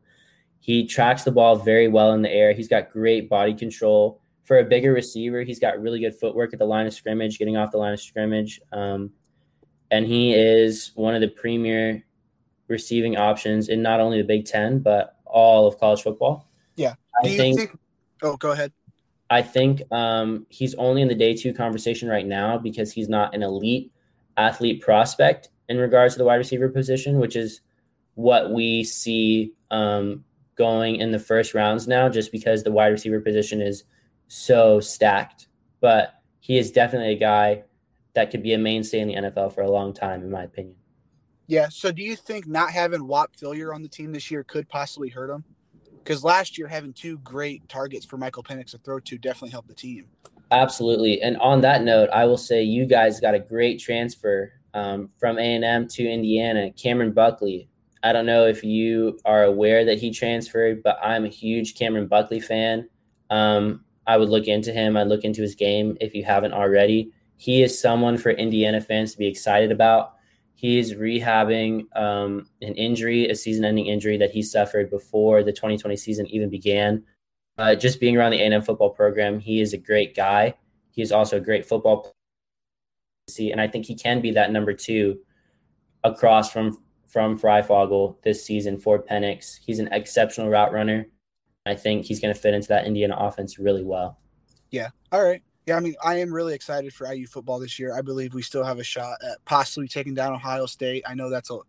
He 0.62 0.88
tracks 0.88 1.24
the 1.24 1.34
ball 1.34 1.58
very 1.58 1.90
well 1.90 2.14
in 2.14 2.22
the 2.22 2.32
air. 2.32 2.54
He's 2.54 2.70
got 2.70 2.92
great 2.92 3.30
body 3.30 3.54
control. 3.54 4.22
For 4.48 4.60
a 4.60 4.64
bigger 4.64 4.94
receiver, 4.94 5.44
he's 5.44 5.60
got 5.60 5.82
really 5.82 6.00
good 6.00 6.16
footwork 6.16 6.54
at 6.54 6.60
the 6.60 6.66
line 6.66 6.88
of 6.88 6.94
scrimmage, 6.94 7.38
getting 7.38 7.58
off 7.58 7.72
the 7.72 7.78
line 7.78 7.92
of 7.92 8.00
scrimmage. 8.00 8.62
Um, 8.72 9.12
and 9.92 10.06
he 10.06 10.34
is 10.34 10.92
one 10.96 11.16
of 11.16 11.22
the 11.22 11.28
premier 11.28 12.06
receiving 12.70 13.18
options 13.18 13.68
in 13.68 13.82
not 13.82 14.00
only 14.00 14.22
the 14.22 14.28
Big 14.28 14.46
Ten, 14.46 14.80
but 14.80 15.18
all 15.26 15.68
of 15.68 15.78
college 15.78 16.02
football. 16.02 16.50
Yeah. 16.78 16.94
I 17.22 17.28
think, 17.28 17.60
think, 17.60 17.80
Oh, 18.22 18.38
go 18.38 18.52
ahead. 18.52 18.72
I 19.30 19.42
think 19.42 19.82
um, 19.92 20.46
he's 20.50 20.74
only 20.76 21.02
in 21.02 21.10
the 21.10 21.16
day 21.16 21.36
two 21.36 21.54
conversation 21.54 22.08
right 22.08 22.26
now 22.26 22.58
because 22.58 22.94
he's 22.94 23.10
not 23.10 23.36
an 23.36 23.44
elite 23.44 23.92
athlete 24.38 24.82
prospect 24.82 25.50
in 25.68 25.78
regards 25.78 26.14
to 26.14 26.20
the 26.20 26.24
wide 26.24 26.36
receiver 26.36 26.70
position, 26.70 27.20
which 27.20 27.36
is 27.36 27.60
what 28.16 28.52
we 28.52 28.86
see 28.86 29.54
um, 29.70 30.24
going 30.56 30.96
in 30.96 31.12
the 31.12 31.20
first 31.20 31.54
rounds 31.54 31.88
now, 31.88 32.08
just 32.08 32.32
because 32.32 32.64
the 32.64 32.72
wide 32.72 32.88
receiver 32.88 33.20
position 33.20 33.62
is 33.62 33.84
so 34.28 34.80
stacked. 34.80 35.48
But 35.80 36.22
he 36.40 36.58
is 36.58 36.72
definitely 36.72 37.14
a 37.14 37.20
guy 37.20 37.64
that 38.14 38.32
could 38.32 38.42
be 38.42 38.54
a 38.54 38.58
mainstay 38.58 39.00
in 39.00 39.08
the 39.08 39.16
NFL 39.16 39.54
for 39.54 39.62
a 39.62 39.70
long 39.70 39.94
time, 39.94 40.24
in 40.24 40.32
my 40.32 40.44
opinion. 40.44 40.76
Yeah. 41.48 41.70
So, 41.70 41.92
do 41.92 42.02
you 42.02 42.16
think 42.16 42.48
not 42.48 42.72
having 42.72 43.08
Whop 43.08 43.36
Philyor 43.36 43.74
on 43.74 43.82
the 43.82 43.88
team 43.88 44.12
this 44.12 44.30
year 44.32 44.44
could 44.44 44.68
possibly 44.68 45.10
hurt 45.10 45.30
him? 45.30 45.44
Because 46.04 46.24
last 46.24 46.58
year, 46.58 46.68
having 46.68 46.94
two 46.94 47.18
great 47.20 47.68
targets 47.70 48.06
for 48.06 48.18
Michael 48.18 48.44
Penix 48.44 48.72
to 48.72 48.78
throw 48.78 49.00
to 49.02 49.18
definitely 49.18 49.50
helped 49.50 49.68
the 49.68 49.74
team. 49.74 50.06
Absolutely. 50.52 51.22
And 51.22 51.38
on 51.38 51.62
that 51.62 51.84
note, 51.84 52.10
I 52.14 52.26
will 52.26 52.38
say 52.38 52.64
you 52.64 52.86
guys 52.86 53.20
got 53.20 53.36
a 53.36 53.40
great 53.40 53.80
transfer 53.80 54.54
um, 54.74 55.10
from 55.20 55.38
A&M 55.38 55.88
to 55.90 56.10
Indiana, 56.10 56.72
Cameron 56.72 57.12
Buckley. 57.12 57.70
I 58.04 58.14
don't 58.14 58.26
know 58.26 58.46
if 58.46 58.64
you 58.64 59.20
are 59.26 59.44
aware 59.44 59.84
that 59.86 60.00
he 60.00 60.12
transferred, 60.12 60.84
but 60.84 60.98
I'm 61.04 61.26
a 61.26 61.30
huge 61.30 61.76
Cameron 61.76 62.08
Buckley 62.08 62.40
fan. 62.40 62.88
Um, 63.30 63.84
I 64.08 64.18
would 64.18 64.30
look 64.30 64.48
into 64.48 64.72
him. 64.72 64.96
I'd 64.98 65.08
look 65.08 65.26
into 65.26 65.42
his 65.42 65.54
game 65.54 65.98
if 66.00 66.16
you 66.16 66.24
haven't 66.24 66.54
already. 66.54 67.12
He 67.36 67.62
is 67.62 67.80
someone 67.80 68.18
for 68.18 68.32
Indiana 68.32 68.82
fans 68.82 69.12
to 69.12 69.18
be 69.18 69.28
excited 69.28 69.72
about. 69.72 70.14
He 70.56 70.80
is 70.80 70.96
rehabbing 70.96 71.86
um, 71.96 72.50
an 72.64 72.74
injury, 72.74 73.30
a 73.30 73.36
season 73.36 73.64
ending 73.64 73.86
injury 73.86 74.18
that 74.18 74.32
he 74.32 74.42
suffered 74.42 74.90
before 74.90 75.44
the 75.44 75.52
2020 75.52 75.96
season 75.98 76.26
even 76.28 76.50
began. 76.50 77.04
Uh, 77.60 77.76
just 77.76 78.00
being 78.00 78.18
around 78.18 78.32
the 78.32 78.40
A&M 78.40 78.62
football 78.64 78.90
program, 78.90 79.40
he 79.40 79.62
is 79.62 79.74
a 79.74 79.78
great 79.78 80.16
guy. 80.16 80.56
He 80.92 81.02
is 81.02 81.12
also 81.12 81.38
a 81.38 81.42
great 81.42 81.66
football 81.66 82.14
player. 83.38 83.52
and 83.52 83.62
I 83.62 83.68
think 83.68 83.86
he 83.86 83.94
can 83.94 84.20
be 84.20 84.32
that 84.32 84.52
number 84.52 84.74
two 84.74 85.20
across 86.04 86.52
from 86.52 86.80
from 87.06 87.40
Fryfogle 87.40 88.22
this 88.24 88.46
season 88.46 88.78
for 88.78 89.02
Penix. 89.02 89.60
He's 89.66 89.80
an 89.80 89.90
exceptional 89.92 90.50
route 90.50 90.74
runner. 90.74 91.08
I 91.68 91.76
think 91.76 92.06
he's 92.06 92.20
going 92.20 92.34
to 92.34 92.40
fit 92.40 92.54
into 92.54 92.68
that 92.70 92.86
Indiana 92.86 93.16
offense 93.18 93.60
really 93.60 93.84
well. 93.84 94.20
Yeah. 94.72 94.90
All 95.12 95.24
right. 95.24 95.42
Yeah, 95.66 95.76
I 95.76 95.82
mean, 95.82 95.96
I 96.02 96.20
am 96.20 96.34
really 96.34 96.54
excited 96.54 96.94
for 96.94 97.12
IU 97.12 97.28
football 97.28 97.60
this 97.60 97.78
year. 97.78 97.94
I 97.94 98.02
believe 98.02 98.34
we 98.34 98.42
still 98.42 98.64
have 98.64 98.80
a 98.80 98.84
shot 98.84 99.18
at 99.22 99.44
possibly 99.44 99.90
taking 99.90 100.14
down 100.14 100.34
Ohio 100.34 100.66
State. 100.66 101.04
I 101.06 101.14
know 101.14 101.30
that's 101.30 101.52
a 101.52 101.60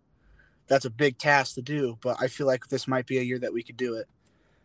that's 0.69 0.85
a 0.85 0.91
big 0.91 1.19
task 1.19 1.57
to 1.57 1.63
do, 1.63 1.99
but 2.01 2.17
I 2.21 2.29
feel 2.29 2.47
like 2.47 2.69
this 2.69 2.87
might 2.87 3.07
be 3.07 3.19
a 3.19 3.23
year 3.23 3.41
that 3.41 3.53
we 3.53 3.63
could 3.63 3.77
do 3.77 3.95
it. 3.95 4.07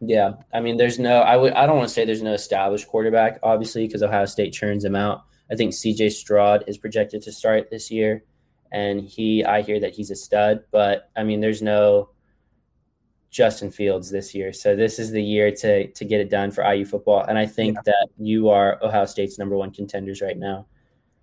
Yeah, 0.01 0.33
I 0.53 0.59
mean, 0.59 0.77
there's 0.77 0.99
no, 0.99 1.21
I 1.21 1.37
would, 1.37 1.53
I 1.53 1.65
don't 1.65 1.77
want 1.77 1.87
to 1.87 1.93
say 1.93 2.05
there's 2.05 2.21
no 2.21 2.33
established 2.33 2.87
quarterback, 2.87 3.39
obviously, 3.41 3.87
because 3.87 4.03
Ohio 4.03 4.25
State 4.25 4.51
churns 4.51 4.83
him 4.83 4.95
out. 4.95 5.23
I 5.49 5.55
think 5.55 5.73
C.J. 5.73 6.09
Stroud 6.09 6.65
is 6.67 6.77
projected 6.77 7.21
to 7.23 7.31
start 7.31 7.69
this 7.69 7.89
year, 7.89 8.23
and 8.71 9.01
he, 9.01 9.45
I 9.45 9.61
hear 9.61 9.79
that 9.79 9.93
he's 9.93 10.11
a 10.11 10.15
stud. 10.15 10.63
But 10.71 11.09
I 11.15 11.23
mean, 11.23 11.41
there's 11.41 11.61
no 11.61 12.09
Justin 13.33 13.71
Fields 13.71 14.11
this 14.11 14.35
year, 14.35 14.53
so 14.53 14.75
this 14.75 14.99
is 14.99 15.11
the 15.11 15.21
year 15.21 15.51
to 15.51 15.87
to 15.87 16.05
get 16.05 16.21
it 16.21 16.29
done 16.29 16.51
for 16.51 16.63
IU 16.63 16.85
football. 16.85 17.23
And 17.23 17.37
I 17.37 17.47
think 17.47 17.75
yeah. 17.75 17.81
that 17.85 18.07
you 18.17 18.49
are 18.49 18.79
Ohio 18.83 19.05
State's 19.05 19.39
number 19.39 19.57
one 19.57 19.71
contenders 19.71 20.21
right 20.21 20.37
now. 20.37 20.67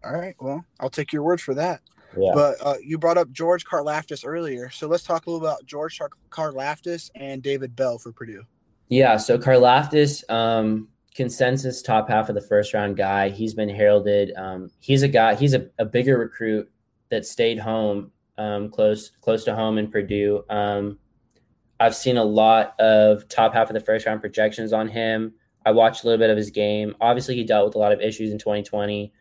All 0.04 0.12
right, 0.12 0.34
well, 0.40 0.64
I'll 0.80 0.90
take 0.90 1.12
your 1.12 1.22
word 1.22 1.40
for 1.40 1.54
that. 1.54 1.80
Yeah. 2.18 2.32
But 2.34 2.56
uh, 2.60 2.74
you 2.82 2.98
brought 2.98 3.16
up 3.16 3.30
George 3.30 3.64
Karlaftis 3.64 4.26
earlier, 4.26 4.68
so 4.70 4.88
let's 4.88 5.04
talk 5.04 5.26
a 5.26 5.30
little 5.30 5.46
about 5.46 5.64
George 5.64 6.00
Karlaftis 6.30 7.10
and 7.14 7.42
David 7.42 7.76
Bell 7.76 7.98
for 7.98 8.12
Purdue. 8.12 8.42
Yeah, 8.88 9.16
so 9.16 9.38
Karlaftis, 9.38 10.28
um, 10.28 10.88
consensus 11.14 11.80
top 11.80 12.08
half 12.08 12.28
of 12.28 12.34
the 12.34 12.40
first 12.40 12.74
round 12.74 12.96
guy. 12.96 13.28
He's 13.28 13.54
been 13.54 13.68
heralded. 13.68 14.32
Um, 14.36 14.70
he's 14.80 15.02
a 15.04 15.08
guy. 15.08 15.36
He's 15.36 15.54
a, 15.54 15.68
a 15.78 15.84
bigger 15.84 16.18
recruit 16.18 16.68
that 17.10 17.24
stayed 17.24 17.60
home, 17.60 18.10
um, 18.36 18.68
close 18.68 19.12
close 19.20 19.44
to 19.44 19.54
home 19.54 19.78
in 19.78 19.88
Purdue. 19.88 20.42
Um, 20.50 20.98
I've 21.80 21.96
seen 21.96 22.18
a 22.18 22.24
lot 22.24 22.78
of 22.78 23.26
top 23.28 23.54
half 23.54 23.70
of 23.70 23.74
the 23.74 23.80
first 23.80 24.04
round 24.04 24.20
projections 24.20 24.74
on 24.74 24.86
him. 24.86 25.32
I 25.64 25.72
watched 25.72 26.04
a 26.04 26.06
little 26.06 26.18
bit 26.18 26.28
of 26.28 26.36
his 26.36 26.50
game. 26.50 26.94
Obviously, 27.00 27.36
he 27.36 27.44
dealt 27.44 27.66
with 27.66 27.74
a 27.74 27.78
lot 27.78 27.92
of 27.92 28.02
issues 28.02 28.30
in 28.30 28.38
2020 28.38 29.12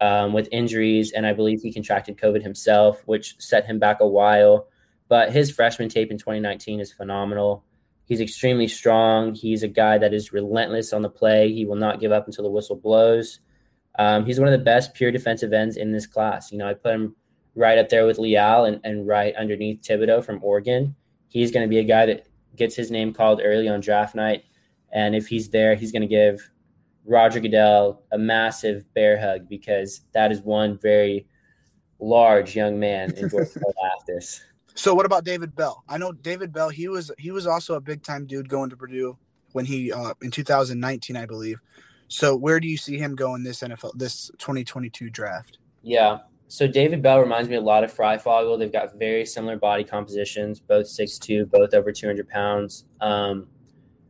um, 0.00 0.32
with 0.32 0.48
injuries, 0.50 1.12
and 1.12 1.24
I 1.24 1.32
believe 1.32 1.62
he 1.62 1.72
contracted 1.72 2.18
COVID 2.18 2.42
himself, 2.42 3.02
which 3.06 3.36
set 3.38 3.66
him 3.66 3.78
back 3.78 4.00
a 4.00 4.06
while. 4.06 4.66
But 5.08 5.32
his 5.32 5.50
freshman 5.50 5.88
tape 5.88 6.10
in 6.10 6.18
2019 6.18 6.80
is 6.80 6.92
phenomenal. 6.92 7.64
He's 8.04 8.20
extremely 8.20 8.66
strong. 8.66 9.34
He's 9.34 9.62
a 9.62 9.68
guy 9.68 9.98
that 9.98 10.12
is 10.12 10.32
relentless 10.32 10.92
on 10.92 11.02
the 11.02 11.10
play. 11.10 11.52
He 11.52 11.64
will 11.64 11.76
not 11.76 12.00
give 12.00 12.10
up 12.10 12.26
until 12.26 12.44
the 12.44 12.50
whistle 12.50 12.76
blows. 12.76 13.40
Um, 13.98 14.26
he's 14.26 14.40
one 14.40 14.48
of 14.48 14.58
the 14.58 14.64
best 14.64 14.94
pure 14.94 15.12
defensive 15.12 15.52
ends 15.52 15.76
in 15.76 15.92
this 15.92 16.06
class. 16.06 16.50
You 16.50 16.58
know, 16.58 16.68
I 16.68 16.74
put 16.74 16.94
him 16.94 17.16
right 17.54 17.78
up 17.78 17.88
there 17.88 18.06
with 18.06 18.18
Leal 18.18 18.64
and, 18.64 18.80
and 18.82 19.06
right 19.06 19.34
underneath 19.36 19.82
Thibodeaux 19.82 20.24
from 20.24 20.42
Oregon. 20.42 20.96
He's 21.28 21.50
going 21.50 21.64
to 21.64 21.68
be 21.68 21.78
a 21.78 21.84
guy 21.84 22.06
that 22.06 22.26
gets 22.56 22.74
his 22.74 22.90
name 22.90 23.12
called 23.12 23.40
early 23.42 23.68
on 23.68 23.80
draft 23.80 24.14
night. 24.14 24.44
And 24.92 25.14
if 25.14 25.28
he's 25.28 25.50
there, 25.50 25.74
he's 25.74 25.92
going 25.92 26.02
to 26.02 26.08
give 26.08 26.50
Roger 27.04 27.40
Goodell 27.40 28.02
a 28.12 28.18
massive 28.18 28.84
bear 28.94 29.18
hug 29.18 29.48
because 29.48 30.02
that 30.12 30.32
is 30.32 30.40
one 30.40 30.78
very 30.78 31.26
large 31.98 32.54
young 32.54 32.78
man 32.78 33.12
in 33.12 33.28
George 33.30 33.48
Karlaftis. 33.48 34.40
So 34.74 34.94
what 34.94 35.06
about 35.06 35.24
David 35.24 35.56
Bell? 35.56 35.82
I 35.88 35.98
know 35.98 36.12
David 36.12 36.52
Bell. 36.52 36.68
He 36.68 36.88
was 36.88 37.10
he 37.18 37.32
was 37.32 37.46
also 37.46 37.74
a 37.74 37.80
big 37.80 38.02
time 38.02 38.26
dude 38.26 38.48
going 38.48 38.70
to 38.70 38.76
Purdue 38.76 39.18
when 39.52 39.64
he 39.64 39.92
uh, 39.92 40.14
in 40.22 40.30
2019, 40.30 41.16
I 41.16 41.26
believe. 41.26 41.58
So 42.06 42.36
where 42.36 42.60
do 42.60 42.68
you 42.68 42.76
see 42.76 42.96
him 42.96 43.14
going 43.14 43.42
this 43.42 43.60
NFL 43.60 43.92
this 43.96 44.30
2022 44.38 45.10
draft? 45.10 45.58
Yeah. 45.82 46.18
So 46.48 46.66
David 46.66 47.02
Bell 47.02 47.20
reminds 47.20 47.50
me 47.50 47.56
a 47.56 47.60
lot 47.60 47.84
of 47.84 47.94
Fryfogle. 47.94 48.58
They've 48.58 48.72
got 48.72 48.98
very 48.98 49.26
similar 49.26 49.56
body 49.56 49.84
compositions, 49.84 50.60
both 50.60 50.86
6'2", 50.86 51.50
both 51.50 51.74
over 51.74 51.92
200 51.92 52.26
pounds. 52.26 52.86
Um, 53.02 53.48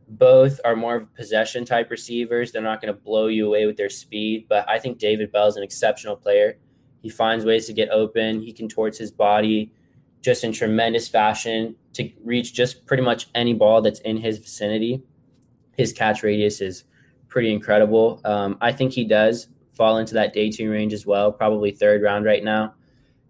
both 0.07 0.59
are 0.63 0.75
more 0.75 0.95
of 0.95 1.13
possession 1.15 1.65
type 1.65 1.91
receivers. 1.91 2.51
They're 2.51 2.61
not 2.61 2.81
going 2.81 2.93
to 2.93 2.99
blow 2.99 3.27
you 3.27 3.45
away 3.45 3.65
with 3.65 3.75
their 3.75 3.89
speed, 3.89 4.45
but 4.47 4.67
I 4.69 4.79
think 4.79 4.97
David 4.97 5.33
Bell 5.33 5.47
is 5.47 5.57
an 5.57 5.63
exceptional 5.63 6.15
player. 6.15 6.57
He 7.01 7.09
finds 7.09 7.43
ways 7.43 7.67
to 7.67 7.73
get 7.73 7.89
open. 7.89 8.41
He 8.41 8.53
contorts 8.53 8.97
his 8.97 9.11
body 9.11 9.73
just 10.21 10.43
in 10.43 10.53
tremendous 10.53 11.07
fashion 11.09 11.75
to 11.93 12.09
reach 12.23 12.53
just 12.53 12.85
pretty 12.85 13.03
much 13.03 13.27
any 13.35 13.53
ball 13.53 13.81
that's 13.81 13.99
in 14.01 14.17
his 14.17 14.37
vicinity. 14.37 15.03
His 15.77 15.91
catch 15.91 16.23
radius 16.23 16.61
is 16.61 16.85
pretty 17.27 17.51
incredible. 17.51 18.21
Um, 18.23 18.57
I 18.61 18.71
think 18.71 18.93
he 18.93 19.03
does 19.03 19.47
fall 19.79 19.97
into 19.97 20.13
that 20.13 20.33
day 20.33 20.51
two 20.51 20.69
range 20.69 20.91
as 20.91 21.05
well, 21.05 21.31
probably 21.31 21.71
third 21.71 22.01
round 22.03 22.25
right 22.25 22.43
now, 22.43 22.73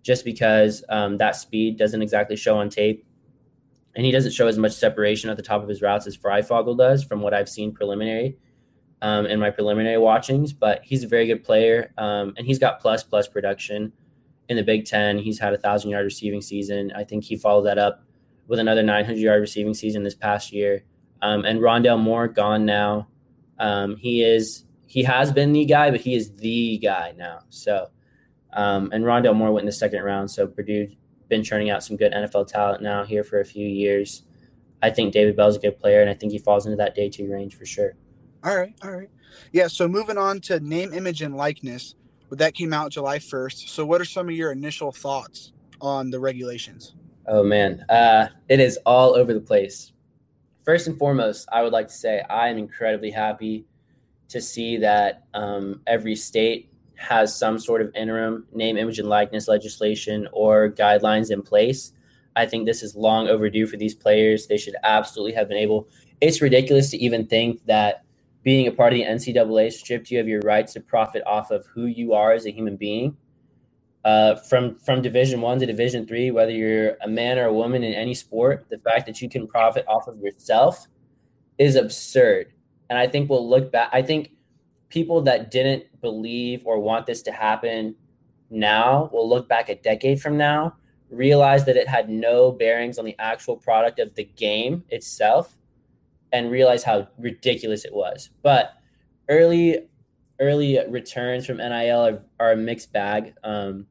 just 0.01 0.25
because 0.25 0.83
um, 0.89 1.15
that 1.19 1.35
speed 1.35 1.77
doesn't 1.77 2.01
exactly 2.01 2.35
show 2.35 2.57
on 2.57 2.71
tape. 2.71 3.05
And 3.95 4.03
he 4.03 4.11
doesn't 4.11 4.31
show 4.31 4.47
as 4.47 4.57
much 4.57 4.71
separation 4.71 5.29
at 5.29 5.37
the 5.37 5.43
top 5.43 5.61
of 5.61 5.69
his 5.69 5.83
routes 5.83 6.07
as 6.07 6.17
Fryfogle 6.17 6.75
does 6.75 7.03
from 7.03 7.21
what 7.21 7.35
I've 7.35 7.47
seen 7.47 7.71
preliminary 7.71 8.35
um, 9.03 9.27
in 9.27 9.39
my 9.39 9.51
preliminary 9.51 9.99
watchings. 9.99 10.51
But 10.51 10.81
he's 10.83 11.03
a 11.03 11.07
very 11.07 11.27
good 11.27 11.43
player 11.43 11.93
um, 11.99 12.33
and 12.35 12.47
he's 12.47 12.57
got 12.57 12.79
plus 12.79 13.03
plus 13.03 13.27
production 13.27 13.93
in 14.47 14.57
the 14.57 14.63
Big 14.63 14.85
Ten. 14.85 15.19
He's 15.19 15.37
had 15.37 15.53
a 15.53 15.57
thousand 15.57 15.91
yard 15.91 16.05
receiving 16.05 16.41
season. 16.41 16.91
I 16.95 17.03
think 17.03 17.25
he 17.25 17.35
followed 17.35 17.67
that 17.67 17.77
up 17.77 18.03
with 18.47 18.57
another 18.57 18.81
900 18.81 19.19
yard 19.19 19.41
receiving 19.41 19.75
season 19.75 20.03
this 20.03 20.15
past 20.15 20.51
year. 20.51 20.83
Um, 21.21 21.45
and 21.45 21.59
Rondale 21.59 21.99
Moore 21.99 22.27
gone 22.27 22.65
now. 22.65 23.07
Um, 23.59 23.97
he 23.97 24.23
is 24.23 24.63
he 24.89 25.03
has 25.03 25.31
been 25.31 25.53
the 25.53 25.65
guy, 25.65 25.91
but 25.91 26.01
he 26.01 26.15
is 26.15 26.35
the 26.37 26.79
guy 26.79 27.13
now. 27.15 27.41
So, 27.49 27.89
um, 28.53 28.89
and 28.91 29.05
Rondale 29.05 29.35
Moore 29.35 29.51
went 29.51 29.61
in 29.61 29.67
the 29.67 29.71
second 29.71 30.01
round. 30.01 30.31
So 30.31 30.47
Purdue's 30.47 30.95
been 31.27 31.43
churning 31.43 31.69
out 31.69 31.83
some 31.83 31.95
good 31.95 32.11
NFL 32.11 32.47
talent 32.47 32.81
now 32.81 33.03
here 33.05 33.23
for 33.23 33.39
a 33.39 33.45
few 33.45 33.67
years. 33.67 34.23
I 34.81 34.89
think 34.89 35.13
David 35.13 35.35
Bell's 35.35 35.57
a 35.57 35.59
good 35.59 35.79
player, 35.79 36.01
and 36.01 36.09
I 36.09 36.15
think 36.15 36.31
he 36.31 36.39
falls 36.39 36.65
into 36.65 36.77
that 36.77 36.95
day 36.95 37.07
two 37.07 37.31
range 37.31 37.55
for 37.55 37.67
sure. 37.67 37.93
All 38.43 38.57
right, 38.57 38.73
all 38.81 38.89
right, 38.91 39.09
yeah. 39.51 39.67
So 39.67 39.87
moving 39.87 40.17
on 40.17 40.39
to 40.41 40.59
name, 40.59 40.91
image, 40.91 41.21
and 41.21 41.37
likeness. 41.37 41.93
But 42.29 42.39
that 42.39 42.53
came 42.55 42.73
out 42.73 42.91
July 42.91 43.17
1st. 43.17 43.69
So, 43.69 43.85
what 43.85 43.99
are 43.99 44.05
some 44.05 44.29
of 44.29 44.35
your 44.35 44.51
initial 44.51 44.91
thoughts 44.91 45.51
on 45.81 46.11
the 46.11 46.19
regulations? 46.19 46.95
Oh, 47.27 47.43
man. 47.43 47.85
Uh, 47.89 48.27
it 48.47 48.59
is 48.59 48.77
all 48.85 49.15
over 49.15 49.33
the 49.33 49.41
place. 49.41 49.91
First 50.63 50.87
and 50.87 50.97
foremost, 50.97 51.49
I 51.51 51.63
would 51.63 51.73
like 51.73 51.87
to 51.87 51.93
say 51.93 52.21
I 52.29 52.47
am 52.49 52.57
incredibly 52.59 53.09
happy 53.09 53.65
to 54.29 54.41
see 54.41 54.77
that 54.77 55.23
um, 55.33 55.81
every 55.87 56.15
state 56.15 56.71
has 56.95 57.35
some 57.35 57.57
sort 57.59 57.81
of 57.81 57.93
interim 57.95 58.45
name, 58.53 58.77
image, 58.77 58.99
and 58.99 59.09
likeness 59.09 59.47
legislation 59.47 60.27
or 60.31 60.69
guidelines 60.69 61.31
in 61.31 61.41
place. 61.41 61.93
I 62.35 62.45
think 62.45 62.65
this 62.65 62.83
is 62.83 62.95
long 62.95 63.27
overdue 63.27 63.67
for 63.67 63.77
these 63.77 63.95
players. 63.95 64.47
They 64.47 64.57
should 64.57 64.75
absolutely 64.83 65.33
have 65.33 65.47
been 65.47 65.57
able. 65.57 65.87
It's 66.21 66.41
ridiculous 66.41 66.89
to 66.91 66.97
even 66.97 67.25
think 67.25 67.65
that 67.65 68.03
being 68.43 68.67
a 68.67 68.71
part 68.71 68.93
of 68.93 68.99
the 68.99 69.05
NCAA 69.05 69.71
stripped 69.71 70.11
you 70.11 70.19
of 70.19 70.27
your 70.27 70.41
rights 70.41 70.73
to 70.73 70.79
profit 70.79 71.23
off 71.25 71.51
of 71.51 71.65
who 71.67 71.85
you 71.85 72.13
are 72.13 72.31
as 72.31 72.45
a 72.45 72.51
human 72.51 72.77
being. 72.77 73.17
Uh, 74.05 74.35
from 74.35 74.79
from 74.79 75.01
Division 75.01 75.41
One 75.41 75.59
to 75.59 75.65
Division 75.65 76.07
Three, 76.07 76.31
whether 76.31 76.51
you're 76.51 76.95
a 77.01 77.07
man 77.07 77.37
or 77.37 77.45
a 77.47 77.53
woman 77.53 77.83
in 77.83 77.93
any 77.93 78.13
sport, 78.13 78.65
the 78.69 78.77
fact 78.77 79.05
that 79.07 79.21
you 79.21 79.29
can 79.29 79.45
profit 79.45 79.83
off 79.87 80.07
of 80.07 80.17
yourself 80.19 80.87
is 81.57 81.75
absurd. 81.75 82.53
And 82.89 82.97
I 82.97 83.07
think 83.07 83.29
we'll 83.29 83.47
look 83.47 83.71
back. 83.71 83.89
I 83.91 84.01
think 84.01 84.31
people 84.89 85.21
that 85.21 85.51
didn't 85.51 86.01
believe 86.01 86.63
or 86.65 86.79
want 86.79 87.05
this 87.05 87.21
to 87.23 87.31
happen 87.31 87.95
now 88.49 89.09
will 89.13 89.27
look 89.27 89.47
back 89.47 89.69
a 89.69 89.75
decade 89.75 90.21
from 90.21 90.37
now, 90.37 90.75
realize 91.09 91.65
that 91.65 91.77
it 91.77 91.87
had 91.87 92.09
no 92.09 92.51
bearings 92.51 92.97
on 92.97 93.05
the 93.05 93.15
actual 93.19 93.55
product 93.55 93.99
of 93.99 94.15
the 94.15 94.23
game 94.23 94.83
itself, 94.89 95.55
and 96.31 96.51
realize 96.51 96.83
how 96.83 97.07
ridiculous 97.17 97.85
it 97.85 97.93
was. 97.93 98.29
But 98.41 98.73
early 99.27 99.89
early 100.39 100.79
returns 100.87 101.45
from 101.45 101.57
NIL 101.57 101.99
are, 101.99 102.23
are 102.39 102.51
a 102.53 102.57
mixed 102.57 102.93
bag. 102.93 103.33
Um, 103.43 103.87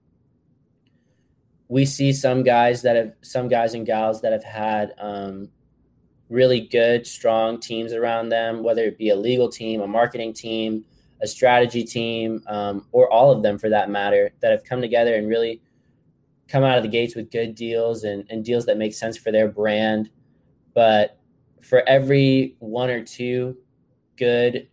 we 1.68 1.84
see 1.84 2.12
some 2.12 2.42
guys 2.42 2.82
that 2.82 2.96
have 2.96 3.12
some 3.20 3.48
guys 3.48 3.74
and 3.74 3.84
gals 3.84 4.22
that 4.22 4.32
have 4.32 4.44
had 4.44 4.94
um, 4.98 5.50
really 6.28 6.60
good, 6.60 7.06
strong 7.06 7.58
teams 7.58 7.92
around 7.92 8.28
them, 8.28 8.62
whether 8.62 8.82
it 8.82 8.98
be 8.98 9.10
a 9.10 9.16
legal 9.16 9.48
team, 9.48 9.80
a 9.80 9.86
marketing 9.86 10.32
team, 10.32 10.84
a 11.22 11.26
strategy 11.26 11.84
team, 11.84 12.42
um, 12.46 12.86
or 12.92 13.10
all 13.10 13.30
of 13.30 13.42
them 13.42 13.58
for 13.58 13.68
that 13.68 13.90
matter, 13.90 14.32
that 14.40 14.50
have 14.50 14.64
come 14.64 14.80
together 14.80 15.14
and 15.14 15.28
really 15.28 15.60
come 16.48 16.64
out 16.64 16.76
of 16.76 16.82
the 16.82 16.88
gates 16.88 17.14
with 17.14 17.30
good 17.30 17.54
deals 17.54 18.04
and, 18.04 18.24
and 18.30 18.44
deals 18.44 18.66
that 18.66 18.78
make 18.78 18.94
sense 18.94 19.16
for 19.16 19.32
their 19.32 19.48
brand. 19.48 20.10
But 20.74 21.18
for 21.60 21.86
every 21.88 22.56
one 22.58 22.88
or 22.90 23.02
two 23.02 23.56
good 24.16 24.68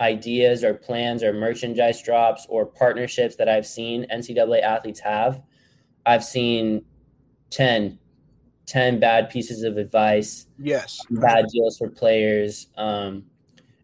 ideas 0.00 0.62
or 0.62 0.74
plans 0.74 1.22
or 1.22 1.32
merchandise 1.32 2.02
drops 2.02 2.46
or 2.48 2.66
partnerships 2.66 3.36
that 3.36 3.48
I've 3.48 3.66
seen 3.66 4.06
NCAA 4.12 4.62
athletes 4.62 5.00
have, 5.00 5.42
I've 6.04 6.24
seen 6.24 6.84
10, 7.50 7.98
10 8.66 8.98
bad 9.00 9.30
pieces 9.30 9.62
of 9.62 9.76
advice. 9.76 10.46
Yes. 10.58 11.00
Bad 11.10 11.46
deals 11.52 11.78
for 11.78 11.88
players. 11.88 12.68
Um, 12.76 13.24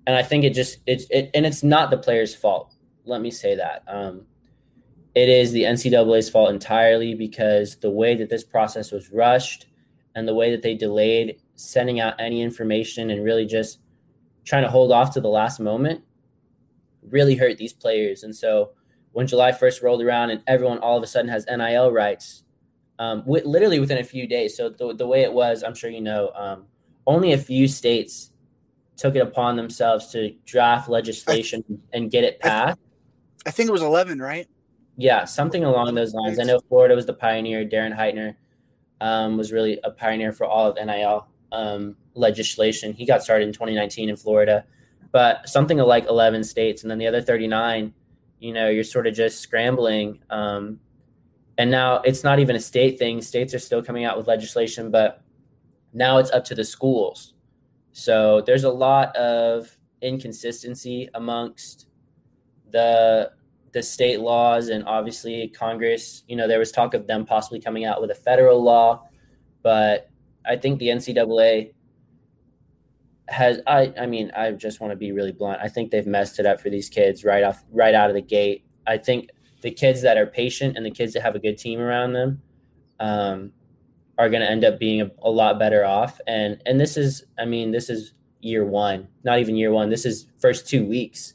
and 0.06 0.16
I 0.16 0.22
think 0.22 0.44
it 0.44 0.54
just, 0.54 0.78
it's, 0.86 1.06
it, 1.10 1.30
and 1.34 1.46
it's 1.46 1.62
not 1.62 1.90
the 1.90 1.98
player's 1.98 2.34
fault. 2.34 2.74
Let 3.04 3.20
me 3.20 3.30
say 3.30 3.56
that. 3.56 3.84
Um, 3.86 4.26
it 5.14 5.28
is 5.28 5.52
the 5.52 5.64
NCAA's 5.64 6.30
fault 6.30 6.50
entirely 6.50 7.14
because 7.14 7.76
the 7.76 7.90
way 7.90 8.14
that 8.16 8.30
this 8.30 8.44
process 8.44 8.90
was 8.90 9.10
rushed 9.12 9.66
and 10.14 10.26
the 10.26 10.34
way 10.34 10.50
that 10.50 10.62
they 10.62 10.74
delayed 10.74 11.36
sending 11.54 12.00
out 12.00 12.14
any 12.18 12.42
information 12.42 13.10
and 13.10 13.24
really 13.24 13.46
just 13.46 13.80
trying 14.44 14.62
to 14.62 14.70
hold 14.70 14.90
off 14.90 15.12
to 15.14 15.20
the 15.20 15.28
last 15.28 15.60
moment 15.60 16.02
really 17.02 17.36
hurt 17.36 17.58
these 17.58 17.72
players. 17.72 18.22
And 18.22 18.34
so 18.34 18.70
when 19.12 19.26
July 19.26 19.52
1st 19.52 19.82
rolled 19.82 20.02
around 20.02 20.30
and 20.30 20.42
everyone 20.46 20.78
all 20.78 20.96
of 20.96 21.02
a 21.02 21.06
sudden 21.06 21.28
has 21.28 21.46
NIL 21.46 21.92
rights, 21.92 22.41
um, 23.02 23.20
w- 23.22 23.46
literally 23.46 23.80
within 23.80 23.98
a 23.98 24.04
few 24.04 24.28
days. 24.28 24.56
So 24.56 24.68
the, 24.68 24.94
the 24.94 25.06
way 25.06 25.22
it 25.22 25.32
was, 25.32 25.64
I'm 25.64 25.74
sure 25.74 25.90
you 25.90 26.00
know, 26.00 26.30
um, 26.36 26.66
only 27.04 27.32
a 27.32 27.38
few 27.38 27.66
states 27.66 28.30
took 28.96 29.16
it 29.16 29.20
upon 29.20 29.56
themselves 29.56 30.12
to 30.12 30.32
draft 30.44 30.88
legislation 30.88 31.64
I, 31.68 31.96
and 31.96 32.10
get 32.10 32.22
it 32.22 32.38
passed. 32.38 32.78
I, 33.44 33.50
think 33.50 33.68
it 33.68 33.72
was 33.72 33.82
11, 33.82 34.20
right? 34.20 34.46
Yeah, 34.96 35.24
something 35.24 35.64
along 35.64 35.96
those 35.96 36.14
lines. 36.14 36.38
I 36.38 36.44
know 36.44 36.60
Florida 36.68 36.94
was 36.94 37.06
the 37.06 37.14
pioneer. 37.14 37.64
Darren 37.64 37.96
Heitner 37.96 38.36
um, 39.00 39.36
was 39.36 39.50
really 39.50 39.80
a 39.82 39.90
pioneer 39.90 40.32
for 40.32 40.46
all 40.46 40.70
of 40.70 40.76
NIL 40.76 41.26
um, 41.50 41.96
legislation. 42.14 42.92
He 42.92 43.04
got 43.04 43.24
started 43.24 43.48
in 43.48 43.52
2019 43.52 44.10
in 44.10 44.16
Florida, 44.16 44.64
but 45.10 45.48
something 45.48 45.76
like 45.78 46.06
11 46.06 46.44
states, 46.44 46.82
and 46.82 46.90
then 46.90 46.98
the 46.98 47.08
other 47.08 47.20
39, 47.20 47.94
you 48.38 48.52
know, 48.52 48.68
you're 48.68 48.84
sort 48.84 49.08
of 49.08 49.14
just 49.14 49.40
scrambling. 49.40 50.20
Um, 50.30 50.78
and 51.58 51.70
now 51.70 51.96
it's 52.02 52.24
not 52.24 52.38
even 52.38 52.56
a 52.56 52.60
state 52.60 52.98
thing. 52.98 53.20
States 53.20 53.54
are 53.54 53.58
still 53.58 53.82
coming 53.82 54.04
out 54.04 54.16
with 54.16 54.26
legislation, 54.26 54.90
but 54.90 55.22
now 55.92 56.18
it's 56.18 56.30
up 56.30 56.44
to 56.46 56.54
the 56.54 56.64
schools. 56.64 57.34
So 57.92 58.40
there's 58.40 58.64
a 58.64 58.70
lot 58.70 59.14
of 59.16 59.70
inconsistency 60.00 61.08
amongst 61.14 61.86
the 62.70 63.30
the 63.72 63.82
state 63.82 64.20
laws 64.20 64.68
and 64.68 64.84
obviously 64.86 65.48
Congress. 65.48 66.24
You 66.28 66.36
know, 66.36 66.48
there 66.48 66.58
was 66.58 66.72
talk 66.72 66.94
of 66.94 67.06
them 67.06 67.24
possibly 67.24 67.60
coming 67.60 67.84
out 67.84 68.00
with 68.00 68.10
a 68.10 68.14
federal 68.14 68.62
law, 68.62 69.08
but 69.62 70.10
I 70.44 70.56
think 70.56 70.78
the 70.78 70.88
NCAA 70.88 71.72
has 73.28 73.60
I 73.66 73.92
I 73.98 74.06
mean 74.06 74.30
I 74.36 74.52
just 74.52 74.80
want 74.80 74.90
to 74.90 74.96
be 74.96 75.12
really 75.12 75.32
blunt. 75.32 75.60
I 75.62 75.68
think 75.68 75.90
they've 75.90 76.06
messed 76.06 76.38
it 76.38 76.46
up 76.46 76.60
for 76.60 76.70
these 76.70 76.88
kids 76.88 77.24
right 77.24 77.44
off 77.44 77.62
right 77.70 77.94
out 77.94 78.10
of 78.10 78.14
the 78.14 78.22
gate. 78.22 78.64
I 78.86 78.96
think 78.96 79.30
the 79.62 79.70
kids 79.70 80.02
that 80.02 80.18
are 80.18 80.26
patient 80.26 80.76
and 80.76 80.84
the 80.84 80.90
kids 80.90 81.14
that 81.14 81.22
have 81.22 81.34
a 81.34 81.38
good 81.38 81.56
team 81.56 81.80
around 81.80 82.12
them 82.12 82.42
um, 83.00 83.52
are 84.18 84.28
going 84.28 84.42
to 84.42 84.50
end 84.50 84.64
up 84.64 84.78
being 84.78 85.00
a, 85.00 85.10
a, 85.22 85.30
lot 85.30 85.58
better 85.58 85.84
off. 85.84 86.20
And 86.26 86.60
and 86.66 86.78
this 86.78 86.96
is 86.96 87.24
I 87.38 87.44
mean 87.44 87.72
this 87.72 87.88
is 87.88 88.12
year 88.40 88.64
one, 88.64 89.08
not 89.24 89.38
even 89.38 89.56
year 89.56 89.72
one. 89.72 89.88
This 89.88 90.04
is 90.04 90.26
first 90.40 90.68
two 90.68 90.84
weeks, 90.84 91.34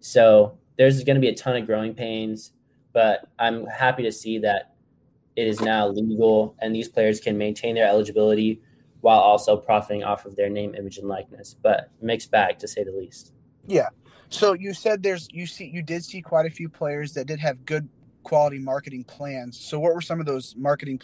so 0.00 0.58
there's 0.76 1.02
going 1.04 1.14
to 1.16 1.20
be 1.20 1.28
a 1.28 1.34
ton 1.34 1.56
of 1.56 1.66
growing 1.66 1.94
pains. 1.94 2.52
But 2.92 3.28
I'm 3.38 3.66
happy 3.66 4.02
to 4.04 4.12
see 4.12 4.38
that 4.38 4.74
it 5.36 5.46
is 5.46 5.60
now 5.60 5.86
legal 5.88 6.56
and 6.60 6.74
these 6.74 6.88
players 6.88 7.20
can 7.20 7.36
maintain 7.36 7.74
their 7.74 7.86
eligibility 7.86 8.62
while 9.02 9.18
also 9.18 9.54
profiting 9.54 10.02
off 10.02 10.24
of 10.24 10.34
their 10.34 10.48
name, 10.48 10.74
image, 10.74 10.96
and 10.96 11.06
likeness. 11.06 11.54
But 11.54 11.90
mixed 12.00 12.30
bag 12.30 12.58
to 12.60 12.68
say 12.68 12.84
the 12.84 12.92
least. 12.92 13.32
Yeah. 13.66 13.88
So 14.30 14.54
you 14.54 14.74
said 14.74 15.02
there's 15.02 15.28
you 15.32 15.46
see 15.46 15.66
you 15.66 15.82
did 15.82 16.04
see 16.04 16.20
quite 16.20 16.46
a 16.46 16.50
few 16.50 16.68
players 16.68 17.12
that 17.14 17.26
did 17.26 17.38
have 17.40 17.64
good 17.64 17.88
quality 18.22 18.58
marketing 18.58 19.04
plans. 19.04 19.58
So 19.58 19.78
what 19.78 19.94
were 19.94 20.00
some 20.00 20.20
of 20.20 20.26
those 20.26 20.54
marketing 20.56 21.00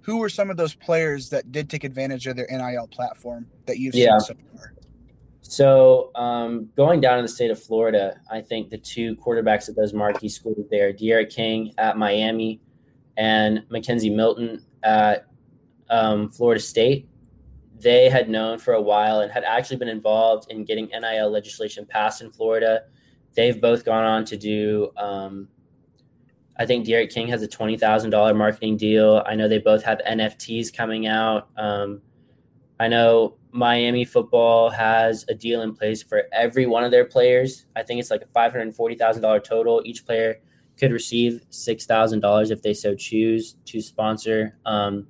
who 0.00 0.16
were 0.16 0.30
some 0.30 0.48
of 0.50 0.56
those 0.56 0.74
players 0.74 1.28
that 1.28 1.52
did 1.52 1.68
take 1.68 1.84
advantage 1.84 2.26
of 2.26 2.36
their 2.36 2.46
NIL 2.50 2.88
platform 2.88 3.46
that 3.66 3.78
you've 3.78 3.94
yeah. 3.94 4.18
seen 4.18 4.36
so 4.36 4.56
far? 4.56 4.72
So 5.42 6.10
um, 6.14 6.68
going 6.76 7.00
down 7.00 7.18
in 7.18 7.24
the 7.24 7.28
state 7.28 7.50
of 7.50 7.62
Florida, 7.62 8.20
I 8.30 8.40
think 8.40 8.70
the 8.70 8.78
two 8.78 9.16
quarterbacks 9.16 9.68
at 9.68 9.76
those 9.76 9.94
marquee 9.94 10.28
schools 10.28 10.66
there, 10.70 10.92
D'Eriq 10.92 11.30
King 11.30 11.72
at 11.78 11.96
Miami 11.96 12.60
and 13.16 13.64
McKenzie 13.70 14.14
Milton 14.14 14.64
at 14.82 15.26
um, 15.90 16.28
Florida 16.28 16.60
State, 16.60 17.07
they 17.80 18.08
had 18.08 18.28
known 18.28 18.58
for 18.58 18.74
a 18.74 18.80
while 18.80 19.20
and 19.20 19.30
had 19.30 19.44
actually 19.44 19.76
been 19.76 19.88
involved 19.88 20.50
in 20.50 20.64
getting 20.64 20.86
NIL 20.86 21.30
legislation 21.30 21.86
passed 21.86 22.22
in 22.22 22.30
Florida. 22.30 22.82
They've 23.34 23.60
both 23.60 23.84
gone 23.84 24.04
on 24.04 24.24
to 24.26 24.36
do. 24.36 24.90
Um, 24.96 25.48
I 26.58 26.66
think 26.66 26.86
D'Eriq 26.86 27.10
King 27.10 27.28
has 27.28 27.42
a 27.42 27.48
twenty 27.48 27.76
thousand 27.76 28.10
dollar 28.10 28.34
marketing 28.34 28.76
deal. 28.76 29.22
I 29.26 29.36
know 29.36 29.46
they 29.46 29.58
both 29.58 29.84
have 29.84 30.00
NFTs 30.08 30.74
coming 30.74 31.06
out. 31.06 31.48
Um, 31.56 32.02
I 32.80 32.88
know 32.88 33.36
Miami 33.52 34.04
football 34.04 34.70
has 34.70 35.24
a 35.28 35.34
deal 35.34 35.62
in 35.62 35.74
place 35.74 36.02
for 36.02 36.24
every 36.32 36.66
one 36.66 36.84
of 36.84 36.90
their 36.90 37.04
players. 37.04 37.66
I 37.76 37.82
think 37.82 38.00
it's 38.00 38.10
like 38.10 38.22
a 38.22 38.26
five 38.26 38.52
hundred 38.52 38.74
forty 38.74 38.96
thousand 38.96 39.22
dollar 39.22 39.40
total. 39.40 39.82
Each 39.84 40.04
player 40.04 40.40
could 40.76 40.90
receive 40.92 41.42
six 41.50 41.86
thousand 41.86 42.20
dollars 42.20 42.50
if 42.50 42.62
they 42.62 42.74
so 42.74 42.94
choose 42.94 43.56
to 43.66 43.80
sponsor 43.80 44.56
um, 44.66 45.06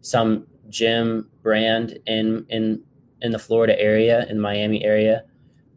some 0.00 0.46
gym 0.68 1.28
brand 1.42 1.98
in 2.06 2.46
in 2.48 2.82
in 3.22 3.32
the 3.32 3.38
Florida 3.38 3.78
area, 3.80 4.26
in 4.28 4.36
the 4.36 4.42
Miami 4.42 4.84
area. 4.84 5.24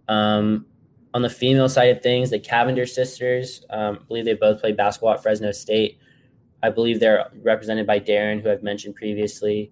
Um, 0.08 0.66
on 1.14 1.22
the 1.22 1.30
female 1.30 1.70
side 1.70 1.90
of 1.96 2.04
things, 2.04 2.30
the 2.30 2.40
Cavinder 2.40 2.88
sisters, 2.88 3.66
um, 3.70 4.00
I 4.02 4.04
believe 4.08 4.26
they 4.26 4.34
both 4.34 4.62
play 4.62 4.72
basketball 4.72 5.14
at 5.14 5.24
Fresno 5.24 5.52
State. 5.52 5.98
I 6.62 6.70
believe 6.70 7.00
they're 7.00 7.30
represented 7.44 7.88
by 7.88 8.00
Darren, 8.00 8.42
who 8.42 8.52
I've 8.52 8.64
mentioned 8.64 8.96
previously. 8.96 9.72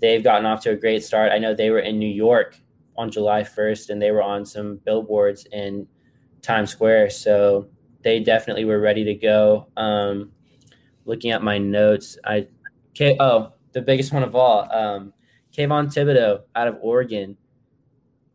They've 0.00 0.22
gotten 0.22 0.46
off 0.46 0.60
to 0.62 0.70
a 0.70 0.76
great 0.76 1.04
start. 1.04 1.32
I 1.32 1.38
know 1.38 1.54
they 1.54 1.70
were 1.70 1.78
in 1.78 1.98
New 1.98 2.08
York 2.08 2.58
on 2.96 3.10
July 3.10 3.42
1st, 3.42 3.90
and 3.90 4.02
they 4.02 4.10
were 4.10 4.22
on 4.22 4.44
some 4.44 4.80
billboards 4.84 5.46
in 5.52 5.86
Times 6.42 6.70
Square. 6.70 7.10
So 7.10 7.68
they 8.02 8.20
definitely 8.20 8.64
were 8.64 8.80
ready 8.80 9.04
to 9.04 9.14
go. 9.14 9.68
Um, 9.76 10.32
looking 11.04 11.30
at 11.30 11.42
my 11.42 11.58
notes, 11.58 12.18
I 12.24 12.48
okay. 12.90 13.16
Oh, 13.20 13.52
the 13.72 13.82
biggest 13.82 14.12
one 14.12 14.22
of 14.22 14.34
all, 14.34 14.68
um, 14.72 15.12
Kayvon 15.56 15.86
Thibodeaux 15.86 16.42
out 16.54 16.68
of 16.68 16.78
Oregon, 16.80 17.36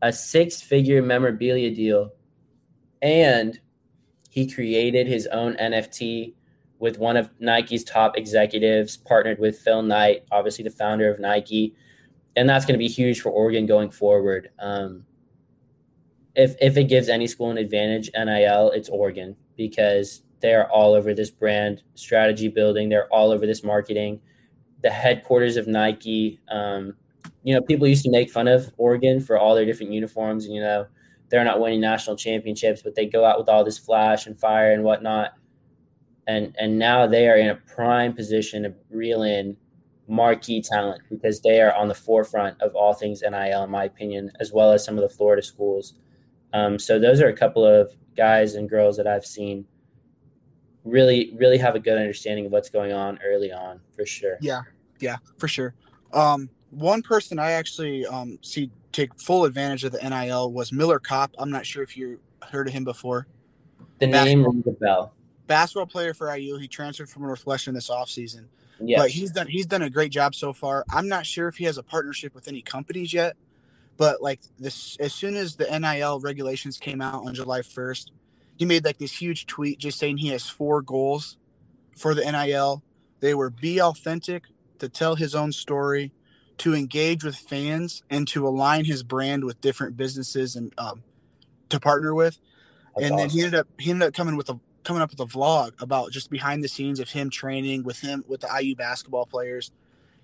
a 0.01 0.11
six-figure 0.13 1.01
memorabilia 1.01 1.73
deal, 1.73 2.11
and 3.01 3.59
he 4.29 4.49
created 4.49 5.07
his 5.07 5.27
own 5.27 5.55
NFT 5.55 6.33
with 6.79 6.99
one 6.99 7.17
of 7.17 7.29
Nike's 7.39 7.83
top 7.83 8.17
executives, 8.17 8.97
partnered 8.97 9.39
with 9.39 9.57
Phil 9.59 9.81
Knight, 9.81 10.25
obviously 10.31 10.63
the 10.63 10.69
founder 10.69 11.09
of 11.09 11.19
Nike, 11.19 11.75
and 12.35 12.47
that's 12.47 12.65
going 12.65 12.75
to 12.75 12.79
be 12.79 12.87
huge 12.87 13.21
for 13.21 13.31
Oregon 13.31 13.65
going 13.65 13.89
forward. 13.89 14.49
Um, 14.59 15.05
if 16.35 16.55
if 16.61 16.77
it 16.77 16.83
gives 16.83 17.09
any 17.09 17.25
school 17.25 17.49
an 17.49 17.57
advantage, 17.57 18.11
NIL, 18.13 18.69
it's 18.71 18.89
Oregon 18.89 19.35
because 19.55 20.21
they're 20.39 20.71
all 20.71 20.93
over 20.93 21.15
this 21.15 21.31
brand 21.31 21.81
strategy 21.95 22.47
building. 22.47 22.89
They're 22.89 23.11
all 23.11 23.31
over 23.31 23.47
this 23.47 23.63
marketing. 23.63 24.21
The 24.87 24.93
headquarters 24.93 25.57
of 25.57 25.67
Nike. 25.67 26.39
Um, 26.49 26.93
you 27.43 27.53
know, 27.53 27.61
people 27.61 27.87
used 27.87 28.05
to 28.05 28.09
make 28.09 28.31
fun 28.31 28.47
of 28.47 28.73
Oregon 28.77 29.19
for 29.19 29.37
all 29.37 29.53
their 29.53 29.65
different 29.65 29.91
uniforms, 29.91 30.45
and 30.45 30.55
you 30.55 30.61
know, 30.61 30.87
they're 31.27 31.43
not 31.43 31.59
winning 31.59 31.81
national 31.81 32.15
championships, 32.15 32.81
but 32.81 32.95
they 32.95 33.05
go 33.05 33.25
out 33.25 33.37
with 33.37 33.49
all 33.49 33.65
this 33.65 33.77
flash 33.77 34.27
and 34.27 34.39
fire 34.39 34.71
and 34.71 34.85
whatnot. 34.85 35.33
And 36.25 36.55
and 36.57 36.79
now 36.79 37.05
they 37.05 37.27
are 37.27 37.35
in 37.35 37.49
a 37.49 37.55
prime 37.55 38.13
position 38.13 38.63
to 38.63 38.73
reel 38.89 39.23
in 39.23 39.57
marquee 40.07 40.61
talent 40.61 41.01
because 41.09 41.41
they 41.41 41.59
are 41.59 41.73
on 41.73 41.89
the 41.89 41.93
forefront 41.93 42.61
of 42.61 42.73
all 42.73 42.93
things 42.93 43.21
NIL, 43.21 43.63
in 43.65 43.69
my 43.69 43.83
opinion, 43.83 44.31
as 44.39 44.53
well 44.53 44.71
as 44.71 44.85
some 44.85 44.95
of 44.95 45.01
the 45.01 45.13
Florida 45.13 45.41
schools. 45.41 45.95
Um, 46.53 46.79
so 46.79 46.97
those 46.97 47.19
are 47.19 47.27
a 47.27 47.35
couple 47.35 47.65
of 47.65 47.91
guys 48.15 48.55
and 48.55 48.69
girls 48.69 48.95
that 48.95 49.05
I've 49.05 49.25
seen 49.25 49.65
really, 50.85 51.35
really 51.37 51.57
have 51.57 51.75
a 51.75 51.79
good 51.79 51.97
understanding 51.97 52.45
of 52.45 52.51
what's 52.51 52.69
going 52.69 52.93
on 52.93 53.19
early 53.23 53.51
on 53.51 53.81
for 53.95 54.05
sure. 54.05 54.37
Yeah, 54.41 54.61
yeah, 54.99 55.17
for 55.37 55.47
sure. 55.47 55.73
Um, 56.13 56.49
one 56.71 57.01
person 57.01 57.39
I 57.39 57.51
actually 57.51 58.05
um, 58.05 58.39
see 58.41 58.69
take 58.91 59.17
full 59.19 59.45
advantage 59.45 59.83
of 59.83 59.91
the 59.91 60.09
NIL 60.09 60.51
was 60.51 60.71
Miller 60.71 60.99
Kopp. 60.99 61.31
I'm 61.37 61.49
not 61.49 61.65
sure 61.65 61.83
if 61.83 61.95
you 61.95 62.19
heard 62.41 62.67
of 62.67 62.73
him 62.73 62.83
before. 62.83 63.27
The 63.99 64.07
name 64.07 64.43
rings 64.43 64.65
a 64.67 64.71
bell. 64.71 65.13
Basketball 65.47 65.85
player 65.85 66.13
for 66.13 66.35
IU. 66.35 66.57
He 66.57 66.67
transferred 66.67 67.09
from 67.09 67.23
Northwestern 67.23 67.73
this 67.73 67.89
offseason. 67.89 68.45
Yes. 68.79 68.99
But 68.99 69.09
he's 69.09 69.31
done 69.31 69.47
he's 69.47 69.65
done 69.65 69.81
a 69.81 69.89
great 69.89 70.11
job 70.11 70.35
so 70.35 70.53
far. 70.53 70.85
I'm 70.89 71.07
not 71.07 71.25
sure 71.25 71.47
if 71.47 71.57
he 71.57 71.65
has 71.65 71.77
a 71.77 71.83
partnership 71.83 72.35
with 72.35 72.47
any 72.47 72.61
companies 72.61 73.11
yet, 73.11 73.35
but 73.97 74.21
like 74.21 74.39
this, 74.59 74.97
as 74.99 75.13
soon 75.13 75.35
as 75.35 75.55
the 75.55 75.65
NIL 75.79 76.19
regulations 76.19 76.77
came 76.77 77.01
out 77.01 77.25
on 77.25 77.33
July 77.33 77.61
1st, 77.61 78.11
he 78.57 78.65
made 78.65 78.85
like 78.85 78.97
this 78.97 79.13
huge 79.19 79.47
tweet 79.47 79.79
just 79.79 79.97
saying 79.97 80.17
he 80.17 80.29
has 80.29 80.47
four 80.47 80.81
goals 80.81 81.37
for 81.95 82.13
the 82.13 82.23
NIL. 82.29 82.83
They 83.19 83.33
were 83.33 83.49
be 83.49 83.81
authentic, 83.81 84.43
to 84.79 84.89
tell 84.89 85.15
his 85.15 85.35
own 85.35 85.51
story, 85.51 86.11
to 86.59 86.73
engage 86.73 87.23
with 87.23 87.35
fans, 87.35 88.03
and 88.09 88.27
to 88.29 88.47
align 88.47 88.85
his 88.85 89.03
brand 89.03 89.43
with 89.43 89.61
different 89.61 89.97
businesses 89.97 90.55
and 90.55 90.73
um, 90.77 91.03
to 91.69 91.79
partner 91.79 92.13
with. 92.13 92.39
That's 92.95 93.05
and 93.05 93.15
awesome. 93.15 93.17
then 93.17 93.29
he 93.29 93.43
ended 93.43 93.59
up 93.59 93.67
he 93.77 93.91
ended 93.91 94.07
up 94.07 94.13
coming 94.13 94.35
with 94.35 94.49
a 94.49 94.59
coming 94.83 95.01
up 95.01 95.11
with 95.11 95.19
a 95.19 95.25
vlog 95.25 95.73
about 95.81 96.11
just 96.11 96.29
behind 96.29 96.63
the 96.63 96.67
scenes 96.67 96.99
of 96.99 97.09
him 97.09 97.29
training 97.29 97.83
with 97.83 97.99
him 97.99 98.23
with 98.27 98.41
the 98.41 98.49
IU 98.59 98.75
basketball 98.75 99.25
players. 99.25 99.71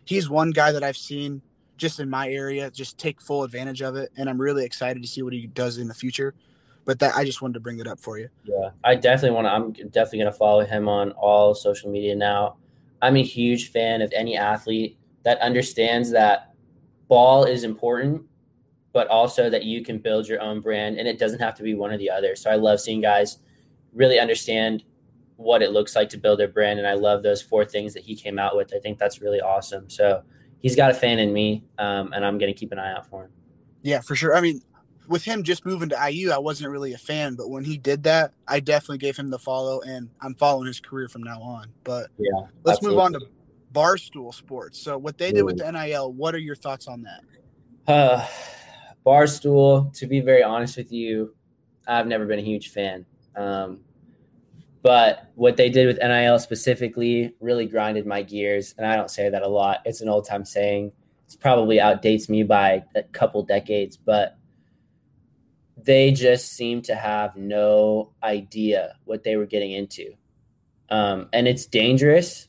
He's 0.05 0.29
one 0.29 0.51
guy 0.51 0.71
that 0.71 0.83
I've 0.83 0.97
seen 0.97 1.41
just 1.77 1.99
in 1.99 2.09
my 2.09 2.29
area, 2.29 2.71
just 2.71 2.97
take 2.97 3.21
full 3.21 3.43
advantage 3.43 3.81
of 3.81 3.95
it. 3.95 4.11
And 4.17 4.29
I'm 4.29 4.39
really 4.39 4.63
excited 4.63 5.01
to 5.01 5.07
see 5.07 5.21
what 5.21 5.33
he 5.33 5.47
does 5.47 5.77
in 5.77 5.87
the 5.87 5.93
future. 5.93 6.33
But 6.85 6.99
that 6.99 7.15
I 7.15 7.23
just 7.23 7.41
wanted 7.41 7.53
to 7.55 7.59
bring 7.61 7.79
it 7.79 7.87
up 7.87 7.99
for 7.99 8.17
you. 8.17 8.27
Yeah, 8.43 8.71
I 8.83 8.95
definitely 8.95 9.35
want 9.35 9.47
to. 9.47 9.51
I'm 9.51 9.89
definitely 9.89 10.19
going 10.19 10.31
to 10.31 10.37
follow 10.37 10.65
him 10.65 10.89
on 10.89 11.11
all 11.11 11.55
social 11.55 11.89
media 11.89 12.13
now. 12.13 12.57
I'm 13.03 13.17
a 13.17 13.21
huge 13.21 13.71
fan 13.71 14.01
of 14.01 14.11
any 14.15 14.37
athlete 14.37 14.97
that 15.23 15.39
understands 15.41 16.09
that 16.11 16.53
ball 17.09 17.43
is 17.43 17.65
important, 17.65 18.23
but 18.93 19.07
also 19.07 19.49
that 19.49 19.65
you 19.65 19.83
can 19.83 19.99
build 19.99 20.27
your 20.27 20.41
own 20.41 20.61
brand 20.61 20.97
and 20.97 21.05
it 21.07 21.19
doesn't 21.19 21.39
have 21.39 21.53
to 21.55 21.63
be 21.63 21.75
one 21.75 21.91
or 21.91 21.97
the 21.97 22.09
other. 22.09 22.35
So 22.35 22.49
I 22.49 22.55
love 22.55 22.79
seeing 22.79 23.01
guys 23.01 23.39
really 23.93 24.19
understand 24.19 24.85
what 25.35 25.61
it 25.61 25.71
looks 25.71 25.97
like 25.97 26.07
to 26.09 26.17
build 26.17 26.39
their 26.39 26.47
brand. 26.47 26.79
And 26.79 26.87
I 26.87 26.93
love 26.93 27.23
those 27.23 27.41
four 27.41 27.65
things 27.65 27.93
that 27.93 28.03
he 28.03 28.15
came 28.15 28.39
out 28.39 28.55
with. 28.55 28.73
I 28.73 28.79
think 28.79 28.97
that's 28.99 29.21
really 29.21 29.41
awesome. 29.41 29.89
So 29.89 30.23
he's 30.59 30.75
got 30.75 30.89
a 30.89 30.93
fan 30.93 31.19
in 31.19 31.33
me, 31.33 31.65
um, 31.79 32.13
and 32.13 32.25
I'm 32.25 32.37
going 32.37 32.53
to 32.53 32.57
keep 32.57 32.71
an 32.71 32.79
eye 32.79 32.93
out 32.93 33.05
for 33.09 33.25
him. 33.25 33.31
Yeah, 33.81 33.99
for 33.99 34.15
sure. 34.15 34.33
I 34.33 34.39
mean, 34.39 34.61
with 35.07 35.23
him 35.23 35.43
just 35.43 35.65
moving 35.65 35.89
to 35.89 36.09
IU, 36.09 36.31
I 36.31 36.37
wasn't 36.37 36.71
really 36.71 36.93
a 36.93 36.97
fan, 36.97 37.35
but 37.35 37.49
when 37.49 37.63
he 37.63 37.77
did 37.77 38.03
that, 38.03 38.33
I 38.47 38.59
definitely 38.59 38.99
gave 38.99 39.17
him 39.17 39.29
the 39.29 39.39
follow, 39.39 39.81
and 39.81 40.09
I'm 40.21 40.35
following 40.35 40.67
his 40.67 40.79
career 40.79 41.07
from 41.07 41.23
now 41.23 41.41
on. 41.41 41.67
But 41.83 42.09
yeah, 42.17 42.47
let's 42.63 42.77
absolutely. 42.77 42.95
move 42.95 42.99
on 42.99 43.13
to 43.13 43.21
Barstool 43.73 44.33
Sports. 44.33 44.79
So, 44.79 44.97
what 44.97 45.17
they 45.17 45.31
did 45.31 45.43
with 45.43 45.57
the 45.57 45.71
NIL, 45.71 46.13
what 46.13 46.35
are 46.35 46.39
your 46.39 46.55
thoughts 46.55 46.87
on 46.87 47.03
that? 47.03 47.21
Uh, 47.91 48.25
Barstool, 49.05 49.93
to 49.97 50.07
be 50.07 50.21
very 50.21 50.43
honest 50.43 50.77
with 50.77 50.91
you, 50.91 51.35
I've 51.87 52.07
never 52.07 52.25
been 52.25 52.39
a 52.39 52.43
huge 52.43 52.69
fan. 52.69 53.05
Um, 53.35 53.79
but 54.83 55.31
what 55.35 55.55
they 55.57 55.69
did 55.69 55.87
with 55.87 55.97
NIL 55.97 56.37
specifically 56.39 57.33
really 57.39 57.65
grinded 57.65 58.05
my 58.05 58.21
gears. 58.21 58.75
And 58.77 58.85
I 58.85 58.95
don't 58.95 59.09
say 59.09 59.29
that 59.29 59.41
a 59.41 59.47
lot. 59.47 59.79
It's 59.85 60.01
an 60.01 60.09
old 60.09 60.27
time 60.27 60.45
saying. 60.45 60.91
It's 61.25 61.37
probably 61.37 61.77
outdates 61.77 62.29
me 62.29 62.43
by 62.43 62.83
a 62.95 63.03
couple 63.03 63.43
decades, 63.43 63.95
but 63.95 64.37
they 65.83 66.11
just 66.11 66.53
seem 66.53 66.81
to 66.83 66.95
have 66.95 67.35
no 67.35 68.11
idea 68.23 68.95
what 69.05 69.23
they 69.23 69.35
were 69.35 69.45
getting 69.45 69.71
into. 69.71 70.13
Um, 70.89 71.29
and 71.33 71.47
it's 71.47 71.65
dangerous 71.65 72.47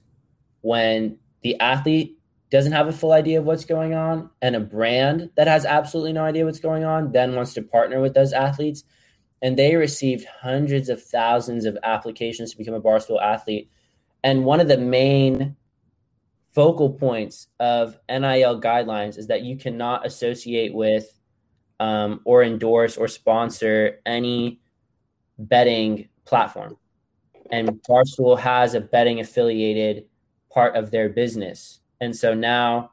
when 0.61 1.19
the 1.43 1.59
athlete 1.61 2.19
doesn't 2.51 2.73
have 2.73 2.89
a 2.89 2.93
full 2.93 3.13
idea 3.13 3.39
of 3.39 3.45
what's 3.45 3.65
going 3.65 3.95
on 3.95 4.31
and 4.41 4.55
a 4.55 4.61
brand 4.61 5.31
that 5.35 5.49
has 5.49 5.65
absolutely 5.65 6.13
no 6.13 6.25
idea 6.25 6.45
what's 6.45 6.61
going 6.61 6.85
on 6.85 7.11
then 7.11 7.35
wants 7.35 7.53
to 7.55 7.63
partner 7.63 8.01
with 8.01 8.15
those 8.15 8.33
athletes 8.33 8.85
and 9.43 9.59
they 9.59 9.75
received 9.75 10.25
hundreds 10.41 10.89
of 10.89 11.03
thousands 11.03 11.65
of 11.65 11.77
applications 11.83 12.53
to 12.53 12.57
become 12.57 12.75
a 12.75 12.81
barstool 12.81 13.21
athlete 13.21 13.69
and 14.23 14.45
one 14.45 14.61
of 14.61 14.69
the 14.69 14.79
main 14.79 15.57
focal 16.55 16.91
points 16.91 17.49
of 17.59 17.99
nil 18.09 18.61
guidelines 18.61 19.19
is 19.19 19.27
that 19.27 19.43
you 19.43 19.57
cannot 19.57 20.07
associate 20.07 20.73
with 20.73 21.19
um, 21.85 22.21
or 22.25 22.43
endorse 22.43 22.97
or 22.97 23.09
sponsor 23.09 24.01
any 24.07 24.61
betting 25.39 26.09
platform 26.25 26.77
and 27.51 27.69
barstool 27.89 28.39
has 28.39 28.75
a 28.75 28.81
betting 28.81 29.21
affiliated 29.21 30.05
part 30.51 30.77
of 30.77 30.91
their 30.91 31.09
business 31.09 31.81
and 32.01 32.17
so 32.17 32.33
now 32.33 32.91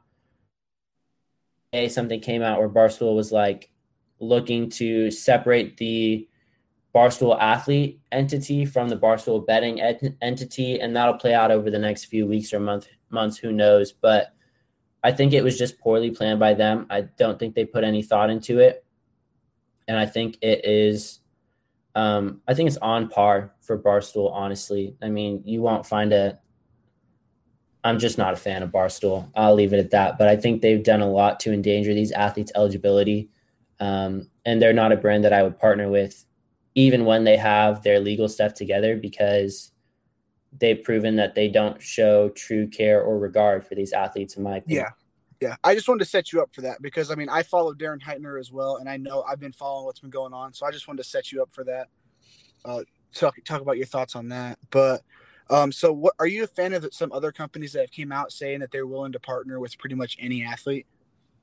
a 1.72 1.88
something 1.88 2.20
came 2.20 2.42
out 2.42 2.58
where 2.58 2.68
barstool 2.68 3.16
was 3.16 3.32
like 3.32 3.70
looking 4.20 4.68
to 4.68 5.10
separate 5.10 5.76
the 5.78 6.28
Barstool 6.94 7.38
athlete 7.40 8.00
entity 8.12 8.66
from 8.66 8.88
the 8.88 8.96
Barstool 8.96 9.46
betting 9.46 9.80
ed- 9.80 10.16
entity, 10.20 10.78
and 10.80 10.94
that'll 10.94 11.14
play 11.14 11.34
out 11.34 11.50
over 11.50 11.70
the 11.70 11.78
next 11.78 12.04
few 12.04 12.26
weeks 12.26 12.52
or 12.52 12.60
month 12.60 12.88
months. 13.10 13.38
Who 13.38 13.50
knows? 13.50 13.92
But 13.92 14.34
I 15.04 15.12
think 15.12 15.32
it 15.32 15.42
was 15.42 15.58
just 15.58 15.78
poorly 15.78 16.10
planned 16.10 16.38
by 16.40 16.54
them. 16.54 16.86
I 16.90 17.02
don't 17.02 17.38
think 17.38 17.54
they 17.54 17.64
put 17.64 17.84
any 17.84 18.02
thought 18.02 18.30
into 18.30 18.60
it, 18.60 18.84
and 19.88 19.98
I 19.98 20.06
think 20.06 20.38
it 20.42 20.64
is. 20.64 21.20
Um, 21.94 22.40
I 22.48 22.54
think 22.54 22.68
it's 22.68 22.78
on 22.78 23.08
par 23.08 23.52
for 23.60 23.78
Barstool. 23.78 24.32
Honestly, 24.32 24.96
I 25.02 25.08
mean, 25.08 25.42
you 25.44 25.60
won't 25.60 25.86
find 25.86 26.12
a. 26.12 26.38
I'm 27.84 27.98
just 27.98 28.16
not 28.16 28.32
a 28.32 28.36
fan 28.36 28.62
of 28.62 28.70
Barstool. 28.70 29.30
I'll 29.34 29.54
leave 29.54 29.72
it 29.72 29.80
at 29.80 29.90
that. 29.90 30.16
But 30.16 30.28
I 30.28 30.36
think 30.36 30.62
they've 30.62 30.84
done 30.84 31.00
a 31.00 31.10
lot 31.10 31.40
to 31.40 31.52
endanger 31.52 31.92
these 31.94 32.12
athletes' 32.12 32.52
eligibility, 32.54 33.28
um, 33.80 34.28
and 34.44 34.62
they're 34.62 34.72
not 34.72 34.92
a 34.92 34.96
brand 34.96 35.24
that 35.24 35.32
I 35.32 35.42
would 35.42 35.58
partner 35.58 35.90
with 35.90 36.24
even 36.74 37.04
when 37.04 37.24
they 37.24 37.36
have 37.36 37.82
their 37.82 38.00
legal 38.00 38.28
stuff 38.28 38.54
together 38.54 38.96
because 38.96 39.71
they've 40.58 40.82
proven 40.82 41.16
that 41.16 41.34
they 41.34 41.48
don't 41.48 41.80
show 41.80 42.28
true 42.30 42.66
care 42.66 43.02
or 43.02 43.18
regard 43.18 43.66
for 43.66 43.74
these 43.74 43.92
athletes 43.92 44.36
in 44.36 44.42
my 44.42 44.56
opinion. 44.58 44.84
Yeah. 44.84 45.48
Yeah. 45.48 45.56
I 45.64 45.74
just 45.74 45.88
wanted 45.88 46.04
to 46.04 46.10
set 46.10 46.32
you 46.32 46.40
up 46.40 46.54
for 46.54 46.60
that 46.60 46.80
because 46.82 47.10
I 47.10 47.14
mean 47.14 47.28
I 47.28 47.42
follow 47.42 47.74
Darren 47.74 48.00
Heitner 48.00 48.38
as 48.38 48.52
well 48.52 48.76
and 48.76 48.88
I 48.88 48.96
know 48.96 49.22
I've 49.22 49.40
been 49.40 49.52
following 49.52 49.86
what's 49.86 50.00
been 50.00 50.10
going 50.10 50.32
on. 50.32 50.52
So 50.52 50.66
I 50.66 50.70
just 50.70 50.86
wanted 50.86 51.02
to 51.02 51.08
set 51.08 51.32
you 51.32 51.42
up 51.42 51.52
for 51.52 51.64
that. 51.64 51.88
Uh 52.64 52.82
talk 53.12 53.36
talk 53.44 53.60
about 53.60 53.76
your 53.76 53.86
thoughts 53.86 54.14
on 54.14 54.28
that. 54.28 54.58
But 54.70 55.02
um 55.50 55.72
so 55.72 55.92
what 55.92 56.14
are 56.18 56.26
you 56.26 56.44
a 56.44 56.46
fan 56.46 56.74
of 56.74 56.86
some 56.92 57.12
other 57.12 57.32
companies 57.32 57.72
that 57.72 57.80
have 57.80 57.90
came 57.90 58.12
out 58.12 58.32
saying 58.32 58.60
that 58.60 58.70
they're 58.70 58.86
willing 58.86 59.12
to 59.12 59.20
partner 59.20 59.58
with 59.58 59.76
pretty 59.78 59.96
much 59.96 60.16
any 60.20 60.44
athlete? 60.44 60.86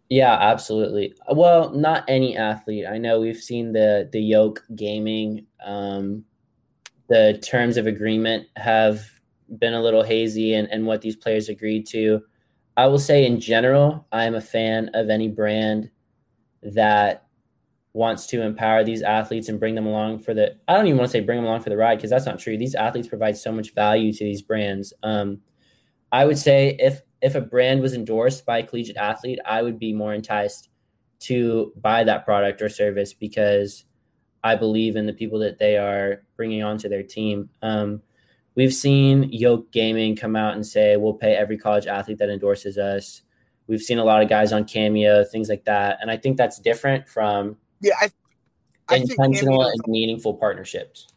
Yeah, 0.09 0.33
absolutely. 0.33 1.13
Well, 1.31 1.69
not 1.69 2.03
any 2.07 2.35
athlete. 2.35 2.85
I 2.89 2.97
know 2.97 3.19
we've 3.19 3.37
seen 3.37 3.71
the 3.71 4.09
the 4.11 4.19
yoke 4.19 4.63
gaming. 4.75 5.45
Um, 5.63 6.25
the 7.09 7.39
terms 7.43 7.75
of 7.77 7.87
agreement 7.87 8.47
have 8.55 9.03
been 9.57 9.73
a 9.73 9.81
little 9.81 10.03
hazy 10.03 10.53
and, 10.53 10.71
and 10.71 10.85
what 10.85 11.01
these 11.01 11.15
players 11.15 11.49
agreed 11.49 11.87
to. 11.87 12.21
I 12.77 12.87
will 12.87 12.99
say 12.99 13.25
in 13.25 13.41
general, 13.41 14.07
I'm 14.11 14.35
a 14.35 14.41
fan 14.41 14.91
of 14.93 15.09
any 15.09 15.27
brand 15.27 15.89
that 16.61 17.25
wants 17.93 18.27
to 18.27 18.41
empower 18.43 18.83
these 18.83 19.01
athletes 19.01 19.49
and 19.49 19.59
bring 19.59 19.73
them 19.73 19.87
along 19.87 20.19
for 20.19 20.33
the 20.33 20.55
I 20.67 20.73
don't 20.73 20.85
even 20.85 20.99
want 20.99 21.09
to 21.09 21.11
say 21.11 21.21
bring 21.21 21.37
them 21.37 21.45
along 21.45 21.61
for 21.61 21.71
the 21.71 21.77
ride 21.77 21.95
because 21.95 22.11
that's 22.11 22.25
not 22.25 22.39
true. 22.39 22.57
These 22.57 22.75
athletes 22.75 23.07
provide 23.07 23.35
so 23.35 23.51
much 23.51 23.73
value 23.73 24.13
to 24.13 24.23
these 24.23 24.43
brands. 24.43 24.93
Um, 25.01 25.39
I 26.11 26.25
would 26.25 26.37
say 26.37 26.75
if 26.79 27.01
if 27.21 27.35
a 27.35 27.41
brand 27.41 27.81
was 27.81 27.93
endorsed 27.93 28.45
by 28.45 28.59
a 28.59 28.63
collegiate 28.65 28.97
athlete, 28.97 29.39
I 29.45 29.63
would 29.63 29.79
be 29.79 29.91
more 29.93 30.13
enticed 30.13 30.69
to 31.21 31.73
buy 31.75 32.03
that 32.03 32.23
product 32.23 32.61
or 32.61 32.69
service 32.69 33.13
because 33.13 33.85
I 34.43 34.55
believe 34.55 34.95
in 34.95 35.05
the 35.05 35.13
people 35.13 35.39
that 35.39 35.59
they 35.59 35.77
are 35.77 36.23
bringing 36.35 36.63
onto 36.63 36.89
their 36.89 37.03
team. 37.03 37.49
Um, 37.61 38.01
we've 38.55 38.73
seen 38.73 39.23
Yoke 39.31 39.71
Gaming 39.71 40.15
come 40.15 40.35
out 40.35 40.55
and 40.55 40.65
say 40.65 40.97
we'll 40.97 41.13
pay 41.13 41.35
every 41.35 41.57
college 41.57 41.87
athlete 41.87 42.19
that 42.19 42.29
endorses 42.29 42.77
us. 42.77 43.21
We've 43.67 43.81
seen 43.81 43.99
a 43.99 44.03
lot 44.03 44.21
of 44.21 44.29
guys 44.29 44.51
on 44.51 44.65
Cameo, 44.65 45.23
things 45.23 45.49
like 45.49 45.65
that, 45.65 45.99
and 46.01 46.09
I 46.09 46.17
think 46.17 46.37
that's 46.37 46.59
different 46.59 47.07
from 47.07 47.57
yeah, 47.81 47.93
I, 48.01 48.09
I 48.87 48.95
intentional 48.97 49.63
and 49.63 49.81
meaningful 49.87 50.33
partnerships. 50.33 51.07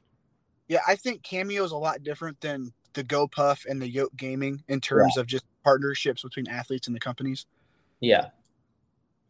Yeah, 0.68 0.80
I 0.86 0.96
think 0.96 1.22
Cameo 1.22 1.64
is 1.64 1.72
a 1.72 1.76
lot 1.76 2.02
different 2.02 2.40
than 2.40 2.72
the 2.94 3.04
GoPuff 3.04 3.66
and 3.66 3.80
the 3.80 3.88
Yoke 3.88 4.14
Gaming 4.16 4.62
in 4.68 4.80
terms 4.80 5.14
yeah. 5.16 5.20
of 5.20 5.26
just 5.26 5.44
partnerships 5.64 6.22
between 6.22 6.48
athletes 6.48 6.86
and 6.86 6.94
the 6.96 7.00
companies? 7.00 7.46
Yeah. 8.00 8.28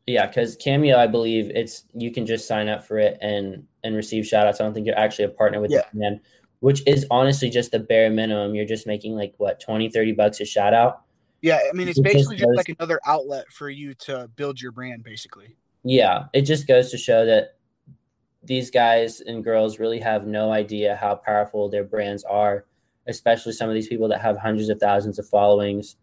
Yeah, 0.06 0.26
because 0.26 0.56
Cameo, 0.56 0.96
I 0.98 1.06
believe 1.06 1.50
it's 1.54 1.84
you 1.94 2.10
can 2.10 2.26
just 2.26 2.48
sign 2.48 2.68
up 2.68 2.84
for 2.84 2.98
it 2.98 3.18
and 3.20 3.66
and 3.84 3.96
receive 3.96 4.26
shout 4.26 4.46
outs. 4.46 4.60
I 4.60 4.64
don't 4.64 4.74
think 4.74 4.86
you're 4.86 4.98
actually 4.98 5.26
a 5.26 5.30
partner 5.30 5.60
with 5.60 5.70
yeah. 5.70 5.82
the 5.92 5.98
brand, 5.98 6.20
which 6.60 6.82
is 6.86 7.06
honestly 7.10 7.50
just 7.50 7.72
the 7.72 7.78
bare 7.78 8.10
minimum. 8.10 8.54
You're 8.54 8.66
just 8.66 8.86
making 8.86 9.14
like 9.14 9.34
what 9.38 9.60
20, 9.60 9.90
30 9.90 10.12
bucks 10.12 10.40
a 10.40 10.44
shout 10.44 10.74
out. 10.74 11.02
Yeah, 11.40 11.58
I 11.68 11.72
mean 11.74 11.88
it's 11.88 11.98
it 11.98 12.04
basically 12.04 12.36
just, 12.36 12.48
just 12.48 12.56
like 12.56 12.76
another 12.78 13.00
outlet 13.04 13.50
for 13.50 13.68
you 13.68 13.94
to 13.94 14.30
build 14.36 14.60
your 14.60 14.72
brand, 14.72 15.02
basically. 15.02 15.56
Yeah, 15.84 16.26
it 16.32 16.42
just 16.42 16.68
goes 16.68 16.90
to 16.92 16.98
show 16.98 17.26
that 17.26 17.56
these 18.44 18.70
guys 18.70 19.20
and 19.20 19.42
girls 19.42 19.78
really 19.78 20.00
have 20.00 20.26
no 20.26 20.52
idea 20.52 20.96
how 20.96 21.16
powerful 21.16 21.68
their 21.68 21.84
brands 21.84 22.24
are, 22.24 22.66
especially 23.08 23.52
some 23.52 23.68
of 23.68 23.74
these 23.74 23.88
people 23.88 24.08
that 24.08 24.20
have 24.20 24.36
hundreds 24.36 24.68
of 24.68 24.78
thousands 24.78 25.18
of 25.18 25.28
followings 25.28 25.96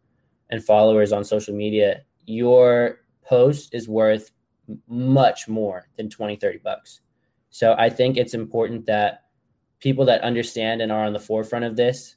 and 0.49 0.63
followers 0.63 1.11
on 1.11 1.23
social 1.23 1.55
media, 1.55 2.01
your 2.25 3.01
post 3.25 3.73
is 3.73 3.87
worth 3.87 4.31
much 4.87 5.47
more 5.47 5.87
than 5.97 6.09
20, 6.09 6.35
30 6.35 6.57
bucks. 6.59 7.01
So 7.49 7.75
I 7.77 7.89
think 7.89 8.17
it's 8.17 8.33
important 8.33 8.85
that 8.85 9.25
people 9.79 10.05
that 10.05 10.21
understand 10.21 10.81
and 10.81 10.91
are 10.91 11.05
on 11.05 11.13
the 11.13 11.19
forefront 11.19 11.65
of 11.65 11.75
this 11.75 12.15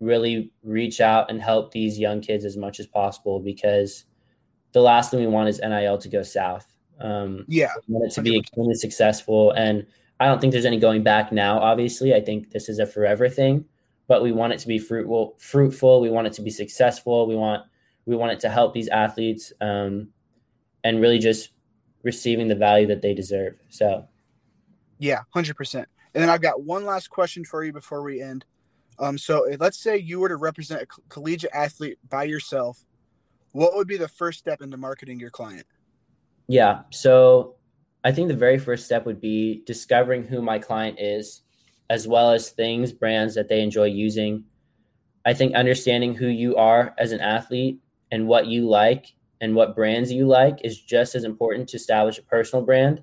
really 0.00 0.52
reach 0.62 1.00
out 1.00 1.30
and 1.30 1.40
help 1.40 1.72
these 1.72 1.98
young 1.98 2.20
kids 2.20 2.44
as 2.44 2.56
much 2.56 2.78
as 2.80 2.86
possible 2.86 3.40
because 3.40 4.04
the 4.72 4.80
last 4.80 5.10
thing 5.10 5.20
we 5.20 5.26
want 5.26 5.48
is 5.48 5.60
NIL 5.60 5.98
to 5.98 6.08
go 6.08 6.22
south. 6.22 6.66
Um, 7.00 7.44
yeah. 7.48 7.70
We 7.88 7.94
want 7.94 8.10
it 8.10 8.14
to 8.14 8.22
be 8.22 8.38
extremely 8.38 8.74
successful. 8.74 9.52
And 9.52 9.86
I 10.20 10.26
don't 10.26 10.40
think 10.40 10.52
there's 10.52 10.66
any 10.66 10.78
going 10.78 11.02
back 11.02 11.32
now, 11.32 11.58
obviously. 11.58 12.14
I 12.14 12.20
think 12.20 12.50
this 12.50 12.68
is 12.68 12.78
a 12.78 12.86
forever 12.86 13.28
thing 13.28 13.64
but 14.08 14.22
we 14.22 14.32
want 14.32 14.52
it 14.52 14.58
to 14.60 14.68
be 14.68 14.78
fruitful. 14.78 15.34
Fruitful. 15.38 16.00
We 16.00 16.10
want 16.10 16.26
it 16.26 16.32
to 16.34 16.42
be 16.42 16.50
successful. 16.50 17.26
We 17.26 17.36
want 17.36 17.64
we 18.04 18.14
want 18.16 18.32
it 18.32 18.40
to 18.40 18.48
help 18.48 18.72
these 18.72 18.88
athletes 18.88 19.52
um, 19.60 20.08
and 20.84 21.00
really 21.00 21.18
just 21.18 21.50
receiving 22.04 22.46
the 22.46 22.54
value 22.54 22.86
that 22.86 23.02
they 23.02 23.14
deserve. 23.14 23.58
So, 23.68 24.06
yeah, 24.98 25.20
hundred 25.30 25.56
percent. 25.56 25.88
And 26.14 26.22
then 26.22 26.30
I've 26.30 26.42
got 26.42 26.62
one 26.62 26.84
last 26.84 27.10
question 27.10 27.44
for 27.44 27.64
you 27.64 27.72
before 27.72 28.02
we 28.02 28.22
end. 28.22 28.44
Um, 28.98 29.18
so 29.18 29.46
let's 29.60 29.78
say 29.78 29.98
you 29.98 30.20
were 30.20 30.28
to 30.28 30.36
represent 30.36 30.82
a 30.82 30.86
collegiate 31.08 31.50
athlete 31.52 31.98
by 32.08 32.24
yourself, 32.24 32.82
what 33.52 33.74
would 33.74 33.86
be 33.86 33.96
the 33.98 34.08
first 34.08 34.38
step 34.38 34.62
into 34.62 34.76
marketing 34.76 35.20
your 35.20 35.30
client? 35.30 35.66
Yeah. 36.48 36.82
So 36.90 37.56
I 38.04 38.12
think 38.12 38.28
the 38.28 38.34
very 38.34 38.58
first 38.58 38.86
step 38.86 39.04
would 39.04 39.20
be 39.20 39.62
discovering 39.66 40.24
who 40.24 40.40
my 40.40 40.58
client 40.58 40.98
is, 41.00 41.42
as 41.90 42.08
well 42.08 42.32
as 42.32 42.50
things, 42.50 42.92
brands 42.92 43.34
that 43.34 43.48
they 43.48 43.60
enjoy 43.60 43.86
using. 43.86 44.44
I 45.24 45.34
think 45.34 45.54
understanding 45.54 46.14
who 46.14 46.28
you 46.28 46.56
are 46.56 46.94
as 46.98 47.12
an 47.12 47.20
athlete 47.20 47.80
and 48.10 48.26
what 48.26 48.46
you 48.46 48.68
like 48.68 49.06
and 49.40 49.54
what 49.54 49.74
brands 49.74 50.10
you 50.10 50.26
like 50.26 50.58
is 50.64 50.80
just 50.80 51.14
as 51.14 51.24
important 51.24 51.68
to 51.70 51.76
establish 51.76 52.18
a 52.18 52.22
personal 52.22 52.64
brand 52.64 53.02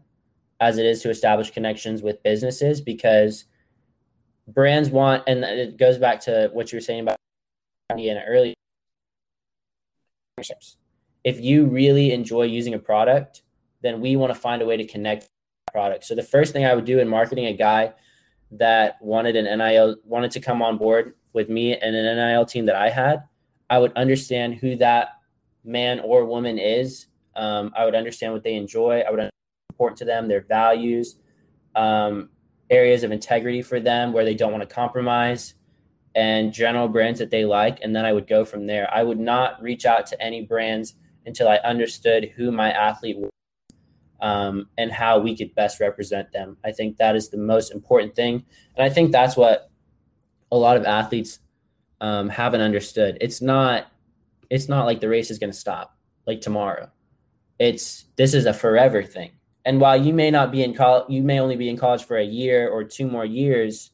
as 0.64 0.78
it 0.78 0.86
is 0.86 1.02
to 1.02 1.10
establish 1.10 1.52
connections 1.52 2.02
with 2.02 2.24
businesses 2.24 2.80
because 2.80 3.46
brands 4.48 4.90
want, 4.90 5.24
and 5.28 5.44
it 5.44 5.78
goes 5.78 5.98
back 5.98 6.22
to 6.22 6.50
what 6.54 6.72
you 6.72 6.78
were 6.78 6.82
saying 6.82 7.02
about 7.02 7.18
in 7.98 8.18
earlier. 8.26 8.54
If 11.24 11.42
you 11.42 11.66
really 11.66 12.14
enjoy 12.14 12.44
using 12.44 12.74
a 12.74 12.80
product, 12.80 13.44
then 13.82 14.00
we 14.00 14.16
want 14.16 14.34
to 14.34 14.40
find 14.40 14.62
a 14.62 14.66
way 14.66 14.78
to 14.78 14.86
connect 14.86 15.28
product. 15.72 16.06
So 16.06 16.16
the 16.16 16.24
first 16.24 16.54
thing 16.54 16.66
I 16.66 16.74
would 16.74 16.86
do 16.86 17.00
in 17.00 17.10
marketing 17.10 17.48
a 17.48 17.54
guy 17.54 17.94
that 18.52 18.98
wanted 19.02 19.36
an 19.36 19.46
NIL 19.58 19.98
wanted 20.06 20.32
to 20.32 20.40
come 20.40 20.62
on 20.62 20.78
board 20.78 21.16
with 21.34 21.50
me 21.50 21.76
and 21.76 21.96
an 21.96 22.16
NIL 22.16 22.46
team 22.46 22.66
that 22.68 22.76
I 22.76 22.90
had, 22.90 23.24
I 23.70 23.80
would 23.80 23.92
understand 23.98 24.56
who 24.56 24.78
that 24.78 25.10
man 25.66 26.00
or 26.00 26.24
woman 26.24 26.58
is. 26.58 27.08
Um, 27.36 27.74
I 27.76 27.84
would 27.84 27.96
understand 27.96 28.32
what 28.32 28.44
they 28.44 28.56
enjoy. 28.56 29.02
I 29.02 29.12
would 29.12 29.30
important 29.70 29.98
to 30.00 30.06
them, 30.06 30.28
their 30.28 30.42
values, 30.42 31.18
um, 31.76 32.30
areas 32.70 33.04
of 33.04 33.12
integrity 33.12 33.62
for 33.62 33.80
them 33.80 34.14
where 34.14 34.26
they 34.26 34.34
don't 34.34 34.52
want 34.52 34.68
to 34.68 34.74
compromise, 34.74 35.56
and 36.16 36.54
general 36.54 36.88
brands 36.88 37.20
that 37.20 37.32
they 37.32 37.46
like. 37.46 37.80
And 37.82 37.96
then 37.96 38.06
I 38.06 38.14
would 38.14 38.28
go 38.28 38.46
from 38.46 38.68
there. 38.68 38.88
I 38.94 39.04
would 39.04 39.20
not 39.20 39.62
reach 39.62 39.86
out 39.86 40.06
to 40.08 40.22
any 40.22 40.42
brands 40.42 40.94
until 41.26 41.48
I 41.48 41.58
understood 41.58 42.32
who 42.36 42.52
my 42.52 42.72
athlete 42.72 43.18
was 43.18 43.32
um, 44.22 44.70
and 44.78 44.92
how 44.92 45.20
we 45.20 45.36
could 45.36 45.54
best 45.56 45.80
represent 45.80 46.32
them. 46.32 46.58
I 46.64 46.72
think 46.72 46.98
that 46.98 47.16
is 47.16 47.30
the 47.30 47.38
most 47.38 47.72
important 47.72 48.16
thing. 48.16 48.46
And 48.76 48.86
I 48.86 48.90
think 48.90 49.12
that's 49.12 49.36
what 49.36 49.70
a 50.52 50.58
lot 50.58 50.78
of 50.78 50.86
athletes 50.86 51.40
um, 52.00 52.30
haven't 52.30 52.62
understood. 52.62 53.18
It's 53.22 53.42
not 53.42 53.88
it's 54.50 54.70
not 54.70 54.86
like 54.86 55.02
the 55.02 55.10
race 55.10 55.32
is 55.32 55.40
going 55.40 55.52
to 55.52 55.58
stop 55.58 55.98
like 56.28 56.42
tomorrow. 56.42 56.92
It's 57.60 58.06
this 58.18 58.34
is 58.34 58.46
a 58.46 58.54
forever 58.54 59.04
thing. 59.04 59.32
And 59.66 59.80
while 59.80 59.96
you 59.96 60.14
may 60.14 60.30
not 60.30 60.52
be 60.52 60.64
in 60.64 60.74
college, 60.74 61.06
you 61.10 61.22
may 61.22 61.40
only 61.40 61.56
be 61.56 61.70
in 61.70 61.78
college 61.78 62.04
for 62.04 62.18
a 62.18 62.26
year 62.26 62.70
or 62.70 62.84
two 62.84 63.08
more 63.08 63.26
years, 63.26 63.92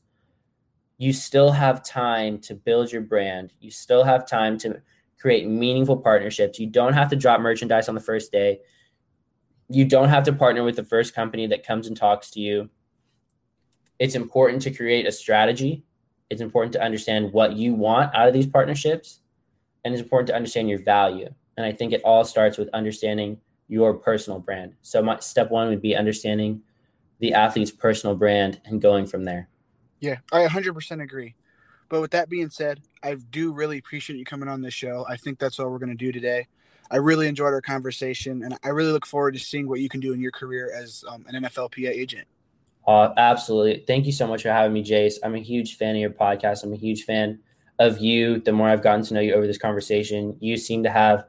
you 0.97 1.13
still 1.13 1.51
have 1.51 1.84
time 1.84 2.39
to 2.39 2.55
build 2.55 2.91
your 2.91 3.01
brand. 3.01 3.53
You 3.59 3.72
still 3.72 4.03
have 4.03 4.28
time 4.28 4.57
to 4.59 4.82
create 5.20 5.47
meaningful 5.47 5.97
partnerships. 5.97 6.59
You 6.59 6.67
don't 6.67 6.93
have 6.93 7.09
to 7.09 7.15
drop 7.15 7.39
merchandise 7.41 7.88
on 7.88 7.95
the 7.95 8.01
first 8.01 8.32
day. 8.32 8.59
You 9.70 9.86
don't 9.86 10.09
have 10.09 10.24
to 10.24 10.34
partner 10.34 10.63
with 10.63 10.76
the 10.76 10.84
first 10.84 11.13
company 11.13 11.45
that 11.47 11.65
comes 11.65 11.88
and 11.88 11.95
talks 11.95 12.32
to 12.32 12.39
you. 12.39 12.70
It's 13.99 14.15
important 14.15 14.61
to 14.63 14.72
create 14.72 15.05
a 15.07 15.11
strategy. 15.11 15.84
It's 16.30 16.41
important 16.41 16.74
to 16.74 16.82
understand 16.82 17.32
what 17.32 17.53
you 17.53 17.76
want 17.76 18.15
out 18.15 18.28
of 18.28 18.34
these 18.34 18.47
partnerships. 18.47 19.22
And 19.86 19.93
it's 19.93 20.01
important 20.01 20.28
to 20.28 20.36
understand 20.36 20.70
your 20.70 20.80
value. 20.80 21.30
And 21.57 21.65
I 21.65 21.72
think 21.72 21.93
it 21.93 22.01
all 22.03 22.26
starts 22.26 22.57
with 22.57 22.70
understanding 22.74 23.39
your 23.70 23.93
personal 23.93 24.39
brand. 24.39 24.74
So 24.82 25.01
my 25.01 25.20
step 25.20 25.51
one 25.51 25.70
would 25.70 25.82
be 25.82 25.95
understanding 25.95 26.61
the 27.20 27.34
athlete's 27.34 27.72
personal 27.72 28.15
brand 28.15 28.59
and 28.65 28.82
going 28.82 29.05
from 29.05 29.24
there. 29.24 29.47
Yeah, 30.01 30.17
I 30.34 30.45
100% 30.47 31.01
agree. 31.01 31.36
But 31.88 32.01
with 32.01 32.11
that 32.11 32.30
being 32.30 32.49
said, 32.49 32.82
I 33.03 33.15
do 33.15 33.53
really 33.53 33.78
appreciate 33.78 34.17
you 34.17 34.26
coming 34.26 34.49
on 34.49 34.61
this 34.61 34.74
show. 34.74 35.05
I 35.07 35.17
think 35.17 35.39
that's 35.39 35.59
all 35.59 35.70
we're 35.70 35.80
going 35.80 35.89
to 35.89 35.95
do 35.95 36.11
today. 36.11 36.47
I 36.91 36.97
really 36.97 37.28
enjoyed 37.28 37.53
our 37.53 37.61
conversation, 37.61 38.43
and 38.43 38.57
I 38.63 38.70
really 38.70 38.91
look 38.91 39.05
forward 39.05 39.36
to 39.36 39.39
seeing 39.39 39.67
what 39.67 39.80
you 39.80 39.89
can 39.89 39.99
do 39.99 40.13
in 40.13 40.20
your 40.20 40.32
career 40.32 40.72
as 40.76 41.03
um, 41.07 41.26
an 41.28 41.43
NFLPA 41.43 41.89
agent. 41.89 42.28
Uh, 42.88 43.09
absolutely. 43.17 43.84
Thank 43.86 44.07
you 44.07 44.11
so 44.11 44.26
much 44.26 44.41
for 44.41 44.49
having 44.49 44.74
me, 44.74 44.84
Jayce. 44.84 45.15
I'm 45.24 45.36
a 45.36 45.39
huge 45.39 45.78
fan 45.78 45.95
of 45.95 46.01
your 46.01 46.09
podcast. 46.09 46.63
I'm 46.63 46.74
a 46.74 46.78
huge 46.78 47.03
fan 47.03 47.39
of 47.78 47.99
you. 47.99 48.39
The 48.39 48.51
more 48.51 48.70
I've 48.70 48.82
gotten 48.82 49.03
to 49.05 49.13
know 49.13 49.20
you 49.20 49.34
over 49.34 49.45
this 49.45 49.59
conversation, 49.59 50.36
you 50.39 50.57
seem 50.57 50.82
to 50.84 50.89
have 50.89 51.26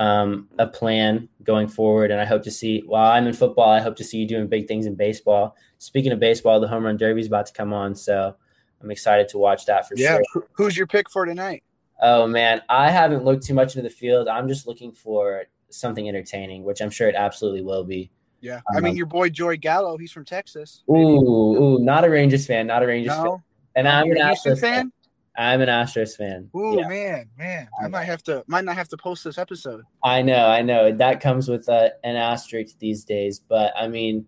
um, 0.00 0.48
a 0.58 0.66
plan 0.66 1.28
going 1.42 1.68
forward. 1.68 2.10
And 2.10 2.20
I 2.20 2.24
hope 2.24 2.42
to 2.44 2.50
see, 2.50 2.82
while 2.86 3.10
I'm 3.10 3.26
in 3.26 3.34
football, 3.34 3.70
I 3.70 3.80
hope 3.80 3.96
to 3.96 4.04
see 4.04 4.18
you 4.18 4.26
doing 4.26 4.46
big 4.46 4.68
things 4.68 4.86
in 4.86 4.94
baseball. 4.94 5.56
Speaking 5.78 6.12
of 6.12 6.20
baseball, 6.20 6.60
the 6.60 6.68
home 6.68 6.84
run 6.84 6.96
derby 6.96 7.20
is 7.20 7.26
about 7.26 7.46
to 7.46 7.52
come 7.52 7.72
on. 7.72 7.94
So 7.94 8.34
I'm 8.80 8.90
excited 8.90 9.28
to 9.30 9.38
watch 9.38 9.66
that 9.66 9.88
for 9.88 9.94
yeah. 9.96 10.18
sure. 10.32 10.46
Who's 10.52 10.76
your 10.76 10.86
pick 10.86 11.10
for 11.10 11.26
tonight? 11.26 11.64
Oh, 12.00 12.26
man. 12.26 12.62
I 12.68 12.90
haven't 12.90 13.24
looked 13.24 13.44
too 13.44 13.54
much 13.54 13.74
into 13.74 13.88
the 13.88 13.94
field. 13.94 14.28
I'm 14.28 14.46
just 14.46 14.66
looking 14.66 14.92
for 14.92 15.44
something 15.70 16.08
entertaining, 16.08 16.64
which 16.64 16.80
I'm 16.80 16.90
sure 16.90 17.08
it 17.08 17.16
absolutely 17.16 17.62
will 17.62 17.84
be. 17.84 18.10
Yeah. 18.40 18.60
I 18.72 18.80
mean, 18.80 18.92
um, 18.92 18.96
your 18.96 19.06
boy 19.06 19.30
Joey 19.30 19.56
Gallo, 19.56 19.98
he's 19.98 20.12
from 20.12 20.24
Texas. 20.24 20.84
Ooh, 20.88 20.94
ooh, 20.94 21.78
not 21.80 22.04
a 22.04 22.10
Rangers 22.10 22.46
fan, 22.46 22.68
not 22.68 22.84
a 22.84 22.86
Rangers 22.86 23.16
no. 23.16 23.24
fan. 23.24 23.42
And 23.74 23.88
I'm 23.88 24.10
an 24.10 24.18
Astros 24.18 24.60
fan. 24.60 24.92
I'm 25.38 25.60
an 25.60 25.68
Astros 25.68 26.16
fan. 26.16 26.50
Ooh, 26.56 26.76
yeah. 26.78 26.88
man, 26.88 27.30
man, 27.38 27.68
I 27.80 27.86
might 27.86 28.04
have 28.04 28.24
to, 28.24 28.42
might 28.48 28.64
not 28.64 28.74
have 28.74 28.88
to 28.88 28.96
post 28.96 29.22
this 29.22 29.38
episode. 29.38 29.84
I 30.02 30.20
know, 30.20 30.48
I 30.48 30.62
know. 30.62 30.90
That 30.90 31.20
comes 31.20 31.48
with 31.48 31.68
a, 31.68 31.92
an 32.02 32.16
asterisk 32.16 32.76
these 32.80 33.04
days, 33.04 33.38
but 33.38 33.72
I 33.76 33.86
mean, 33.86 34.26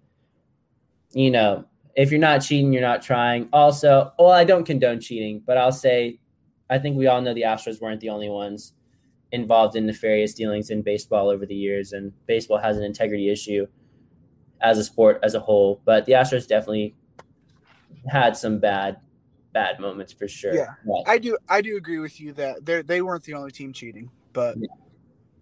you 1.13 1.33
know, 1.33 1.65
if 1.97 2.13
you're 2.13 2.21
not 2.21 2.43
cheating, 2.43 2.73
you're 2.73 2.81
not 2.81 3.03
trying. 3.03 3.49
Also, 3.53 4.13
well, 4.21 4.31
I 4.31 4.45
don't 4.45 4.65
condone 4.65 5.01
cheating, 5.01 5.43
but 5.45 5.59
I'll 5.59 5.73
say, 5.73 6.21
I 6.71 6.79
think 6.79 6.97
we 6.97 7.09
all 7.09 7.21
know 7.21 7.35
the 7.35 7.43
Astros 7.43 7.81
weren't 7.81 8.01
the 8.01 8.11
only 8.11 8.29
ones 8.29 8.75
involved 9.33 9.75
in 9.75 9.87
nefarious 9.87 10.33
dealings 10.33 10.71
in 10.71 10.83
baseball 10.83 11.29
over 11.29 11.45
the 11.45 11.57
years, 11.57 11.93
and 11.93 12.13
baseball 12.27 12.59
has 12.59 12.77
an 12.77 12.85
integrity 12.85 13.29
issue 13.29 13.67
as 14.61 14.79
a 14.79 14.85
sport 14.85 15.19
as 15.25 15.35
a 15.35 15.41
whole. 15.41 15.83
But 15.85 16.07
the 16.07 16.13
Astros 16.13 16.47
definitely 16.47 16.95
had 18.07 18.37
some 18.37 18.61
bad 18.61 18.99
bad 19.53 19.81
moments 19.81 20.13
for 20.13 20.29
sure. 20.29 20.55
Yeah, 20.55 20.69
but, 20.87 21.05
I 21.07 21.19
do. 21.19 21.37
I 21.49 21.61
do 21.61 21.77
agree 21.77 21.99
with 21.99 22.21
you 22.21 22.33
that 22.35 22.65
they 22.65 22.83
they 22.83 23.03
weren't 23.03 23.25
the 23.25 23.35
only 23.35 23.51
team 23.51 23.73
cheating, 23.73 24.11
but 24.33 24.57
yeah. 24.59 24.69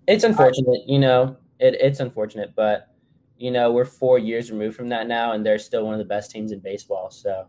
it's 0.06 0.24
unfortunate. 0.24 0.82
I, 0.82 0.84
you 0.86 0.98
know, 0.98 1.36
it, 1.58 1.74
it's 1.80 2.00
unfortunate, 2.00 2.54
but 2.56 2.94
you 3.38 3.50
know 3.50 3.72
we're 3.72 3.84
four 3.84 4.18
years 4.18 4.50
removed 4.50 4.76
from 4.76 4.88
that 4.90 5.06
now, 5.06 5.32
and 5.32 5.44
they're 5.44 5.58
still 5.58 5.84
one 5.84 5.94
of 5.94 5.98
the 5.98 6.04
best 6.04 6.30
teams 6.30 6.52
in 6.52 6.60
baseball. 6.60 7.10
So. 7.10 7.46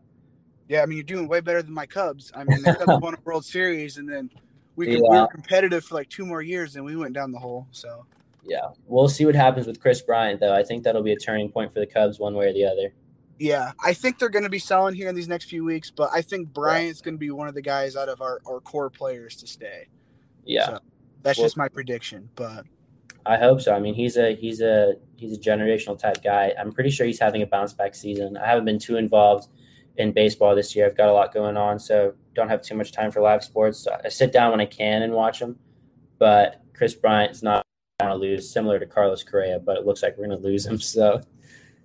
Yeah, 0.67 0.83
I 0.83 0.85
mean 0.85 0.97
you're 0.97 1.03
doing 1.03 1.27
way 1.27 1.39
better 1.39 1.63
than 1.63 1.73
my 1.73 1.87
Cubs. 1.87 2.31
I 2.35 2.43
mean 2.43 2.61
the 2.61 2.75
Cubs 2.75 3.01
won 3.01 3.15
a 3.15 3.17
World 3.23 3.43
Series, 3.43 3.97
and 3.97 4.07
then 4.07 4.29
we, 4.75 4.91
yeah. 4.91 4.99
we 5.01 5.19
were 5.19 5.27
competitive 5.27 5.83
for 5.83 5.95
like 5.95 6.09
two 6.09 6.25
more 6.25 6.41
years, 6.41 6.75
and 6.75 6.85
we 6.85 6.95
went 6.95 7.13
down 7.13 7.31
the 7.31 7.39
hole. 7.39 7.67
So. 7.71 8.05
Yeah, 8.43 8.69
we'll 8.87 9.09
see 9.09 9.25
what 9.25 9.35
happens 9.35 9.67
with 9.67 9.79
Kris 9.79 10.01
Bryant, 10.01 10.39
though. 10.39 10.55
I 10.55 10.63
think 10.63 10.83
that'll 10.83 11.03
be 11.03 11.11
a 11.11 11.17
turning 11.17 11.49
point 11.49 11.73
for 11.73 11.79
the 11.79 11.85
Cubs, 11.85 12.19
one 12.19 12.33
way 12.33 12.47
or 12.47 12.53
the 12.53 12.65
other. 12.65 12.93
Yeah, 13.39 13.71
I 13.83 13.93
think 13.93 14.19
they're 14.19 14.29
going 14.29 14.43
to 14.43 14.49
be 14.49 14.59
selling 14.59 14.95
here 14.95 15.07
in 15.07 15.15
these 15.15 15.29
next 15.29 15.45
few 15.45 15.63
weeks, 15.63 15.89
but 15.89 16.09
I 16.13 16.21
think 16.21 16.53
Bryant's 16.53 17.01
going 17.01 17.15
to 17.15 17.19
be 17.19 17.31
one 17.31 17.47
of 17.47 17.53
the 17.53 17.61
guys 17.61 17.95
out 17.95 18.09
of 18.09 18.21
our, 18.21 18.41
our 18.45 18.59
core 18.59 18.89
players 18.89 19.35
to 19.37 19.47
stay. 19.47 19.87
Yeah, 20.43 20.65
so 20.65 20.79
that's 21.23 21.37
well, 21.37 21.45
just 21.45 21.57
my 21.57 21.69
prediction, 21.69 22.29
but 22.35 22.65
I 23.25 23.37
hope 23.37 23.61
so. 23.61 23.73
I 23.73 23.79
mean, 23.79 23.93
he's 23.93 24.17
a 24.17 24.35
he's 24.35 24.61
a 24.61 24.95
he's 25.15 25.33
a 25.33 25.39
generational 25.39 25.97
type 25.97 26.23
guy. 26.23 26.53
I'm 26.59 26.71
pretty 26.71 26.89
sure 26.89 27.05
he's 27.05 27.19
having 27.19 27.41
a 27.41 27.47
bounce 27.47 27.73
back 27.73 27.95
season. 27.95 28.37
I 28.37 28.47
haven't 28.47 28.65
been 28.65 28.79
too 28.79 28.97
involved 28.97 29.49
in 29.97 30.11
baseball 30.11 30.55
this 30.55 30.75
year. 30.75 30.85
I've 30.85 30.97
got 30.97 31.09
a 31.09 31.13
lot 31.13 31.33
going 31.33 31.55
on, 31.55 31.79
so 31.79 32.13
don't 32.33 32.49
have 32.49 32.61
too 32.61 32.75
much 32.75 32.91
time 32.91 33.11
for 33.11 33.21
live 33.21 33.43
sports. 33.43 33.79
So 33.79 33.95
I 34.03 34.09
sit 34.09 34.31
down 34.31 34.51
when 34.51 34.61
I 34.61 34.65
can 34.65 35.03
and 35.03 35.13
watch 35.13 35.39
them. 35.39 35.57
But 36.17 36.61
Kris 36.73 36.95
Bryant 36.95 37.31
is 37.31 37.43
not 37.43 37.63
going 37.99 38.11
to 38.11 38.17
lose, 38.17 38.49
similar 38.49 38.79
to 38.79 38.85
Carlos 38.85 39.23
Correa, 39.23 39.59
but 39.59 39.77
it 39.77 39.85
looks 39.85 40.01
like 40.01 40.17
we're 40.17 40.27
going 40.27 40.37
to 40.37 40.43
lose 40.43 40.65
him. 40.65 40.79
So 40.79 41.21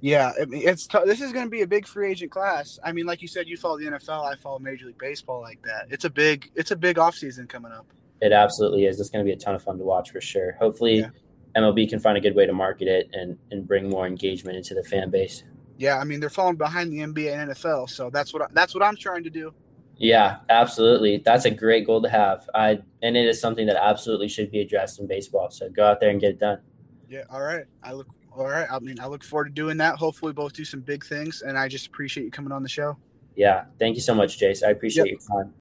yeah, 0.04 0.32
it's 0.36 0.86
t- 0.86 0.98
this 1.06 1.22
is 1.22 1.32
going 1.32 1.46
to 1.46 1.50
be 1.50 1.62
a 1.62 1.66
big 1.66 1.86
free 1.86 2.10
agent 2.10 2.30
class. 2.30 2.78
I 2.84 2.92
mean, 2.92 3.06
like 3.06 3.22
you 3.22 3.28
said, 3.28 3.48
you 3.48 3.56
follow 3.56 3.78
the 3.78 3.86
NFL. 3.86 4.30
I 4.30 4.36
follow 4.36 4.58
Major 4.58 4.84
League 4.84 4.98
Baseball 4.98 5.40
like 5.40 5.62
that. 5.62 5.86
It's 5.88 6.04
a 6.04 6.10
big 6.10 6.50
it's 6.54 6.72
a 6.72 6.76
big 6.76 6.96
offseason 6.96 7.48
coming 7.48 7.72
up. 7.72 7.86
It 8.20 8.30
absolutely 8.30 8.84
is. 8.84 9.00
It's 9.00 9.08
going 9.08 9.24
to 9.24 9.26
be 9.26 9.32
a 9.32 9.40
ton 9.40 9.54
of 9.54 9.62
fun 9.62 9.78
to 9.78 9.84
watch 9.84 10.10
for 10.10 10.20
sure. 10.20 10.58
Hopefully, 10.60 10.98
yeah. 10.98 11.08
MLB 11.56 11.88
can 11.88 12.00
find 12.00 12.18
a 12.18 12.20
good 12.20 12.34
way 12.34 12.44
to 12.44 12.52
market 12.52 12.86
it 12.86 13.08
and 13.14 13.38
and 13.50 13.66
bring 13.66 13.88
more 13.88 14.06
engagement 14.06 14.58
into 14.58 14.74
the 14.74 14.82
fan 14.82 15.08
base. 15.08 15.42
Yeah, 15.78 15.96
I 15.96 16.04
mean 16.04 16.20
they're 16.20 16.28
falling 16.28 16.56
behind 16.56 16.92
the 16.92 16.98
NBA 16.98 17.32
and 17.32 17.50
NFL, 17.52 17.88
so 17.88 18.10
that's 18.10 18.34
what 18.34 18.42
I, 18.42 18.46
that's 18.52 18.74
what 18.74 18.84
I'm 18.84 18.96
trying 18.96 19.24
to 19.24 19.30
do. 19.30 19.54
Yeah, 19.96 20.40
absolutely. 20.50 21.22
That's 21.24 21.46
a 21.46 21.50
great 21.50 21.86
goal 21.86 22.02
to 22.02 22.10
have. 22.10 22.46
I 22.54 22.80
and 23.00 23.16
it 23.16 23.24
is 23.24 23.40
something 23.40 23.66
that 23.68 23.82
absolutely 23.82 24.28
should 24.28 24.50
be 24.50 24.60
addressed 24.60 25.00
in 25.00 25.06
baseball. 25.06 25.48
So 25.50 25.70
go 25.70 25.86
out 25.86 26.00
there 26.00 26.10
and 26.10 26.20
get 26.20 26.32
it 26.32 26.40
done. 26.40 26.58
Yeah, 27.08 27.22
all 27.30 27.40
right. 27.40 27.64
I 27.82 27.92
look 27.92 28.08
all 28.36 28.46
right. 28.46 28.66
I 28.70 28.78
mean, 28.80 28.98
I 29.00 29.06
look 29.06 29.24
forward 29.24 29.44
to 29.46 29.50
doing 29.50 29.76
that. 29.78 29.96
Hopefully, 29.96 30.32
both 30.32 30.52
do 30.52 30.64
some 30.64 30.80
big 30.80 31.04
things. 31.04 31.42
And 31.42 31.58
I 31.58 31.68
just 31.68 31.86
appreciate 31.86 32.24
you 32.24 32.30
coming 32.30 32.52
on 32.52 32.62
the 32.62 32.68
show. 32.68 32.96
Yeah. 33.36 33.64
Thank 33.78 33.96
you 33.96 34.02
so 34.02 34.14
much, 34.14 34.38
Jayce. 34.38 34.64
I 34.64 34.70
appreciate 34.70 35.06
yep. 35.06 35.18
your 35.28 35.42
time. 35.42 35.54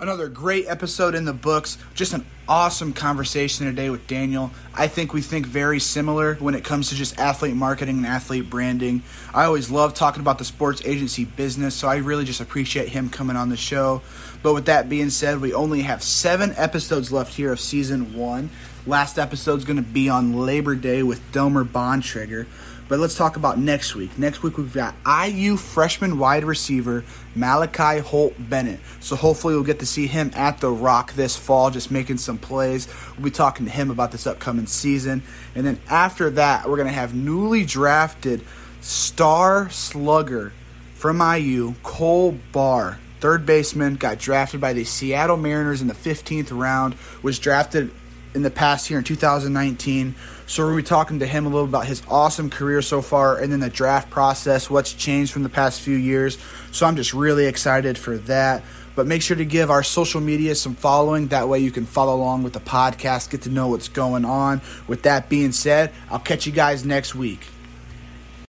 Another 0.00 0.28
great 0.28 0.68
episode 0.68 1.16
in 1.16 1.24
the 1.24 1.32
books. 1.32 1.76
Just 1.92 2.12
an 2.12 2.24
awesome 2.46 2.92
conversation 2.92 3.66
today 3.66 3.90
with 3.90 4.06
Daniel. 4.06 4.52
I 4.72 4.86
think 4.86 5.12
we 5.12 5.20
think 5.20 5.44
very 5.44 5.80
similar 5.80 6.36
when 6.36 6.54
it 6.54 6.62
comes 6.62 6.90
to 6.90 6.94
just 6.94 7.18
athlete 7.18 7.56
marketing 7.56 7.96
and 7.96 8.06
athlete 8.06 8.48
branding. 8.48 9.02
I 9.34 9.42
always 9.42 9.72
love 9.72 9.94
talking 9.94 10.20
about 10.20 10.38
the 10.38 10.44
sports 10.44 10.82
agency 10.84 11.24
business, 11.24 11.74
so 11.74 11.88
I 11.88 11.96
really 11.96 12.24
just 12.24 12.40
appreciate 12.40 12.90
him 12.90 13.10
coming 13.10 13.34
on 13.34 13.48
the 13.48 13.56
show. 13.56 14.00
But 14.40 14.54
with 14.54 14.66
that 14.66 14.88
being 14.88 15.10
said, 15.10 15.40
we 15.40 15.52
only 15.52 15.82
have 15.82 16.00
seven 16.00 16.54
episodes 16.56 17.10
left 17.10 17.34
here 17.34 17.50
of 17.50 17.58
season 17.58 18.14
one. 18.14 18.50
Last 18.86 19.18
episode's 19.18 19.64
going 19.64 19.78
to 19.78 19.82
be 19.82 20.08
on 20.08 20.32
Labor 20.46 20.76
Day 20.76 21.02
with 21.02 21.32
Delmer 21.32 21.64
Bontrager. 21.64 22.46
But 22.88 22.98
let's 22.98 23.14
talk 23.14 23.36
about 23.36 23.58
next 23.58 23.94
week. 23.94 24.18
Next 24.18 24.42
week 24.42 24.56
we've 24.56 24.72
got 24.72 24.94
IU 25.06 25.56
freshman 25.56 26.18
wide 26.18 26.44
receiver 26.44 27.04
Malachi 27.34 27.98
Holt 27.98 28.34
Bennett. 28.38 28.80
So 29.00 29.14
hopefully 29.14 29.54
we'll 29.54 29.62
get 29.62 29.80
to 29.80 29.86
see 29.86 30.06
him 30.06 30.30
at 30.34 30.58
the 30.58 30.70
Rock 30.70 31.12
this 31.12 31.36
fall, 31.36 31.70
just 31.70 31.90
making 31.90 32.16
some 32.16 32.38
plays. 32.38 32.88
We'll 33.16 33.24
be 33.24 33.30
talking 33.30 33.66
to 33.66 33.72
him 33.72 33.90
about 33.90 34.10
this 34.10 34.26
upcoming 34.26 34.66
season. 34.66 35.22
And 35.54 35.66
then 35.66 35.78
after 35.90 36.30
that, 36.30 36.68
we're 36.68 36.78
gonna 36.78 36.90
have 36.90 37.14
newly 37.14 37.64
drafted 37.64 38.42
star 38.80 39.68
slugger 39.68 40.52
from 40.94 41.20
IU, 41.20 41.74
Cole 41.82 42.38
Barr. 42.52 42.98
Third 43.20 43.44
baseman, 43.44 43.96
got 43.96 44.18
drafted 44.18 44.60
by 44.60 44.72
the 44.72 44.84
Seattle 44.84 45.36
Mariners 45.36 45.82
in 45.82 45.88
the 45.88 45.94
15th 45.94 46.56
round, 46.56 46.94
was 47.22 47.38
drafted 47.38 47.90
in 48.34 48.42
the 48.42 48.50
past 48.50 48.88
year 48.88 48.98
in 48.98 49.04
2019. 49.04 50.14
So 50.48 50.66
we'll 50.66 50.76
be 50.76 50.82
talking 50.82 51.18
to 51.18 51.26
him 51.26 51.44
a 51.44 51.50
little 51.50 51.68
about 51.68 51.86
his 51.86 52.02
awesome 52.08 52.48
career 52.48 52.80
so 52.80 53.02
far 53.02 53.38
and 53.38 53.52
then 53.52 53.60
the 53.60 53.68
draft 53.68 54.08
process, 54.08 54.70
what's 54.70 54.94
changed 54.94 55.30
from 55.30 55.42
the 55.42 55.50
past 55.50 55.82
few 55.82 55.94
years. 55.94 56.38
So 56.72 56.86
I'm 56.86 56.96
just 56.96 57.12
really 57.12 57.44
excited 57.44 57.98
for 57.98 58.16
that. 58.16 58.64
But 58.96 59.06
make 59.06 59.20
sure 59.20 59.36
to 59.36 59.44
give 59.44 59.70
our 59.70 59.82
social 59.82 60.22
media 60.22 60.54
some 60.54 60.74
following. 60.74 61.28
That 61.28 61.50
way 61.50 61.58
you 61.58 61.70
can 61.70 61.84
follow 61.84 62.16
along 62.16 62.44
with 62.44 62.54
the 62.54 62.60
podcast, 62.60 63.28
get 63.28 63.42
to 63.42 63.50
know 63.50 63.68
what's 63.68 63.88
going 63.88 64.24
on. 64.24 64.62
With 64.86 65.02
that 65.02 65.28
being 65.28 65.52
said, 65.52 65.92
I'll 66.10 66.18
catch 66.18 66.46
you 66.46 66.52
guys 66.52 66.82
next 66.82 67.14
week. 67.14 67.46